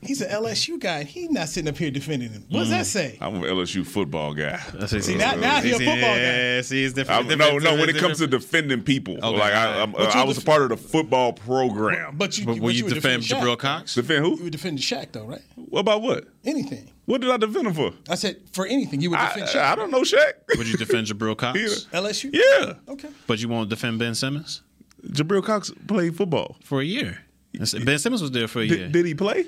He's 0.00 0.20
an 0.20 0.30
LSU 0.30 0.78
guy. 0.78 1.02
He's 1.02 1.28
not 1.30 1.48
sitting 1.48 1.68
up 1.68 1.76
here 1.76 1.90
defending 1.90 2.30
him. 2.30 2.44
What 2.50 2.60
does 2.60 2.70
that 2.70 2.82
mm. 2.82 2.88
say? 2.88 3.18
I'm 3.20 3.34
an 3.36 3.42
LSU 3.42 3.84
football 3.84 4.32
guy. 4.32 4.56
See, 4.86 5.16
now, 5.16 5.34
now 5.34 5.60
he's 5.60 5.74
a 5.74 5.78
football 5.78 5.96
guy. 5.96 6.16
Yeah, 6.20 6.60
see, 6.62 6.84
it's 6.84 6.94
different. 6.94 7.28
I'm- 7.28 7.38
no, 7.38 7.58
no. 7.58 7.74
When 7.74 7.88
it 7.88 7.96
comes 7.96 8.18
to 8.18 8.26
defending 8.28 8.82
people, 8.82 9.14
Okay. 9.16 9.38
like 9.38 9.52
I, 9.52 9.82
I'm, 9.82 9.92
But 9.92 10.14
you 10.14 10.20
I 10.20 10.24
was 10.24 10.36
a 10.36 10.40
def- 10.40 10.46
part 10.46 10.62
of 10.62 10.68
the 10.68 10.76
football 10.76 11.32
program. 11.32 12.16
But 12.16 12.38
you, 12.38 12.46
But 12.46 12.60
will 12.60 12.70
you 12.70 12.84
would 12.84 12.94
defend 12.94 13.22
Shaq, 13.24 13.40
Jabril? 13.40 13.58
Cox? 13.58 13.94
defend 13.96 14.24
who? 14.24 14.36
You 14.36 14.44
would 14.44 14.52
defend 14.52 14.78
Shaq, 14.78 15.12
though, 15.12 15.26
right? 15.26 15.42
What 15.56 15.80
about 15.80 16.02
what? 16.02 16.26
Anything. 16.44 16.90
What 17.06 17.20
did 17.20 17.30
I 17.30 17.36
defend 17.36 17.66
him 17.66 17.74
for? 17.74 17.92
I 18.08 18.14
said 18.14 18.36
for 18.52 18.66
anything 18.66 19.00
you 19.00 19.10
would 19.10 19.18
I, 19.18 19.28
defend 19.28 19.48
Shaq. 19.48 19.62
I 19.62 19.74
don't 19.74 19.90
know, 19.90 20.02
Shaq. 20.02 20.32
Would 20.56 20.68
you 20.68 20.76
defend 20.76 21.08
Jabril 21.08 21.36
Cox? 21.36 21.58
Yeah. 21.58 22.00
LSU. 22.00 22.30
Yeah, 22.32 22.74
Okay. 22.88 23.08
But 23.26 23.40
you 23.40 23.48
won't 23.48 23.68
defend 23.68 23.98
Ben 23.98 24.14
Simmons 24.14 24.62
Jabril 25.06 25.44
Cox 25.44 25.70
played 25.86 26.16
football. 26.16 26.56
for 26.62 26.80
a 26.80 26.84
year. 26.84 27.18
Ben 27.52 27.98
Simmons 27.98 28.22
was 28.22 28.30
there 28.30 28.46
for 28.46 28.60
a 28.60 28.64
year. 28.64 28.76
Did, 28.76 28.92
did 28.92 29.06
he 29.06 29.14
play 29.14 29.46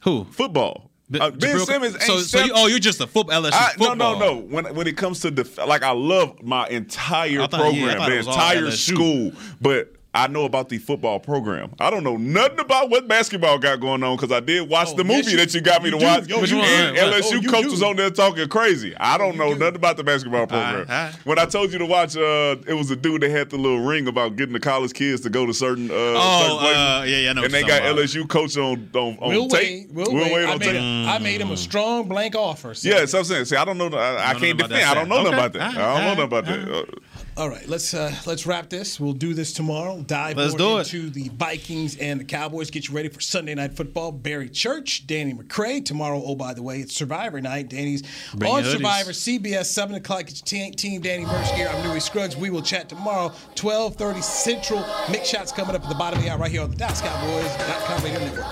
Who? 0.00 0.24
football? 0.30 0.90
Uh, 1.12 1.30
ben 1.30 1.38
Jabril- 1.56 1.64
Simmons 1.66 1.94
ain't 1.94 2.02
So, 2.02 2.18
so 2.20 2.44
you, 2.44 2.52
oh, 2.54 2.66
you're 2.66 2.78
just 2.78 3.00
a 3.00 3.06
football 3.06 3.40
LSU 3.42 3.50
I, 3.54 3.72
no, 3.78 3.86
football. 3.86 4.18
no, 4.18 4.34
no. 4.34 4.40
When 4.40 4.74
when 4.74 4.86
it 4.86 4.96
comes 4.98 5.20
to 5.20 5.30
def- 5.30 5.56
like 5.56 5.82
I 5.82 5.92
love 5.92 6.42
my 6.42 6.68
entire 6.68 7.46
thought- 7.48 7.52
program, 7.60 8.02
it 8.02 8.06
the 8.10 8.18
entire 8.30 8.70
school, 8.72 9.32
but 9.60 9.94
I 10.14 10.26
know 10.26 10.46
about 10.46 10.70
the 10.70 10.78
football 10.78 11.20
program. 11.20 11.70
I 11.78 11.90
don't 11.90 12.02
know 12.02 12.16
nothing 12.16 12.58
about 12.60 12.88
what 12.88 13.06
basketball 13.06 13.58
got 13.58 13.78
going 13.78 14.02
on 14.02 14.16
because 14.16 14.32
I 14.32 14.40
did 14.40 14.66
watch 14.68 14.88
Oh, 14.92 14.96
the 14.96 15.04
yes, 15.04 15.16
movie 15.16 15.30
you- 15.32 15.36
that 15.36 15.54
you 15.54 15.60
got 15.60 15.82
me 15.82 15.90
you 15.90 15.94
to 15.96 15.98
do. 16.00 16.04
watch. 16.06 16.26
Yo, 16.26 16.40
Which 16.40 16.50
and 16.50 16.60
one? 16.60 17.12
LSU 17.12 17.36
Oh, 17.36 17.40
you 17.42 17.48
coaches 17.50 17.80
do. 17.80 17.86
on 17.86 17.96
there 17.96 18.10
talking 18.10 18.48
crazy. 18.48 18.96
I 18.96 19.18
don't 19.18 19.36
know 19.36 19.52
do. 19.52 19.60
nothing 19.60 19.76
about 19.76 19.98
the 19.98 20.04
basketball 20.04 20.46
program. 20.46 20.86
I- 20.88 21.10
when 21.24 21.38
I 21.38 21.44
told 21.44 21.72
you 21.72 21.78
to 21.78 21.86
watch, 21.86 22.16
uh, 22.16 22.56
it 22.66 22.72
was 22.72 22.90
a 22.90 22.96
dude 22.96 23.20
that 23.20 23.30
had 23.30 23.50
the 23.50 23.58
little 23.58 23.80
ring 23.80 24.08
about 24.08 24.36
getting 24.36 24.54
the 24.54 24.60
college 24.60 24.94
kids 24.94 25.20
to 25.20 25.30
go 25.30 25.44
to 25.46 25.52
certain. 25.52 25.90
Uh, 25.90 25.94
Oh, 25.94 26.40
certain 26.42 26.58
places. 26.58 26.76
uh, 26.78 27.04
yeah, 27.06 27.16
yeah, 27.18 27.30
I 27.30 27.32
know 27.34 27.42
And 27.44 27.52
they 27.54 27.62
got 27.62 27.82
about. 27.82 27.96
LSU 27.98 28.26
coach 28.26 28.56
on 28.56 28.88
on, 28.94 29.18
on 29.20 29.28
Will 29.28 29.46
tape. 29.48 29.88
Wade. 29.92 30.08
Will, 30.08 30.14
Wade. 30.14 30.46
I, 30.46 30.52
on 30.52 30.58
made 30.58 30.64
tape. 30.64 30.74
him, 30.76 31.08
I 31.08 31.18
made 31.18 31.40
him 31.42 31.50
a 31.50 31.56
strong 31.56 32.08
blank 32.08 32.34
offer. 32.34 32.72
So. 32.74 32.88
Yeah, 32.88 33.04
so 33.04 33.18
I'm 33.18 33.24
saying. 33.24 33.44
See, 33.44 33.56
I 33.56 33.64
don't 33.66 33.76
know. 33.76 33.88
I, 33.88 34.30
I 34.30 34.32
know 34.32 34.38
can't 34.40 34.58
defend. 34.58 34.74
I 34.84 34.94
don't 34.94 35.08
know 35.10 35.16
nothing 35.22 35.34
about 35.34 35.52
that. 35.52 35.62
I 35.62 35.74
don't 35.74 36.18
know 36.18 36.24
nothing 36.24 36.24
about 36.24 36.44
that. 36.46 36.98
All 37.38 37.48
right, 37.48 37.68
let's 37.68 37.94
uh, 37.94 38.12
let's 38.26 38.46
wrap 38.46 38.68
this. 38.68 38.98
We'll 38.98 39.12
do 39.12 39.32
this 39.32 39.52
tomorrow. 39.52 40.02
Dive 40.02 40.36
Let's 40.36 40.58
more 40.58 40.58
do 40.58 40.78
it. 40.78 40.92
into 40.92 41.08
the 41.08 41.28
Vikings 41.28 41.96
and 41.96 42.18
the 42.18 42.24
Cowboys. 42.24 42.68
Get 42.68 42.88
you 42.88 42.96
ready 42.96 43.08
for 43.08 43.20
Sunday 43.20 43.54
night 43.54 43.74
football. 43.74 44.10
Barry 44.10 44.48
Church, 44.48 45.06
Danny 45.06 45.32
McCray. 45.32 45.84
Tomorrow, 45.84 46.20
oh 46.24 46.34
by 46.34 46.52
the 46.52 46.64
way, 46.64 46.80
it's 46.80 46.96
Survivor 46.96 47.40
night. 47.40 47.68
Danny's 47.68 48.02
Bring 48.34 48.52
on. 48.52 48.64
Survivor. 48.64 49.12
CBS 49.12 49.66
seven 49.66 49.94
o'clock. 49.94 50.26
Get 50.26 50.40
your 50.40 50.46
team, 50.46 50.72
team 50.72 51.00
Danny 51.00 51.26
Merch 51.26 51.54
gear. 51.54 51.68
I'm 51.68 51.86
Newy 51.86 52.00
Scruggs. 52.00 52.36
We 52.36 52.50
will 52.50 52.60
chat 52.60 52.88
tomorrow, 52.88 53.32
twelve 53.54 53.94
thirty 53.94 54.20
Central. 54.20 54.84
Mix 55.08 55.28
shots 55.28 55.52
coming 55.52 55.76
up 55.76 55.84
at 55.84 55.88
the 55.88 55.94
bottom 55.94 56.18
of 56.18 56.24
the 56.24 56.32
hour 56.32 56.38
right 56.38 56.50
here 56.50 56.62
on 56.62 56.72
the 56.72 56.76
DallasCowboys.com 56.76 58.02
radio 58.02 58.18
network. 58.18 58.46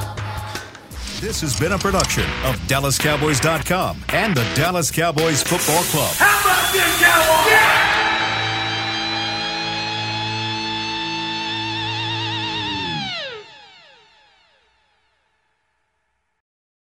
This 1.21 1.41
has 1.41 1.59
been 1.59 1.73
a 1.73 1.79
production 1.79 2.25
of 2.45 2.55
DallasCowboys.com 2.69 4.05
and 4.11 4.37
the 4.37 4.45
Dallas 4.55 4.93
Cowboys 4.93 5.43
Football 5.43 5.83
Club. 5.85 6.15
How 6.15 6.41
about 6.41 6.73
them 6.73 7.76